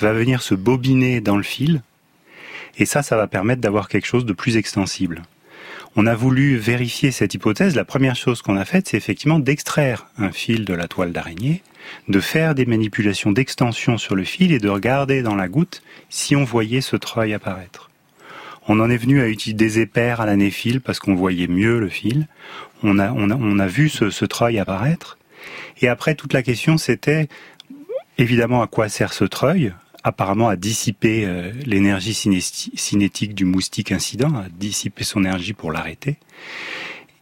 va 0.00 0.12
venir 0.12 0.42
se 0.42 0.54
bobiner 0.54 1.20
dans 1.20 1.36
le 1.36 1.44
fil, 1.44 1.82
et 2.78 2.86
ça, 2.86 3.02
ça 3.02 3.16
va 3.16 3.26
permettre 3.26 3.60
d'avoir 3.60 3.88
quelque 3.88 4.06
chose 4.06 4.24
de 4.24 4.32
plus 4.32 4.56
extensible. 4.56 5.22
On 5.94 6.06
a 6.06 6.14
voulu 6.14 6.56
vérifier 6.56 7.10
cette 7.10 7.34
hypothèse. 7.34 7.76
La 7.76 7.84
première 7.84 8.16
chose 8.16 8.40
qu'on 8.40 8.56
a 8.56 8.64
faite, 8.64 8.88
c'est 8.88 8.96
effectivement 8.96 9.38
d'extraire 9.38 10.06
un 10.16 10.32
fil 10.32 10.64
de 10.64 10.72
la 10.72 10.88
toile 10.88 11.12
d'araignée, 11.12 11.62
de 12.08 12.18
faire 12.18 12.54
des 12.54 12.64
manipulations 12.64 13.30
d'extension 13.30 13.98
sur 13.98 14.14
le 14.14 14.24
fil 14.24 14.52
et 14.52 14.58
de 14.58 14.70
regarder 14.70 15.22
dans 15.22 15.34
la 15.34 15.48
goutte 15.48 15.82
si 16.08 16.34
on 16.34 16.44
voyait 16.44 16.80
ce 16.80 16.96
treuil 16.96 17.34
apparaître. 17.34 17.90
On 18.68 18.80
en 18.80 18.88
est 18.88 18.96
venu 18.96 19.20
à 19.20 19.28
utiliser 19.28 19.56
des 19.56 19.80
épères 19.80 20.22
à 20.22 20.26
la 20.26 20.50
fil 20.50 20.80
parce 20.80 20.98
qu'on 20.98 21.14
voyait 21.14 21.48
mieux 21.48 21.78
le 21.78 21.88
fil. 21.88 22.26
On 22.82 22.98
a, 22.98 23.12
on 23.12 23.28
a, 23.28 23.34
on 23.34 23.58
a 23.58 23.66
vu 23.66 23.90
ce, 23.90 24.08
ce 24.08 24.24
treuil 24.24 24.58
apparaître. 24.58 25.18
Et 25.82 25.88
après, 25.88 26.14
toute 26.14 26.32
la 26.32 26.42
question, 26.42 26.78
c'était 26.78 27.28
évidemment 28.16 28.62
à 28.62 28.66
quoi 28.66 28.88
sert 28.88 29.12
ce 29.12 29.24
treuil? 29.24 29.74
Apparemment 30.04 30.48
à 30.48 30.56
dissiper 30.56 31.24
euh, 31.24 31.52
l'énergie 31.64 32.14
cinétique 32.14 33.34
du 33.34 33.44
moustique 33.44 33.92
incident, 33.92 34.34
à 34.34 34.46
dissiper 34.50 35.04
son 35.04 35.20
énergie 35.20 35.52
pour 35.52 35.72
l'arrêter. 35.72 36.16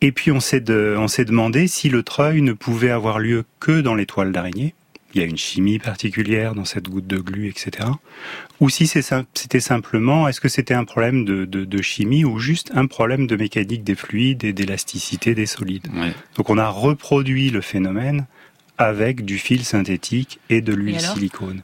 Et 0.01 0.13
puis 0.13 0.33
on 0.33 0.41
s'est 0.41 0.61
de, 0.61 0.95
on 0.99 1.09
s'est 1.09 1.27
demandé 1.27 1.67
si 1.67 1.91
le 1.91 2.03
treuil 2.03 2.41
ne 2.41 2.53
pouvait 2.53 2.91
avoir 2.91 3.19
lieu 3.19 3.45
que 3.59 3.81
dans 3.81 3.95
les 3.95 4.07
toiles 4.07 4.33
d'araignée. 4.33 4.75
Il 5.13 5.21
y 5.21 5.25
a 5.25 5.27
une 5.27 5.37
chimie 5.37 5.81
particulière 5.81 6.55
dans 6.55 6.65
cette 6.65 6.89
goutte 6.89 7.09
de 7.09 7.19
glu, 7.19 7.49
etc. 7.49 7.89
Ou 8.61 8.71
si 8.71 8.87
c'était 8.87 9.61
simplement, 9.61 10.29
est-ce 10.29 10.41
que 10.41 10.49
c'était 10.49 10.75
un 10.75 10.85
problème 10.85 11.25
de, 11.25 11.45
de, 11.45 11.65
de, 11.65 11.83
chimie 11.83 12.25
ou 12.25 12.39
juste 12.39 12.71
un 12.77 12.87
problème 12.87 13.27
de 13.27 13.35
mécanique 13.35 13.83
des 13.83 13.97
fluides 13.97 14.45
et 14.45 14.53
d'élasticité 14.53 15.35
des 15.35 15.47
solides? 15.47 15.89
Donc 16.37 16.49
on 16.49 16.59
a 16.59 16.69
reproduit 16.69 17.51
le 17.51 17.61
phénomène 17.61 18.27
avec 18.81 19.25
du 19.25 19.39
fil 19.39 19.65
synthétique 19.65 20.41
et 20.49 20.63
de 20.63 20.75
l'huile 20.75 21.01
silicone. 21.01 21.63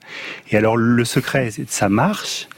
Et 0.50 0.57
alors 0.57 0.76
le 0.76 1.05
secret, 1.05 1.50
ça 1.66 1.88
marche? 1.88 2.48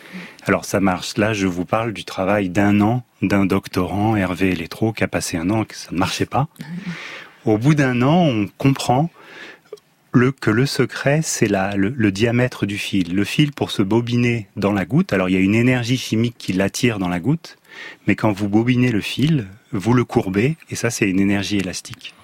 Alors 0.46 0.64
ça 0.64 0.80
marche. 0.80 1.16
Là, 1.16 1.32
je 1.32 1.46
vous 1.46 1.64
parle 1.64 1.92
du 1.92 2.04
travail 2.04 2.48
d'un 2.48 2.80
an 2.80 3.04
d'un 3.22 3.46
doctorant, 3.46 4.16
Hervé 4.16 4.52
Electro, 4.52 4.92
qui 4.92 5.04
a 5.04 5.08
passé 5.08 5.36
un 5.36 5.50
an 5.50 5.64
que 5.64 5.74
ça 5.74 5.90
ne 5.92 5.98
marchait 5.98 6.26
pas. 6.26 6.48
Au 7.44 7.58
bout 7.58 7.74
d'un 7.74 8.02
an, 8.02 8.26
on 8.26 8.48
comprend 8.58 9.10
le, 10.12 10.32
que 10.32 10.50
le 10.50 10.66
secret, 10.66 11.20
c'est 11.22 11.48
le, 11.48 11.88
le, 11.88 12.12
diamètre 12.12 12.66
du 12.66 12.78
fil. 12.78 13.14
Le 13.14 13.24
fil, 13.24 13.52
pour 13.52 13.70
se 13.70 13.82
bobiner 13.82 14.46
dans 14.56 14.72
la 14.72 14.84
goutte, 14.84 15.12
alors 15.12 15.28
il 15.28 15.32
y 15.34 15.36
a 15.36 15.40
une 15.40 15.54
énergie 15.54 15.98
chimique 15.98 16.36
qui 16.38 16.52
l'attire 16.52 16.98
dans 16.98 17.08
la 17.08 17.20
goutte, 17.20 17.58
mais 18.06 18.16
quand 18.16 18.32
vous 18.32 18.48
bobinez 18.48 18.90
le 18.90 19.00
fil, 19.00 19.46
vous 19.72 19.94
le 19.94 20.04
courbez, 20.04 20.56
et 20.70 20.76
ça, 20.76 20.90
c'est 20.90 21.08
une 21.08 21.20
énergie 21.20 21.58
élastique. 21.58 22.14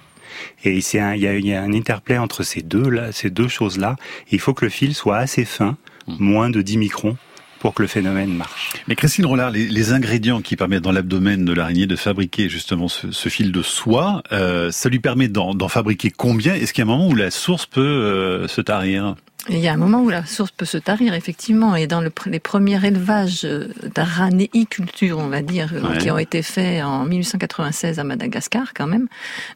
Et 0.63 0.77
il 0.77 0.93
y, 0.93 0.99
a, 0.99 1.15
il 1.15 1.45
y 1.45 1.53
a 1.53 1.61
un 1.61 1.73
interplay 1.73 2.17
entre 2.17 2.43
ces 2.43 2.61
deux, 2.61 2.89
là, 2.89 3.11
ces 3.11 3.29
deux 3.29 3.47
choses-là. 3.47 3.95
Il 4.31 4.39
faut 4.39 4.53
que 4.53 4.65
le 4.65 4.71
fil 4.71 4.93
soit 4.95 5.17
assez 5.17 5.45
fin, 5.45 5.77
mmh. 6.07 6.15
moins 6.19 6.49
de 6.49 6.61
10 6.61 6.77
microns, 6.77 7.17
pour 7.59 7.73
que 7.73 7.81
le 7.81 7.87
phénomène 7.87 8.33
marche. 8.33 8.73
Mais 8.87 8.95
Christine 8.95 9.25
Rollard, 9.25 9.51
les, 9.51 9.91
ingrédients 9.91 10.41
qui 10.41 10.55
permettent 10.55 10.83
dans 10.83 10.91
l'abdomen 10.91 11.45
de 11.45 11.53
l'araignée 11.53 11.87
de 11.87 11.95
fabriquer 11.95 12.47
justement 12.49 12.87
ce, 12.87 13.29
fil 13.29 13.51
de 13.51 13.61
soie, 13.61 14.21
euh, 14.31 14.71
ça 14.71 14.89
lui 14.89 14.99
permet 14.99 15.27
d'en 15.27 15.67
fabriquer 15.67 16.11
combien? 16.11 16.53
Est-ce 16.53 16.73
qu'il 16.73 16.85
y 16.85 16.87
a 16.87 16.91
un 16.91 16.95
moment 16.95 17.09
où 17.09 17.15
la 17.15 17.31
source 17.31 17.65
peut 17.65 17.81
euh, 17.81 18.47
se 18.47 18.61
tarir? 18.61 19.15
Il 19.49 19.59
y 19.59 19.67
a 19.67 19.73
un 19.73 19.77
moment 19.77 20.01
où 20.01 20.09
la 20.09 20.25
source 20.25 20.51
peut 20.51 20.65
se 20.65 20.77
tarir, 20.77 21.13
effectivement, 21.13 21.75
et 21.75 21.87
dans 21.87 22.01
le, 22.01 22.11
les 22.25 22.39
premiers 22.39 22.83
élevages 22.83 23.41
euh, 23.43 23.67
d'aranéiculture, 23.93 25.19
on 25.19 25.27
va 25.27 25.41
dire, 25.41 25.71
euh, 25.73 25.97
qui 25.97 26.09
ont 26.09 26.17
été 26.17 26.41
faits 26.41 26.83
en 26.83 27.05
1896 27.05 27.99
à 27.99 28.03
Madagascar, 28.03 28.73
quand 28.73 28.87
même, 28.87 29.07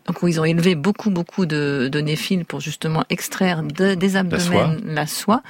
donc 0.05 0.21
où 0.21 0.27
ils 0.27 0.39
ont 0.39 0.45
élevé 0.45 0.75
beaucoup, 0.75 1.09
beaucoup 1.09 1.45
de, 1.45 1.89
de 1.91 2.01
néphiles 2.01 2.45
pour 2.45 2.59
justement 2.59 3.03
extraire 3.09 3.63
des 3.63 4.15
abdomens 4.15 4.77
la 4.85 5.07
soie. 5.07 5.41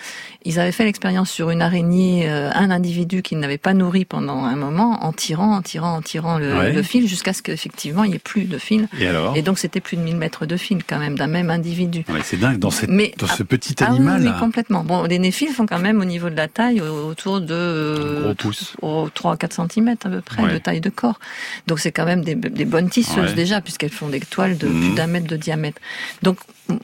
Ils 0.46 0.60
avaient 0.60 0.72
fait 0.72 0.86
l'expérience 0.86 1.30
sur 1.30 1.50
une 1.50 1.62
araignée, 1.62 2.30
euh, 2.30 2.50
un 2.54 2.72
individu 2.72 3.22
qu'ils 3.22 3.40
n'avaient 3.40 3.58
pas 3.58 3.74
nourri 3.74 4.06
pendant 4.06 4.46
un 4.46 4.56
moment, 4.56 5.04
en 5.04 5.12
tirant, 5.12 5.56
en 5.56 5.62
tirant, 5.62 5.98
en 5.98 6.02
tirant 6.02 6.38
le, 6.38 6.72
le 6.72 6.84
fil, 6.84 7.08
jusqu'à 7.08 7.34
ce 7.34 7.42
qu'effectivement 7.42 8.04
il 8.04 8.12
n'y 8.12 8.16
ait 8.16 8.20
plus 8.20 8.46
de 8.46 8.58
fil. 8.58 8.88
Et, 9.00 9.08
alors? 9.08 9.36
Et 9.36 9.42
donc 9.42 9.60
c'était 9.60 9.82
plus 9.82 9.98
de 9.98 10.02
1000 10.02 10.16
mètres 10.16 10.46
de 10.46 10.56
fil, 10.56 10.84
quand 10.86 11.00
même, 11.00 11.18
d'un 11.18 11.28
même 11.28 11.50
individu. 11.50 12.06
c'est 12.24 12.40
dingue, 12.40 12.58
dans, 12.58 12.72
cette, 12.72 12.90
dans 12.90 13.28
ce 13.28 13.44
petit 13.44 13.76
ah 13.82 13.88
animal 13.88 14.29
complètement. 14.40 14.84
Bon, 14.84 15.04
les 15.04 15.20
néphiles 15.20 15.50
font 15.50 15.66
quand 15.66 15.80
même 15.80 16.00
au 16.02 16.06
niveau 16.06 16.30
de 16.30 16.36
la 16.36 16.48
taille 16.48 16.82
autour 16.82 17.42
de 17.42 18.36
3-4 18.42 19.68
cm 19.72 19.96
à 20.04 20.10
peu 20.10 20.22
près 20.22 20.52
de 20.52 20.58
taille 20.58 20.82
de 20.82 20.90
corps. 20.90 21.20
Donc 21.68 21.80
c'est 21.80 21.92
quand 21.92 22.06
même 22.06 22.24
des, 22.24 22.36
bonnes 22.66 22.90
tisseuses 22.90 23.36
déjà 23.36 23.62
puisqu'elles 23.62 23.90
font 23.92 24.10
des 24.10 24.20
toiles 24.20 24.58
de 24.58 24.68
plus 24.68 24.90
mhm. 24.90 24.96
d'un 24.96 25.08
mètre 25.08 25.28
de 25.28 25.38
diamètre. 25.38 25.82
Donc 26.22 26.38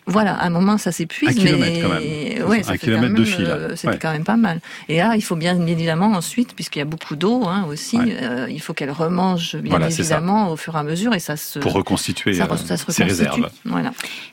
voilà, 0.08 0.34
à 0.34 0.48
un 0.48 0.50
moment 0.50 0.78
ça 0.78 0.92
s'épuise, 0.92 1.40
mais 1.44 1.82
quand 1.82 1.90
même. 1.90 2.48
ouais, 2.48 2.68
un 2.68 2.78
kilomètre 2.78 3.16
de 3.16 3.24
fil. 3.24 3.46
Euh, 3.46 3.76
c'était 3.76 3.98
quand 3.98 4.12
même 4.12 4.24
pas 4.24 4.38
mal. 4.38 4.60
Et 4.90 4.98
là, 4.98 5.16
il 5.16 5.22
faut 5.22 5.36
bien 5.36 5.66
évidemment 5.68 6.08
ensuite, 6.08 6.54
puisqu'il 6.56 6.80
y 6.80 6.82
a 6.82 6.86
beaucoup 6.86 7.16
d'eau 7.16 7.46
hein, 7.46 7.66
aussi, 7.70 7.98
euh, 8.00 8.48
il 8.50 8.62
faut 8.62 8.74
qu'elle 8.74 8.92
remange 8.92 9.56
bien 9.58 9.80
évidemment 9.80 10.52
au 10.52 10.56
fur 10.56 10.76
et 10.76 10.80
à 10.80 10.84
mesure 10.84 11.14
et 11.14 11.20
ça 11.20 11.38
se 11.38 11.60
pour 11.60 11.74
reconstituer 11.74 12.34
ça, 12.34 12.48
euh, 12.50 12.58
ça 12.58 12.78
se 12.78 12.92
ses 12.92 13.04
réserves. 13.04 13.50
Voilà. 13.66 13.92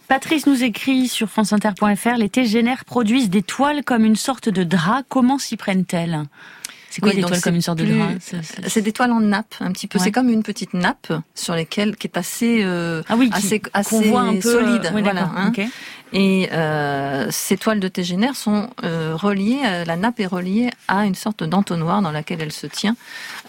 Patrice 0.09 0.47
nous 0.47 0.63
écrit 0.63 1.09
sur 1.09 1.29
franceinter.fr 1.29 2.17
les 2.19 2.29
tégénères 2.29 2.85
produisent 3.03 3.31
des 3.31 3.43
toiles 3.43 3.83
comme 3.83 4.05
une 4.05 4.15
sorte 4.15 4.49
de 4.49 4.63
drap. 4.63 5.03
Comment 5.09 5.37
s'y 5.37 5.57
prennent-elles? 5.57 6.23
C'est 6.89 7.01
quoi 7.01 7.13
des 7.13 7.23
toiles 7.23 7.41
comme 7.41 7.57
une 7.57 7.63
sorte 7.63 7.79
de 7.79 7.87
drap? 7.87 8.11
C'est 8.69 8.81
des 8.81 8.93
toiles 8.93 9.11
en 9.11 9.19
nappe, 9.19 9.57
un 9.59 9.73
petit 9.73 9.89
peu. 9.89 9.99
C'est 9.99 10.13
comme 10.13 10.29
une 10.29 10.45
petite 10.45 10.73
nappe 10.73 11.13
sur 11.35 11.57
lesquelles 11.57 11.97
qui 11.97 12.07
est 12.07 12.17
assez, 12.17 12.63
euh, 12.63 13.03
ah 13.09 13.17
oui, 13.19 13.29
assez, 13.33 13.61
assez 13.73 14.05
voit 14.05 14.21
un 14.21 14.35
peu, 14.35 14.53
solide. 14.53 14.93
Oui, 14.95 15.03
voilà, 15.03 15.33
hein. 15.35 15.53
Et 16.13 16.51
euh, 16.53 17.27
ces 17.31 17.57
toiles 17.57 17.81
de 17.81 17.89
tégénère 17.89 18.37
sont 18.37 18.69
euh, 18.85 19.17
reliées, 19.17 19.63
euh, 19.65 19.85
la 19.85 19.97
nappe 19.97 20.21
est 20.21 20.27
reliée 20.27 20.71
à 20.87 21.07
une 21.07 21.15
sorte 21.15 21.43
d'entonnoir 21.43 22.03
dans 22.03 22.13
laquelle 22.13 22.43
elle 22.43 22.53
se 22.53 22.67
tient 22.67 22.95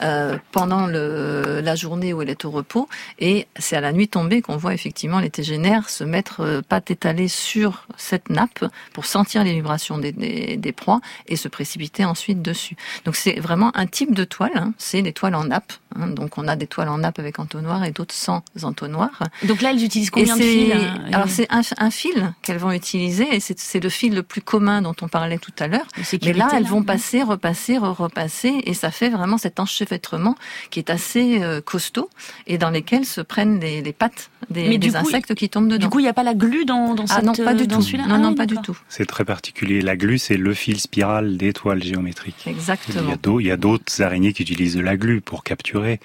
euh, 0.01 0.38
pendant 0.51 0.88
le, 0.88 1.62
la 1.62 1.75
journée 1.75 2.13
où 2.13 2.21
elle 2.21 2.29
est 2.29 2.45
au 2.45 2.51
repos. 2.51 2.88
Et 3.19 3.47
c'est 3.58 3.75
à 3.75 3.82
la 3.82 3.91
nuit 3.91 4.08
tombée 4.08 4.41
qu'on 4.41 4.58
voit 4.58 4.73
effectivement 4.73 5.19
les 5.19 5.29
tégénères 5.29 5.89
se 5.89 6.03
mettre 6.03 6.41
euh, 6.41 6.62
pattes 6.62 6.91
étalées 6.91 7.27
sur 7.27 7.88
cette 7.97 8.29
nappe 8.29 8.65
pour 8.93 9.06
sentir 9.06 9.43
les 9.43 9.53
vibrations 9.53 9.97
des, 9.97 10.12
des, 10.12 10.58
des 10.58 10.71
proies 10.71 11.01
et 11.27 11.36
se 11.36 11.47
précipiter 11.47 12.06
ensuite 12.06 12.41
dessus. 12.41 12.75
Donc 13.06 13.15
c'est 13.15 13.39
vraiment 13.39 13.75
un 13.75 13.88
type 13.88 14.13
de 14.13 14.23
toile, 14.23 14.51
hein, 14.56 14.73
c'est 14.77 15.01
des 15.01 15.13
toiles 15.13 15.36
en 15.36 15.45
nappe. 15.45 15.73
Hein. 15.95 16.08
donc 16.08 16.38
on 16.39 16.47
a 16.47 16.56
des 16.56 16.65
toiles 16.65 16.89
en 16.89 16.99
nappe 16.99 17.19
avec 17.19 17.38
entonnoir 17.38 17.84
et 17.84 17.91
d'autres 17.91 18.15
sans 18.15 18.43
entonnoir. 18.63 19.12
Donc 19.43 19.62
là, 19.62 19.71
elles 19.71 19.84
utilisent 19.84 20.10
combien 20.10 20.38
de 20.38 20.41
fils 20.41 20.73
Alors 21.12 21.27
c'est 21.27 21.47
un, 21.51 21.62
un 21.77 21.91
fil 21.91 22.34
elles 22.53 22.60
vont 22.60 22.71
utiliser, 22.71 23.36
et 23.36 23.39
c'est 23.39 23.79
le 23.84 23.89
fil 23.89 24.13
le 24.13 24.23
plus 24.23 24.41
commun 24.41 24.82
dont 24.82 24.95
on 25.01 25.08
parlait 25.08 25.39
tout 25.39 25.53
à 25.60 25.67
l'heure. 25.67 25.88
Mais 26.23 26.34
là, 26.34 26.49
elles 26.53 26.65
vont 26.65 26.84
passer, 26.84 27.23
repasser, 27.23 27.77
repasser, 27.77 28.62
et 28.65 28.73
ça 28.73 28.91
fait 28.91 29.10
vraiment 29.10 29.38
cet 29.38 29.60
enchevêtrement 29.84 30.36
qui 30.69 30.80
est 30.80 30.89
assez 30.89 31.41
euh, 31.41 31.62
costaud 31.62 32.10
et 32.48 32.58
dans 32.58 32.69
lesquels 32.69 33.06
se 33.06 33.22
prennent 33.22 33.60
les, 33.60 33.82
les 33.82 33.93
pattes 33.93 34.30
des, 34.50 34.78
des 34.78 34.96
insectes 34.96 35.36
qui 35.36 35.50
tombent 35.50 35.67
dedans. 35.67 35.86
Du 35.86 35.89
coup, 35.89 36.00
il 36.00 36.04
n'y 36.04 36.10
a 36.10 36.13
pas 36.13 36.24
la 36.24 36.34
glu 36.34 36.65
dans, 36.65 36.96
dans 36.96 37.06
ah, 37.10 37.15
cette, 37.15 37.24
non, 37.24 37.34
pas 37.34 37.54
du 37.54 37.67
dans 37.67 37.82
tout. 37.82 37.98
Non, 37.98 38.04
ah, 38.10 38.17
non, 38.17 38.36
pas 38.36 38.46
du 38.46 38.58
tout. 38.58 38.78
C'est 38.89 39.06
très 39.06 39.26
particulier. 39.26 39.82
La 39.82 39.96
glu, 39.96 40.17
c'est 40.17 40.38
le 40.38 40.54
fil 40.54 40.80
spiral 40.80 41.38
d'étoiles 41.38 41.84
géométriques. 41.84 42.46
Exactement. 42.48 43.39
Il 43.39 43.46
y 43.46 43.52
a 43.52 43.58
d'autres 43.58 44.02
araignées 44.02 44.34
qui 44.34 44.43
utilisent 44.43 44.76
de 44.76 44.82
la 44.82 44.98
glu 44.98 45.22
pour 45.22 45.43
capturer. 45.43 46.00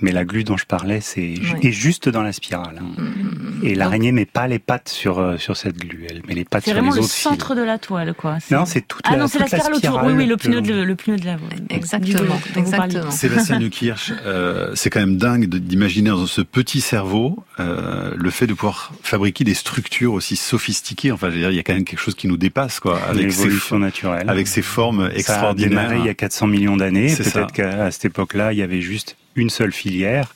Mais 0.00 0.12
la 0.12 0.24
glu 0.24 0.44
dont 0.44 0.56
je 0.56 0.66
parlais, 0.66 1.00
c'est 1.00 1.34
est 1.62 1.72
juste 1.72 2.08
dans 2.08 2.22
la 2.22 2.32
spirale. 2.32 2.80
Hein. 2.80 3.00
Mm-hmm. 3.00 3.66
Et 3.66 3.74
l'araignée 3.74 4.12
met 4.12 4.26
pas 4.26 4.48
les 4.48 4.58
pattes 4.58 4.88
sur 4.88 5.18
euh, 5.18 5.38
sur 5.38 5.56
cette 5.56 5.76
glu, 5.76 6.06
elle 6.10 6.22
met 6.26 6.34
les 6.34 6.44
pattes 6.44 6.64
sur 6.64 6.74
les 6.74 6.80
autres. 6.80 6.86
C'est 6.86 6.90
vraiment 6.90 7.02
le 7.02 7.08
centre 7.08 7.54
de 7.54 7.62
la 7.62 7.78
toile, 7.78 8.12
quoi. 8.14 8.38
Non, 8.50 8.66
c'est 8.66 8.82
toute 8.82 9.02
ah 9.04 9.12
la. 9.12 9.18
non, 9.18 9.26
c'est 9.28 9.38
la 9.38 9.46
spirale 9.46 9.74
autour. 9.74 10.02
Oui, 10.04 10.12
oui, 10.12 10.26
le 10.26 10.36
pneu 10.36 10.60
de 10.60 10.74
le 10.74 10.96
pneu 10.96 11.16
de 11.16 11.24
la. 11.24 11.36
Exactement. 11.70 12.40
Exactement. 12.56 13.10
Sébastien 13.10 13.58
Neukirch, 13.60 14.12
euh, 14.26 14.72
c'est 14.74 14.90
quand 14.90 15.00
même 15.00 15.16
dingue 15.16 15.46
d'imaginer 15.46 16.10
dans 16.10 16.26
ce 16.26 16.40
petit 16.40 16.80
cerveau 16.80 17.44
euh, 17.60 18.14
le 18.16 18.30
fait 18.30 18.46
de 18.46 18.54
pouvoir 18.54 18.92
fabriquer 19.02 19.44
des 19.44 19.54
structures 19.54 20.12
aussi 20.12 20.36
sophistiquées. 20.36 21.12
Enfin, 21.12 21.28
je 21.28 21.34
veux 21.34 21.40
dire, 21.40 21.50
il 21.50 21.56
y 21.56 21.60
a 21.60 21.62
quand 21.62 21.74
même 21.74 21.84
quelque 21.84 22.00
chose 22.00 22.16
qui 22.16 22.26
nous 22.26 22.36
dépasse, 22.36 22.80
quoi, 22.80 23.00
avec 23.04 23.26
l'évolution 23.26 23.78
naturelle, 23.78 24.28
avec 24.28 24.48
ces 24.48 24.62
formes 24.62 25.08
extraordinaires. 25.14 25.70
Ça 25.70 25.84
a 25.84 25.88
démarré 25.88 25.98
il 26.00 26.06
y 26.06 26.10
a 26.10 26.14
400 26.14 26.48
millions 26.48 26.76
d'années. 26.76 27.14
Peut-être 27.14 27.52
qu'à 27.52 27.90
cette 27.90 28.06
époque-là, 28.06 28.52
il 28.52 28.58
y 28.58 28.62
avait 28.62 28.80
juste 28.80 29.16
une 29.36 29.50
seule 29.50 29.72
filière. 29.72 30.34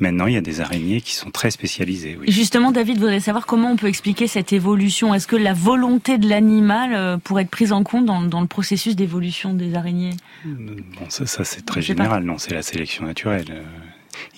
Maintenant, 0.00 0.26
il 0.26 0.34
y 0.34 0.36
a 0.36 0.40
des 0.40 0.60
araignées 0.60 1.00
qui 1.00 1.14
sont 1.14 1.30
très 1.30 1.50
spécialisées. 1.50 2.16
Oui. 2.20 2.30
Justement, 2.30 2.70
David 2.70 2.98
voudrait 2.98 3.18
savoir 3.18 3.46
comment 3.46 3.72
on 3.72 3.76
peut 3.76 3.88
expliquer 3.88 4.28
cette 4.28 4.52
évolution. 4.52 5.12
Est-ce 5.12 5.26
que 5.26 5.34
la 5.34 5.54
volonté 5.54 6.18
de 6.18 6.28
l'animal 6.28 6.94
euh, 6.94 7.16
pourrait 7.18 7.42
être 7.42 7.50
prise 7.50 7.72
en 7.72 7.82
compte 7.82 8.06
dans, 8.06 8.22
dans 8.22 8.40
le 8.40 8.46
processus 8.46 8.94
d'évolution 8.94 9.54
des 9.54 9.74
araignées? 9.74 10.14
Bon, 10.44 10.76
ça, 11.08 11.26
ça 11.26 11.42
c'est 11.42 11.66
très 11.66 11.82
général. 11.82 12.22
Non, 12.22 12.38
c'est 12.38 12.54
la 12.54 12.62
sélection 12.62 13.06
naturelle. 13.06 13.46
Euh, 13.50 13.62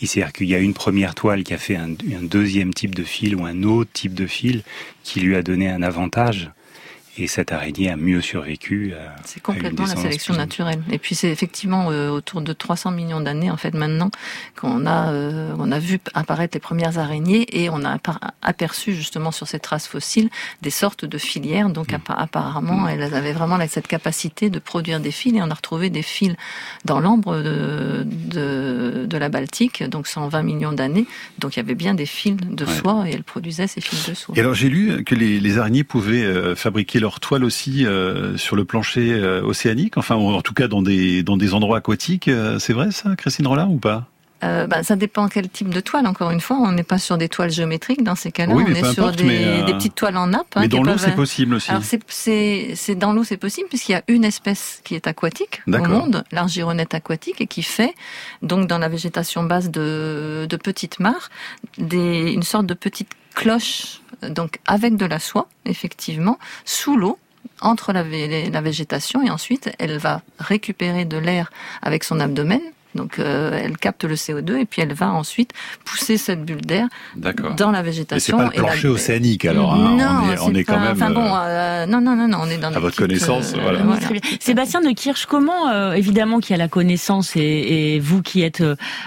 il 0.01 0.09
s'est 0.09 0.25
qu'il 0.33 0.49
y 0.49 0.55
a 0.55 0.59
une 0.59 0.75
première 0.75 1.15
toile 1.15 1.45
qui 1.45 1.53
a 1.53 1.59
fait 1.59 1.77
un, 1.77 1.91
un, 1.91 2.23
deuxième 2.23 2.73
type 2.73 2.95
de 2.95 3.05
fil 3.05 3.37
ou 3.37 3.45
un 3.45 3.63
autre 3.63 3.91
type 3.93 4.15
de 4.15 4.27
fil 4.27 4.63
qui 5.05 5.21
lui 5.21 5.37
a 5.37 5.43
donné 5.43 5.69
un 5.69 5.83
avantage. 5.83 6.51
Et 7.19 7.27
cette 7.27 7.53
araignée 7.53 7.91
a 7.91 7.97
mieux 7.97 8.21
survécu. 8.21 8.95
C'est 9.25 9.43
complètement 9.43 9.87
la 9.87 9.97
sélection 9.97 10.35
naturelle. 10.35 10.83
Et 10.91 10.99
puis 10.99 11.15
c'est 11.15 11.31
effectivement 11.31 11.87
autour 11.87 12.41
de 12.41 12.53
300 12.53 12.91
millions 12.91 13.21
d'années 13.21 13.51
en 13.51 13.57
fait 13.57 13.75
maintenant 13.75 14.11
qu'on 14.57 14.87
a 14.87 15.13
on 15.59 15.71
a 15.73 15.79
vu 15.79 15.99
apparaître 16.15 16.57
les 16.57 16.61
premières 16.61 16.99
araignées 16.99 17.47
et 17.61 17.71
on 17.71 17.85
a 17.85 17.99
aperçu 18.43 18.95
justement 18.95 19.31
sur 19.31 19.47
ces 19.47 19.59
traces 19.59 19.87
fossiles 19.87 20.31
des 20.63 20.71
sortes 20.71 21.05
de 21.05 21.19
filières. 21.19 21.71
Donc 21.71 21.93
mmh. 21.93 21.99
apparemment 22.09 22.85
mmh. 22.85 22.89
elles 22.89 23.15
avaient 23.15 23.33
vraiment 23.33 23.59
cette 23.69 23.89
capacité 23.89 24.51
de 24.51 24.59
produire 24.59 25.01
des 25.01 25.11
fils 25.11 25.35
et 25.35 25.43
on 25.43 25.51
a 25.51 25.55
retrouvé 25.55 25.91
des 25.91 26.03
fils 26.03 26.35
dans 26.85 27.01
l'ambre 27.01 27.37
de, 27.37 28.05
de, 28.07 29.07
de, 29.07 29.19
la 29.19 29.29
Baltique, 29.29 29.83
donc 29.83 30.07
120 30.07 30.43
millions 30.43 30.73
d'années. 30.73 31.07
Donc 31.39 31.57
il 31.57 31.59
y 31.59 31.61
avait 31.61 31.75
bien 31.75 31.95
des 31.95 32.07
fils 32.07 32.37
de 32.37 32.67
soie 32.67 33.05
et 33.07 33.13
elles 33.13 33.25
produisaient 33.25 33.67
ces 33.67 33.81
fils 33.81 34.09
de 34.09 34.15
soie. 34.15 34.35
Et 34.37 34.41
alors 34.41 34.55
j'ai 34.55 34.69
lu 34.69 35.05
que 35.05 35.15
les, 35.15 35.41
les 35.41 35.59
araignées 35.59 35.85
pouvaient 35.85 36.23
euh, 36.23 36.55
fabriquer 36.55 37.01
leur 37.01 37.10
toile 37.19 37.43
aussi 37.43 37.85
euh, 37.85 38.37
sur 38.37 38.55
le 38.55 38.65
plancher 38.65 39.13
euh, 39.13 39.43
océanique, 39.43 39.97
enfin 39.97 40.15
en 40.15 40.43
tout 40.43 40.55
cas 40.55 40.69
dans 40.69 40.83
des, 40.83 41.25
dans 41.25 41.37
des 41.37 41.55
endroits 41.55 41.79
aquatiques. 41.79 42.31
C'est 42.59 42.73
vrai 42.73 42.93
ça, 42.93 43.17
Christine 43.17 43.47
Rollard, 43.49 43.73
ou 43.73 43.79
pas? 43.79 44.07
Euh, 44.43 44.67
bah, 44.67 44.83
ça 44.83 44.97
dépend 44.97 45.29
quel 45.29 45.49
type 45.49 45.69
de 45.69 45.81
toile. 45.81 46.07
Encore 46.07 46.31
une 46.31 46.41
fois, 46.41 46.57
on 46.57 46.73
n'est 46.73 46.83
pas 46.83 46.99
sur 46.99 47.19
des 47.19 47.29
toiles 47.29 47.51
géométriques 47.51 48.03
dans 48.03 48.15
ces 48.15 48.33
cas-là. 48.33 48.55
on 48.55 48.67
est 48.67 48.93
sur 48.95 49.13
des, 49.13 49.45
euh, 49.45 49.65
des, 49.65 49.75
petites 49.75 49.95
toiles 49.95 50.17
en 50.17 50.29
nappe. 50.29 50.47
Hein, 50.55 50.63
mais 50.63 50.69
dans 50.69 50.83
l'eau, 50.83 50.97
c'est 50.97 51.15
possible 51.15 51.55
aussi. 51.55 51.71
Alors 51.71 51.83
c'est 52.09 52.95
dans 52.95 53.13
l'eau, 53.13 53.25
c'est 53.25 53.37
possible 53.37 53.69
puisqu'il 53.69 53.93
y 53.93 53.97
a 53.97 54.03
une 54.09 54.25
espèce 54.25 54.81
qui 54.85 54.95
est 54.95 55.07
aquatique 55.07 55.63
au 55.67 55.79
monde, 55.79 56.25
l'argironnette 56.33 56.95
aquatique, 56.95 57.41
et 57.41 57.47
qui 57.47 57.63
fait 57.63 57.95
donc 58.43 58.67
dans 58.67 58.79
la 58.79 58.89
végétation 58.89 59.43
basse 59.43 59.71
de, 59.71 60.47
de 60.49 60.57
petites 60.57 61.01
mares 61.01 61.31
des, 61.79 62.33
une 62.33 62.43
sorte 62.43 62.67
de 62.67 62.75
petite 62.75 63.11
cloche, 63.35 64.01
donc 64.23 64.59
avec 64.67 64.97
de 64.97 65.07
la 65.07 65.19
soie, 65.19 65.49
effectivement, 65.65 66.39
sous 66.65 66.97
l'eau 66.97 67.19
entre 67.61 67.93
la, 67.93 68.03
végétation 68.03 69.23
et 69.23 69.31
ensuite 69.31 69.71
elle 69.79 69.99
va 69.99 70.23
récupérer 70.39 71.05
de 71.05 71.17
l'air 71.17 71.51
avec 71.83 72.05
son 72.05 72.21
abdomen 72.21 72.61
donc 72.95 73.19
euh, 73.19 73.59
elle 73.63 73.77
capte 73.77 74.05
le 74.05 74.15
CO2 74.15 74.57
et 74.57 74.65
puis 74.65 74.83
elle 74.83 74.93
va 74.93 75.13
ensuite 75.13 75.53
pousser 75.85 76.17
cette 76.17 76.45
bulle 76.45 76.61
d'air 76.61 76.89
dans 77.57 77.71
la 77.71 77.83
végétation. 77.83 78.39
Mais 78.39 78.45
c'est 78.45 78.51
pas 78.51 78.57
le 78.57 78.63
plancher 78.63 78.89
océanique 78.89 79.45
alors. 79.45 79.75
Hein. 79.75 79.97
Non, 79.97 80.35
on 80.43 80.55
est, 80.55 80.65
quand 80.65 80.81
même. 80.81 80.93
Enfin 80.93 81.11
bon, 81.11 81.25
euh, 81.25 81.39
euh, 81.39 81.87
non, 81.87 82.01
non, 82.01 82.17
non, 82.17 82.29
non, 82.29 82.39
on 82.43 82.47
est 82.49 82.59
dans. 82.59 82.73
À 82.73 82.81
votre 82.81 82.97
connaissance, 82.97 83.55
voilà. 83.55 83.81
Sébastien 84.41 84.81
de 84.81 84.91
Kirch, 84.91 85.27
comment 85.27 85.93
évidemment 85.93 86.41
qui 86.41 86.55
a 86.55 86.57
la 86.57 86.69
connaissance 86.69 87.37
et, 87.37 87.41
et 87.41 88.01
vous 88.01 88.23
qui 88.23 88.43
êtes 88.43 88.63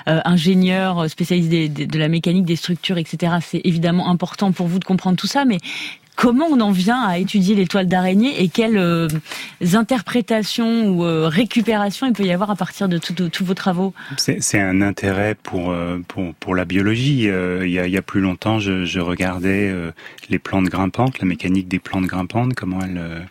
ingénieur 0.06 1.10
spécialiste 1.10 1.52
de 1.52 2.00
la 2.00 2.08
mécanique 2.08 2.46
des 2.46 2.56
structures, 2.56 2.98
etc. 2.98 3.34
C'est 3.42 3.62
évidemment 3.64 4.10
important 4.10 4.52
pour 4.52 4.68
vous 4.68 4.80
de 4.80 4.86
comprendre 4.86 5.18
tout 5.18 5.28
ça, 5.28 5.46
mais 5.46 5.58
Comment 6.16 6.46
on 6.46 6.60
en 6.62 6.72
vient 6.72 7.02
à 7.02 7.18
étudier 7.18 7.56
les 7.56 7.66
toiles 7.66 7.88
d'araignée 7.88 8.42
et 8.42 8.48
quelles 8.48 8.78
euh, 8.78 9.08
interprétations 9.74 10.88
ou 10.90 11.04
euh, 11.04 11.28
récupérations 11.28 12.08
il 12.08 12.14
peut 12.14 12.24
y 12.24 12.32
avoir 12.32 12.52
à 12.52 12.56
partir 12.56 12.88
de 12.88 12.98
tous 12.98 13.44
vos 13.44 13.54
travaux 13.54 13.94
C'est 14.18 14.60
un 14.60 14.82
intérêt 14.82 15.36
pour, 15.36 15.72
euh, 15.72 16.00
pour, 16.08 16.34
pour 16.36 16.56
la 16.56 16.66
biologie. 16.66 17.24
il, 17.24 17.70
y 17.70 17.80
a, 17.80 17.88
y 17.88 17.98
a 17.98 18.02
plus 18.02 18.22
longtemps, 18.22 18.60
je, 18.60 18.86
je 18.86 19.00
regardais 19.00 19.74
les 20.30 20.40
plantes 20.40 20.66
grimpantes, 20.66 21.20
la 21.20 21.26
mécanique 21.26 21.68
des 21.68 21.80
plantes 21.80 22.06
grimpantes, 22.06 22.54
comment 22.54 22.80
elles 22.82 23.28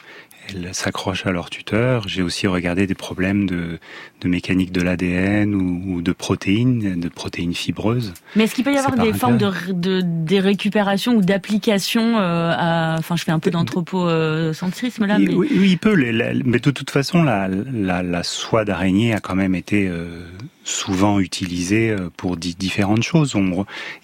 elles 0.49 0.75
s'accrochent 0.75 1.27
à 1.27 1.33
leur 1.33 1.51
tuteur. 1.51 2.09
J'ai 2.09 2.23
aussi 2.23 2.47
regardé 2.47 2.87
des 2.87 2.95
problèmes 2.95 3.47
de, 3.47 3.79
de 4.21 4.29
mécanique 4.29 4.73
de 4.73 4.83
l'ADN 4.83 5.55
ou, 5.55 5.83
ou, 5.87 6.03
de 6.03 6.13
protéines, 6.13 6.99
de 7.01 7.09
protéines 7.09 7.55
fibreuses. 7.55 8.13
Mais 8.37 8.45
est-ce 8.45 8.55
qu'il 8.55 8.65
peut 8.65 8.73
y 8.73 8.79
avoir 8.79 8.97
des 8.97 9.13
formes 9.13 9.39
de, 9.39 9.51
de, 9.73 10.03
des 10.03 10.41
récupérations 10.41 11.15
ou 11.15 11.23
d'applications 11.23 12.19
euh, 12.19 12.53
à... 12.57 12.97
Enfin, 12.99 13.17
je 13.17 13.25
fais 13.25 13.33
un 13.33 13.39
peu 13.39 13.51
d'anthropocentrisme 13.51 15.07
là. 15.07 15.19
Mais... 15.19 15.35
Oui, 15.35 15.49
il 15.53 15.79
peut. 15.79 15.97
mais 16.45 16.59
de 16.59 16.71
toute 16.71 16.91
façon, 16.91 17.23
la, 17.23 17.49
la, 17.49 18.03
la 18.03 18.23
soie 18.23 18.65
d'araignée 18.65 19.15
a 19.15 19.21
quand 19.21 19.35
même 19.35 19.55
été 19.55 19.89
euh, 19.89 20.27
souvent 20.65 21.19
utilisé 21.19 21.91
euh, 21.91 22.09
pour 22.17 22.37
différentes 22.37 23.03
choses. 23.03 23.35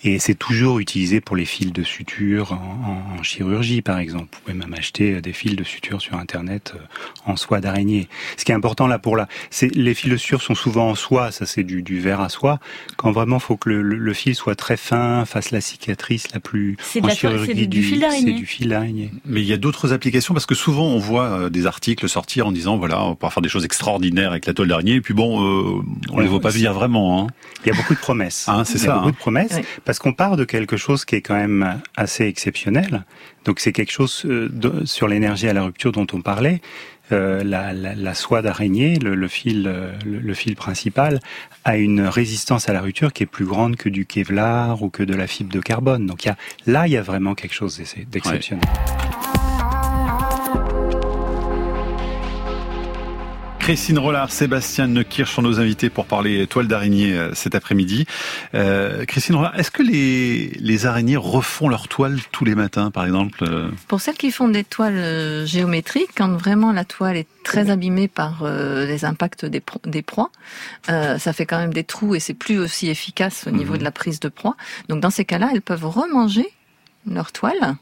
Et 0.05 0.19
c'est 0.19 0.35
toujours 0.35 0.79
utilisé 0.79 1.21
pour 1.21 1.37
les 1.37 1.45
fils 1.45 1.73
de 1.73 1.83
suture 1.83 2.53
en, 2.53 3.23
chirurgie, 3.23 3.83
par 3.83 3.99
exemple. 3.99 4.29
Vous 4.33 4.41
pouvez 4.45 4.57
même 4.57 4.75
acheter 4.75 5.15
euh, 5.15 5.21
des 5.21 5.33
fils 5.33 5.57
de 5.57 5.65
suture 5.65 6.01
sur 6.01 6.17
Internet 6.17 6.75
euh, 6.77 6.81
en 7.27 7.37
soie 7.37 7.61
d'araignée. 7.61 8.09
Ce 8.37 8.45
qui 8.45 8.53
est 8.53 8.55
important 8.55 8.87
là 8.87 8.99
pour 8.99 9.17
la, 9.17 9.29
c'est 9.51 9.75
les 9.75 9.95
fils 9.95 10.11
de 10.11 10.17
suture 10.17 10.43
sont 10.43 10.55
souvent 10.55 10.91
en 10.91 10.95
soie, 10.95 11.31
ça 11.31 11.47
c'est 11.47 11.65
du, 11.65 11.83
du 11.83 12.01
verre 12.01 12.21
à 12.21 12.29
soie. 12.29 12.59
Quand 12.97 13.13
vraiment 13.13 13.39
faut 13.39 13.57
que 13.57 13.71
le, 13.71 14.13
fil 14.13 14.35
soit 14.35 14.55
très 14.55 14.77
fin, 14.77 15.25
fasse 15.25 15.51
la 15.51 15.61
cicatrice 15.61 16.33
la 16.33 16.41
plus 16.41 16.77
c'est 16.81 17.05
en 17.05 17.09
chirurgie 17.11 17.69
du, 17.69 17.83
fil 17.83 18.01
d'araignée. 18.01 18.33
C'est 18.33 18.39
du 18.39 18.47
fil 18.47 18.69
d'araignée. 18.69 19.11
Mais 19.25 19.41
il 19.43 19.47
y 19.47 19.53
a 19.53 19.57
d'autres 19.57 19.93
applications 19.93 20.35
parce 20.35 20.47
que 20.47 20.55
souvent 20.55 20.87
on 20.87 20.99
voit 20.99 21.51
des 21.51 21.67
articles 21.67 22.09
sortir 22.09 22.47
en 22.47 22.53
disant 22.53 22.79
voilà 22.79 23.05
on 23.05 23.15
peut 23.15 23.29
faire 23.29 23.43
des 23.43 23.49
choses 23.49 23.65
extraordinaires 23.65 24.31
avec 24.31 24.47
la 24.47 24.55
toile 24.55 24.69
d'araignée 24.69 24.95
et 24.95 25.01
puis 25.01 25.15
bon 25.15 25.85
on 26.11 26.21
les 26.21 26.27
voit 26.27 26.41
pas 26.41 26.48
pas 26.53 26.73
vraiment. 26.73 27.23
Hein. 27.23 27.27
Il 27.65 27.69
y 27.69 27.73
a 27.73 27.75
beaucoup 27.75 27.95
de 27.95 27.99
promesses. 27.99 28.47
Ah, 28.49 28.63
c'est 28.65 28.79
ça. 28.79 28.85
Il 28.85 28.89
y 28.89 28.91
a 28.91 28.95
beaucoup 28.95 29.09
hein. 29.09 29.13
de 29.13 29.17
promesses 29.17 29.61
parce 29.85 29.99
qu'on 29.99 30.13
part 30.13 30.37
de 30.37 30.45
quelque 30.45 30.77
chose 30.77 31.05
qui 31.05 31.17
est 31.17 31.23
quand 31.23 31.37
même 31.37 31.81
assez 31.97 32.25
exceptionnel. 32.25 33.05
Donc 33.45 33.61
c'est 33.61 33.73
quelque 33.73 33.93
chose 33.93 34.23
euh, 34.27 34.51
sur 34.85 35.09
l'énergie 35.09 35.49
à 35.49 35.53
la 35.53 35.63
rupture 35.63 35.93
dont 35.93 36.07
on 36.13 36.21
parlait. 36.21 36.61
Euh, 37.11 37.43
la, 37.43 37.73
la, 37.73 37.95
la, 37.95 38.15
soie 38.15 38.43
d'araignée, 38.43 38.99
le, 38.99 39.15
le, 39.15 39.29
fil, 39.29 39.67
euh, 39.67 39.93
le, 40.05 40.35
fil 40.35 40.57
principal, 40.57 41.21
a 41.65 41.79
une 41.79 42.03
résistance 42.03 42.69
à 42.69 42.75
la 42.75 42.83
rupture 42.83 43.15
qui 43.15 43.23
est 43.23 43.27
plus 43.27 43.47
grande 43.47 43.77
que 43.77 43.89
du 43.89 44.05
Kevlar 44.05 44.83
ou 44.83 44.91
que 44.91 45.03
de 45.03 45.15
la 45.15 45.27
fibre 45.27 45.51
de 45.51 45.61
carbone. 45.61 46.05
Donc 46.05 46.25
il 46.25 46.29
y 46.29 46.31
a, 46.31 46.37
là, 46.67 46.87
il 46.87 46.93
y 46.93 46.99
a 46.99 47.03
vraiment 47.03 47.35
quelque 47.35 47.55
chose 47.55 47.81
d'exceptionnel. 48.11 48.69
Christine 53.69 53.99
Rollard, 53.99 54.33
Sébastien 54.33 54.87
Neukirch 54.87 55.31
sont 55.31 55.43
nos 55.43 55.61
invités 55.61 55.91
pour 55.91 56.07
parler 56.07 56.47
toile 56.47 56.69
d'araignée 56.69 57.13
euh, 57.13 57.35
cet 57.35 57.55
après-midi. 57.55 58.07
Euh, 58.55 59.05
Christine 59.05 59.35
Rollard, 59.35 59.61
est-ce 59.61 59.71
que 59.71 59.83
les, 59.83 60.53
les 60.59 60.87
araignées 60.87 61.19
refont 61.19 61.69
leur 61.69 61.87
toile 61.87 62.19
tous 62.33 62.47
les 62.47 62.55
matins, 62.55 62.91
par 62.91 63.05
exemple 63.05 63.45
euh 63.45 63.69
Pour 63.87 64.01
celles 64.01 64.17
qui 64.17 64.31
font 64.31 64.49
des 64.49 64.65
toiles 64.65 65.45
géométriques, 65.47 66.13
quand 66.17 66.31
vraiment 66.31 66.73
la 66.73 66.87
toile 66.87 67.19
est 67.19 67.27
très 67.45 67.69
abîmée 67.69 68.09
par 68.09 68.43
les 68.43 69.05
impacts 69.05 69.45
des, 69.45 69.63
des 69.85 70.01
proies, 70.01 70.31
ça 70.87 71.33
fait 71.35 71.45
quand 71.45 71.59
même 71.59 71.75
des 71.75 71.85
trous 71.85 72.15
et 72.15 72.21
c'est 72.21 72.33
plus 72.33 72.59
aussi 72.59 72.89
efficace 72.89 73.45
au 73.47 73.51
niveau 73.51 73.75
mhm. 73.75 73.81
de 73.81 73.85
la 73.85 73.91
prise 73.91 74.19
de 74.19 74.31
proie. 74.31 74.57
Donc 74.89 75.01
dans 75.01 75.11
ces 75.11 75.27
cas-là, 75.27 75.51
elles 75.53 75.61
peuvent 75.61 75.87
remanger 75.87 76.47
leur 77.15 77.33
toile. 77.33 77.77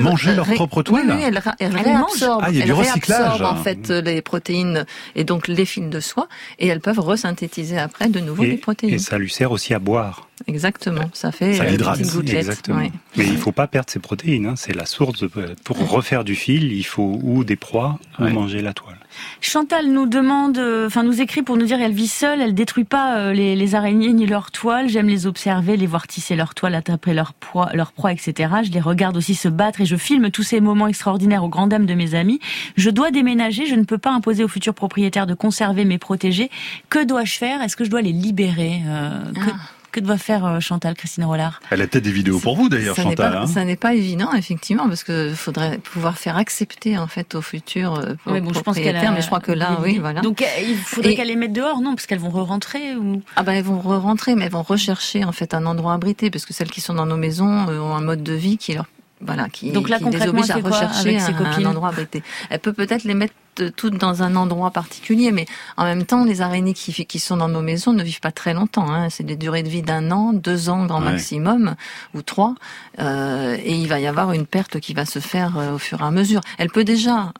manger 0.00 0.34
leur 0.34 0.46
propre 0.46 0.82
toile 0.82 1.10
Oui, 1.10 1.22
elles, 1.22 1.38
réabsorbent, 1.74 2.44
ah, 2.44 2.50
réabsorbent 2.50 3.44
en 3.44 3.56
fait 3.56 3.90
les 3.90 4.22
protéines 4.22 4.86
et 5.14 5.24
donc 5.24 5.48
les 5.48 5.64
fils 5.64 5.88
de 5.88 6.00
soie 6.00 6.28
et 6.58 6.66
elles 6.68 6.80
peuvent 6.80 7.00
resynthétiser 7.00 7.78
après 7.78 8.08
de 8.08 8.20
nouveau 8.20 8.44
les 8.44 8.56
protéines. 8.56 8.94
Et 8.94 8.98
ça 8.98 9.18
lui 9.18 9.30
sert 9.30 9.52
aussi 9.52 9.74
à 9.74 9.78
boire. 9.78 10.28
Exactement, 10.46 11.10
ça 11.12 11.32
fait 11.32 11.54
ça 11.54 11.68
hydrate. 11.68 12.00
Exactement. 12.00 12.80
Mais 13.16 13.26
il 13.26 13.36
faut 13.36 13.52
pas 13.52 13.66
perdre 13.66 13.90
ses 13.90 13.98
protéines, 13.98 14.46
hein. 14.46 14.54
c'est 14.56 14.74
la 14.74 14.86
source. 14.86 15.24
pour 15.64 15.90
refaire 15.90 16.24
du 16.24 16.34
fil, 16.34 16.72
il 16.72 16.84
faut 16.84 17.18
ou 17.22 17.44
des 17.44 17.56
proies 17.56 17.98
ou 18.18 18.28
manger 18.28 18.62
la 18.62 18.72
toile. 18.72 18.98
Chantal 19.40 19.86
nous 19.86 20.06
demande, 20.06 20.58
euh, 20.58 20.86
enfin 20.86 21.02
nous 21.02 21.20
écrit 21.20 21.42
pour 21.42 21.56
nous 21.56 21.66
dire 21.66 21.80
elle 21.80 21.92
vit 21.92 22.08
seule, 22.08 22.40
elle 22.40 22.54
détruit 22.54 22.84
pas 22.84 23.16
euh, 23.18 23.32
les, 23.32 23.74
araignées 23.74 24.12
ni 24.12 24.26
leurs 24.26 24.50
toiles. 24.50 24.88
J'aime 24.88 25.08
les 25.08 25.26
observer, 25.26 25.76
les 25.76 25.86
voir 25.86 26.06
tisser 26.06 26.36
leurs 26.36 26.54
toiles, 26.54 26.74
attraper 26.74 27.14
leurs 27.14 27.32
proies, 27.32 27.70
leur 27.74 27.92
proie, 27.92 28.12
etc. 28.12 28.54
Je 28.64 28.70
les 28.70 28.80
regarde 28.80 29.16
aussi 29.16 29.34
se 29.34 29.48
battre 29.48 29.80
et 29.80 29.86
je 29.86 29.96
filme 29.96 30.30
tous 30.30 30.42
ces 30.42 30.60
moments 30.60 30.86
extraordinaires 30.86 31.44
aux 31.44 31.48
grand 31.48 31.66
dames 31.66 31.86
de 31.86 31.94
mes 31.94 32.14
amis. 32.14 32.40
Je 32.76 32.90
dois 32.90 33.10
déménager, 33.10 33.66
je 33.66 33.74
ne 33.74 33.84
peux 33.84 33.98
pas 33.98 34.10
imposer 34.10 34.44
aux 34.44 34.48
futurs 34.48 34.74
propriétaires 34.74 35.26
de 35.26 35.34
conserver 35.34 35.84
mes 35.84 35.98
protégés. 35.98 36.50
Que 36.88 37.04
dois-je 37.04 37.36
faire? 37.38 37.62
Est-ce 37.62 37.76
que 37.76 37.84
je 37.84 37.90
dois 37.90 38.02
les 38.02 38.12
libérer? 38.12 38.82
Euh, 38.86 39.22
ah. 39.36 39.79
Que 39.92 40.00
doit 40.00 40.18
faire 40.18 40.44
euh, 40.44 40.60
Chantal 40.60 40.94
Christine 40.94 41.24
Rollard? 41.24 41.60
Elle 41.70 41.82
a 41.82 41.86
peut-être 41.86 42.04
des 42.04 42.12
vidéos 42.12 42.38
pour 42.38 42.56
vous 42.56 42.68
d'ailleurs, 42.68 42.94
Chantal. 42.94 43.36
Hein. 43.36 43.46
ça 43.46 43.64
n'est 43.64 43.76
pas 43.76 43.94
évident, 43.94 44.32
effectivement, 44.34 44.88
parce 44.88 45.02
que 45.02 45.32
faudrait 45.34 45.78
pouvoir 45.78 46.16
faire 46.16 46.36
accepter 46.36 46.96
en 46.96 47.06
fait 47.06 47.34
au 47.34 47.42
futur 47.42 47.94
euh, 47.94 48.14
oui, 48.26 48.40
bon, 48.40 48.52
je 48.52 48.60
pense 48.60 48.76
qu'elle 48.76 48.94
mais 48.94 49.20
je 49.20 49.26
crois 49.26 49.40
que 49.40 49.52
là, 49.52 49.78
oui, 49.82 49.98
voilà. 49.98 50.20
Donc 50.20 50.42
euh, 50.42 50.46
il 50.62 50.76
faudrait 50.76 51.14
qu'elle 51.14 51.28
les 51.28 51.36
mette 51.36 51.52
dehors, 51.52 51.80
non? 51.80 51.94
Parce 51.94 52.06
qu'elles 52.06 52.20
vont 52.20 52.30
re-rentrer 52.30 52.94
ou? 52.96 53.22
Ah 53.36 53.42
ben 53.42 53.52
elles 53.52 53.64
vont 53.64 53.80
re-rentrer, 53.80 54.34
mais 54.34 54.44
elles 54.44 54.52
vont 54.52 54.62
rechercher 54.62 55.24
en 55.24 55.32
fait 55.32 55.54
un 55.54 55.66
endroit 55.66 55.94
abrité, 55.94 56.30
parce 56.30 56.46
que 56.46 56.54
celles 56.54 56.70
qui 56.70 56.80
sont 56.80 56.94
dans 56.94 57.06
nos 57.06 57.16
maisons 57.16 57.66
ont 57.68 57.94
un 57.94 58.00
mode 58.00 58.22
de 58.22 58.32
vie 58.32 58.58
qui 58.58 58.74
leur 58.74 58.86
voilà, 59.20 59.48
qui, 59.50 59.70
Donc 59.70 59.88
là, 59.88 59.98
qui 59.98 60.08
les 60.08 60.26
oblige 60.26 60.50
à 60.50 60.56
rechercher 60.56 61.18
un, 61.18 61.64
endroit 61.66 61.90
abrité. 61.90 62.22
Elle 62.48 62.58
peut 62.58 62.72
peut-être 62.72 63.04
les 63.04 63.14
mettre 63.14 63.34
toutes 63.76 63.96
dans 63.96 64.22
un 64.22 64.36
endroit 64.36 64.70
particulier, 64.70 65.32
mais 65.32 65.46
en 65.76 65.84
même 65.84 66.04
temps, 66.04 66.24
les 66.24 66.40
araignées 66.40 66.74
qui, 66.74 66.92
qui 67.06 67.18
sont 67.18 67.36
dans 67.36 67.48
nos 67.48 67.62
maisons 67.62 67.92
ne 67.92 68.02
vivent 68.02 68.20
pas 68.20 68.32
très 68.32 68.54
longtemps. 68.54 68.90
Hein. 68.90 69.10
C'est 69.10 69.24
des 69.24 69.36
durées 69.36 69.62
de 69.62 69.68
vie 69.68 69.82
d'un 69.82 70.10
an, 70.10 70.32
deux 70.32 70.68
ans 70.68 70.86
grand 70.86 71.00
maximum, 71.00 71.74
ou 72.14 72.22
trois, 72.22 72.54
euh, 72.98 73.56
et 73.62 73.74
il 73.74 73.88
va 73.88 74.00
y 74.00 74.06
avoir 74.06 74.32
une 74.32 74.46
perte 74.46 74.80
qui 74.80 74.94
va 74.94 75.04
se 75.04 75.18
faire 75.18 75.58
euh, 75.58 75.74
au 75.74 75.78
fur 75.78 76.00
et 76.00 76.04
à 76.04 76.10
mesure. 76.10 76.40
Elle 76.58 76.70
peut 76.70 76.84
déjà 76.84 77.32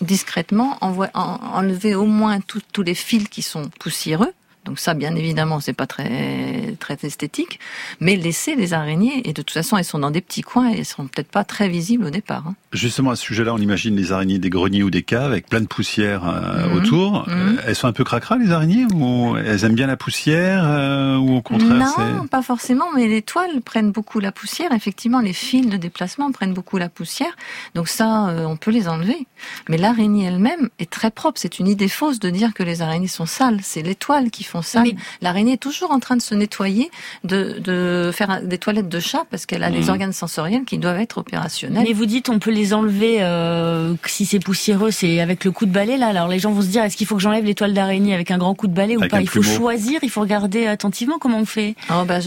discrètement 0.00 0.78
enlever 0.80 1.94
au 1.94 2.06
moins 2.06 2.38
tous 2.40 2.82
les 2.82 2.94
fils 2.94 3.28
qui 3.28 3.42
sont 3.42 3.68
poussiéreux 3.78 4.32
Donc 4.66 4.78
ça, 4.78 4.94
bien 4.94 5.14
évidemment, 5.16 5.60
c'est 5.60 5.72
pas 5.72 5.86
très 5.86 6.76
très 6.78 6.98
esthétique, 7.02 7.58
mais 7.98 8.16
laissez 8.16 8.56
les 8.56 8.74
araignées 8.74 9.28
et 9.28 9.32
de 9.32 9.42
toute 9.42 9.52
façon, 9.52 9.76
elles 9.78 9.84
sont 9.84 9.98
dans 9.98 10.10
des 10.10 10.20
petits 10.20 10.42
coins 10.42 10.70
et 10.70 10.78
elles 10.78 10.84
seront 10.84 11.06
peut-être 11.06 11.30
pas 11.30 11.44
très 11.44 11.68
visibles 11.68 12.04
au 12.04 12.10
départ. 12.10 12.46
Hein. 12.46 12.54
Justement, 12.72 13.10
à 13.10 13.16
ce 13.16 13.22
sujet-là, 13.22 13.54
on 13.54 13.58
imagine 13.58 13.96
les 13.96 14.12
araignées 14.12 14.38
des 14.38 14.50
greniers 14.50 14.82
ou 14.82 14.90
des 14.90 15.02
caves 15.02 15.32
avec 15.32 15.48
plein 15.48 15.60
de 15.60 15.66
poussière 15.66 16.28
euh, 16.28 16.68
mhm. 16.68 16.76
autour. 16.76 17.28
Mhm. 17.28 17.58
Elles 17.66 17.74
sont 17.74 17.88
un 17.88 17.92
peu 17.92 18.04
cracra 18.04 18.36
les 18.36 18.52
araignées 18.52 18.84
ou 18.92 19.36
elles 19.36 19.64
aiment 19.64 19.74
bien 19.74 19.86
la 19.86 19.96
poussière 19.96 20.62
euh, 20.64 21.16
ou 21.16 21.36
au 21.36 21.42
contraire 21.42 21.98
Non, 21.98 22.26
pas 22.26 22.42
forcément, 22.42 22.86
mais 22.94 23.08
les 23.08 23.22
toiles 23.22 23.62
prennent 23.62 23.92
beaucoup 23.92 24.20
la 24.20 24.30
poussière. 24.30 24.72
Effectivement, 24.72 25.20
les 25.20 25.32
fils 25.32 25.68
de 25.68 25.76
déplacement 25.78 26.30
prennent 26.32 26.54
beaucoup 26.54 26.76
la 26.76 26.88
poussière. 26.88 27.34
Donc 27.74 27.88
ça, 27.88 28.28
euh, 28.28 28.44
on 28.44 28.56
peut 28.56 28.70
les 28.70 28.88
enlever. 28.88 29.26
Mais 29.68 29.78
l'araignée 29.78 30.26
elle-même 30.26 30.68
est 30.78 30.90
très 30.90 31.10
propre. 31.10 31.40
C'est 31.40 31.58
une 31.58 31.66
idée 31.66 31.88
fausse 31.88 32.20
de 32.20 32.28
dire 32.28 32.52
que 32.52 32.62
les 32.62 32.82
araignées 32.82 33.08
sont 33.08 33.26
sales. 33.26 33.60
C'est 33.62 33.82
les 33.82 33.94
toiles 33.94 34.30
qui 34.30 34.44
font 34.50 34.62
ça. 34.62 34.82
L'araignée 35.22 35.54
est 35.54 35.62
toujours 35.62 35.90
en 35.90 36.00
train 36.00 36.16
de 36.16 36.22
se 36.22 36.34
nettoyer, 36.34 36.90
de, 37.24 37.58
de 37.58 38.10
faire 38.12 38.42
des 38.42 38.58
toilettes 38.58 38.88
de 38.88 39.00
chat 39.00 39.24
parce 39.30 39.46
qu'elle 39.46 39.62
a 39.62 39.70
les 39.70 39.82
mhm. 39.82 39.90
organes 39.90 40.12
sensoriels 40.12 40.64
qui 40.64 40.78
doivent 40.78 41.00
être 41.00 41.18
opérationnels. 41.18 41.84
Mais 41.86 41.92
vous 41.92 42.06
dites 42.06 42.28
on 42.28 42.38
peut 42.38 42.50
les 42.50 42.74
enlever 42.74 43.18
euh, 43.20 43.94
si 44.06 44.26
c'est 44.26 44.38
poussiéreux, 44.40 44.90
c'est 44.90 45.20
avec 45.20 45.44
le 45.44 45.50
coup 45.50 45.66
de 45.66 45.72
balai 45.72 45.96
là. 45.96 46.08
Alors 46.08 46.28
les 46.28 46.38
gens 46.38 46.52
vont 46.52 46.62
se 46.62 46.68
dire 46.68 46.82
est-ce 46.84 46.96
qu'il 46.96 47.06
faut 47.06 47.16
que 47.16 47.22
j'enlève 47.22 47.44
les 47.44 47.54
toiles 47.54 47.74
d'araignée 47.74 48.14
avec 48.14 48.30
un 48.30 48.38
grand 48.38 48.54
coup 48.54 48.66
de 48.66 48.74
balai 48.74 48.96
ou 48.96 49.08
pas? 49.08 49.20
Il 49.20 49.28
faut 49.28 49.42
choisir, 49.42 50.00
il 50.02 50.10
faut 50.10 50.20
regarder 50.20 50.66
attentivement 50.66 51.18
comment 51.18 51.38
on 51.38 51.44
fait. 51.44 51.74
Oh 51.90 52.04
bah, 52.06 52.18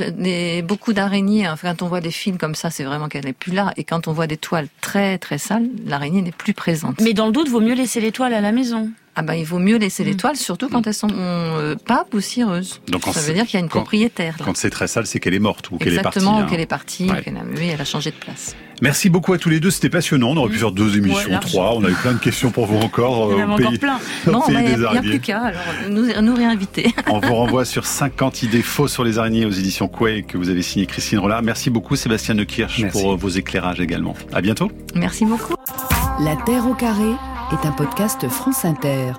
beaucoup 0.64 0.94
d'araignées. 0.94 1.46
Hein, 1.46 1.56
quand 1.62 1.82
on 1.82 1.88
voit 1.88 2.02
des 2.02 2.12
films 2.12 2.38
comme 2.38 2.56
ça, 2.56 2.70
c'est 2.70 2.84
vraiment 2.84 3.08
qu'elle 3.08 3.26
n'est 3.26 3.34
plus 3.34 3.52
là. 3.52 3.74
Et 3.78 3.84
quand 3.84 4.08
on 4.08 4.14
voit 4.14 4.28
des 4.28 4.38
toiles 4.38 4.68
très 4.82 5.18
très 5.18 5.38
sales, 5.38 5.68
l'araignée 5.86 6.22
n'est 6.22 6.32
plus 6.32 6.54
présente. 6.54 7.02
Mais 7.02 7.14
dans 7.14 7.28
le 7.28 7.32
doute, 7.32 7.50
vaut 7.50 7.62
mieux 7.62 7.76
laisser 7.76 8.00
les 8.02 8.12
toiles 8.12 8.34
à 8.34 8.42
la 8.42 8.52
maison. 8.52 8.90
Ah 9.16 9.22
ben, 9.22 9.36
il 9.36 9.46
vaut 9.46 9.60
mieux 9.60 9.78
laisser 9.78 10.04
les 10.04 10.14
mm. 10.14 10.18
toiles, 10.18 10.36
surtout 10.36 10.70
quand 10.70 10.88
elles 10.88 10.94
sont 10.94 11.08
euh, 11.12 11.76
pas 11.76 12.04
poussiéreuses. 12.10 12.82
Donc 12.88 13.06
ça 13.06 13.22
veut 13.22 13.34
dire 13.34 13.46
qu'il 13.46 13.56
y 13.56 13.58
a 13.58 13.60
une 13.60 13.70
propriétaire. 13.70 14.36
Quand 14.44 14.58
c'est 14.58 14.72
très 14.72 14.88
sale, 14.88 15.06
c'est 15.06 15.20
qu'elle 15.20 15.36
est 15.36 15.40
morte 15.40 15.70
ou 15.72 15.78
qu'elle 15.78 15.94
est 15.94 16.02
partie. 16.02 16.18
Exactement, 16.18 16.40
hein. 16.40 16.48
qu'elle 16.50 16.60
est 16.60 16.66
partie, 16.66 17.10
qu'elle 17.24 17.38
a 17.38 17.44
mué, 17.44 17.68
elle 17.68 17.82
a 17.82 17.86
changé 17.86 18.10
de 18.10 18.16
place. 18.16 18.56
Merci 18.82 19.10
beaucoup 19.10 19.32
à 19.34 19.38
tous 19.38 19.50
les 19.50 19.60
deux, 19.60 19.72
c'était 19.72 19.90
passionnant. 19.90 20.32
On 20.32 20.38
aurait 20.38 20.50
pu 20.50 20.58
faire 20.58 20.72
deux 20.72 20.98
émissions, 20.98 21.40
trois. 21.40 21.76
On 21.76 21.84
a 21.84 21.90
eu 21.90 21.94
plein 21.94 22.14
de 22.14 22.18
questions 22.18 22.50
pour 22.50 22.66
vous 22.66 22.80
encore. 22.80 23.32
Il 23.34 23.40
y 23.40 23.44
en 23.44 23.52
a 23.52 23.54
encore 23.54 23.80
plein. 23.80 24.00
Non, 24.32 24.42
il 24.50 24.60
n'y 24.60 24.86
a, 24.86 25.02
plus 25.02 25.20
qu'à. 25.20 25.42
Alors 25.42 25.62
nous, 25.90 26.08
nous 26.22 26.36
réinviter. 26.36 26.94
On 27.08 27.20
vous 27.20 27.36
renvoie 27.36 27.66
sur 27.66 27.86
50 27.86 28.44
idées 28.44 28.62
fausses 28.62 28.94
sur 28.94 29.04
les 29.04 29.20
araignées 29.20 29.46
aux 29.46 29.52
éditions 29.52 29.88
Quay 29.88 30.24
que 30.24 30.38
vous 30.38 30.50
avez 30.50 30.62
signé 30.62 30.86
Christine 30.86 31.20
Rollard. 31.20 31.44
Merci 31.44 31.70
beaucoup 31.70 31.96
Sébastien 31.96 32.36
Nekirch 32.36 32.86
pour 32.92 33.16
vos 33.16 33.30
éclairages 33.30 33.80
également. 33.80 34.16
À 34.34 34.42
bientôt. 34.42 34.72
Merci 34.96 35.26
beaucoup. 35.26 35.56
La 36.20 36.36
Terre 36.46 36.68
au 36.68 36.74
carré 36.74 37.14
est 37.52 37.66
un 37.66 37.72
podcast 37.72 38.28
France 38.30 38.66
Inter. 38.66 39.14